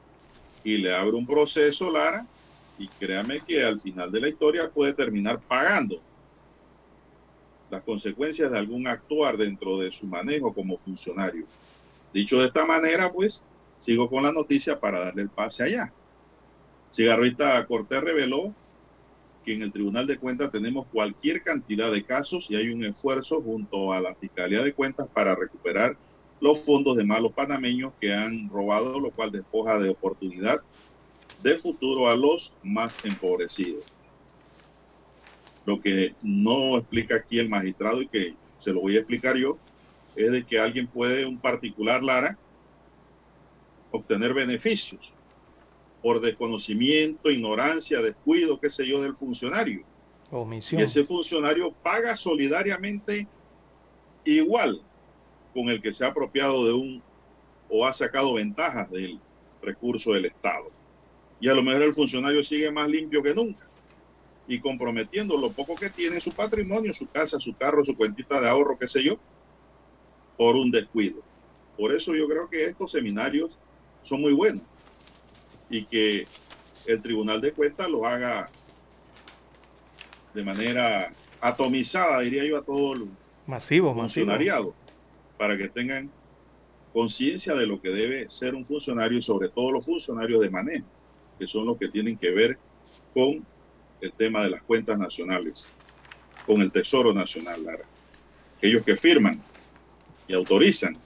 [0.64, 2.26] Y le abre un proceso, Lara,
[2.80, 6.02] y créame que al final de la historia puede terminar pagando
[7.74, 11.46] las consecuencias de algún actuar dentro de su manejo como funcionario.
[12.14, 13.44] Dicho de esta manera, pues,
[13.80, 15.92] sigo con la noticia para darle el pase allá.
[16.94, 18.54] Cigarrita Cortés reveló
[19.44, 23.42] que en el Tribunal de Cuentas tenemos cualquier cantidad de casos y hay un esfuerzo
[23.42, 25.98] junto a la Fiscalía de Cuentas para recuperar
[26.40, 30.62] los fondos de malos panameños que han robado, lo cual despoja de oportunidad
[31.42, 33.93] de futuro a los más empobrecidos.
[35.66, 39.58] Lo que no explica aquí el magistrado y que se lo voy a explicar yo,
[40.16, 42.38] es de que alguien puede, un particular Lara,
[43.92, 45.14] obtener beneficios
[46.02, 49.84] por desconocimiento, ignorancia, descuido, qué sé yo, del funcionario.
[50.32, 50.82] Omisión.
[50.82, 53.28] Y ese funcionario paga solidariamente
[54.26, 54.82] igual
[55.54, 57.02] con el que se ha apropiado de un
[57.70, 59.20] o ha sacado ventajas del
[59.62, 60.70] recurso del Estado
[61.40, 63.66] y a lo mejor el funcionario sigue más limpio que nunca
[64.46, 68.50] y comprometiendo lo poco que tiene su patrimonio, su casa, su carro, su cuentita de
[68.50, 69.22] ahorro, qué sé yo,
[70.36, 71.22] por un descuido.
[71.76, 73.60] Por eso yo creo que estos seminarios
[74.02, 74.64] son muy buenos
[75.70, 76.28] y que
[76.86, 78.52] el Tribunal de Cuentas los haga
[80.34, 84.76] de manera atomizada, diría yo, a todo el masivo, funcionariado,
[85.38, 86.14] para que tengan
[86.92, 90.88] conciencia de lo que debe ser un funcionario y sobre todo los funcionarios de manejo
[91.40, 92.60] que son los que tienen que ver
[93.14, 93.48] con
[94.04, 95.70] el tema de las cuentas nacionales,
[96.46, 97.86] con el Tesoro Nacional, Lara.
[98.58, 99.42] Aquellos que firman
[100.28, 100.98] y autorizan.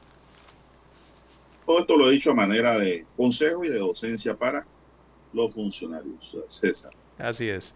[1.66, 4.66] Todo esto lo he dicho a manera de consejo y de docencia para
[5.34, 6.92] los funcionarios, César.
[7.20, 7.76] Así es.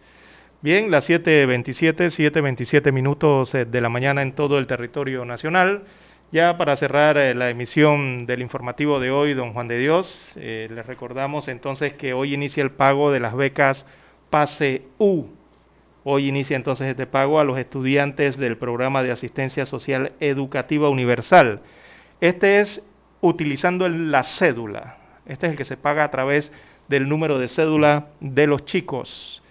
[0.60, 5.84] Bien, las 7.27, 7.27 minutos eh, de la mañana en todo el territorio nacional.
[6.32, 10.68] Ya para cerrar eh, la emisión del informativo de hoy, don Juan de Dios, eh,
[10.70, 13.86] les recordamos entonces que hoy inicia el pago de las becas
[14.32, 15.26] PASE U.
[16.04, 21.60] Hoy inicia entonces este pago a los estudiantes del programa de asistencia social educativa universal.
[22.22, 22.82] Este es
[23.20, 24.96] utilizando la cédula.
[25.26, 26.50] Este es el que se paga a través
[26.88, 29.41] del número de cédula de los chicos.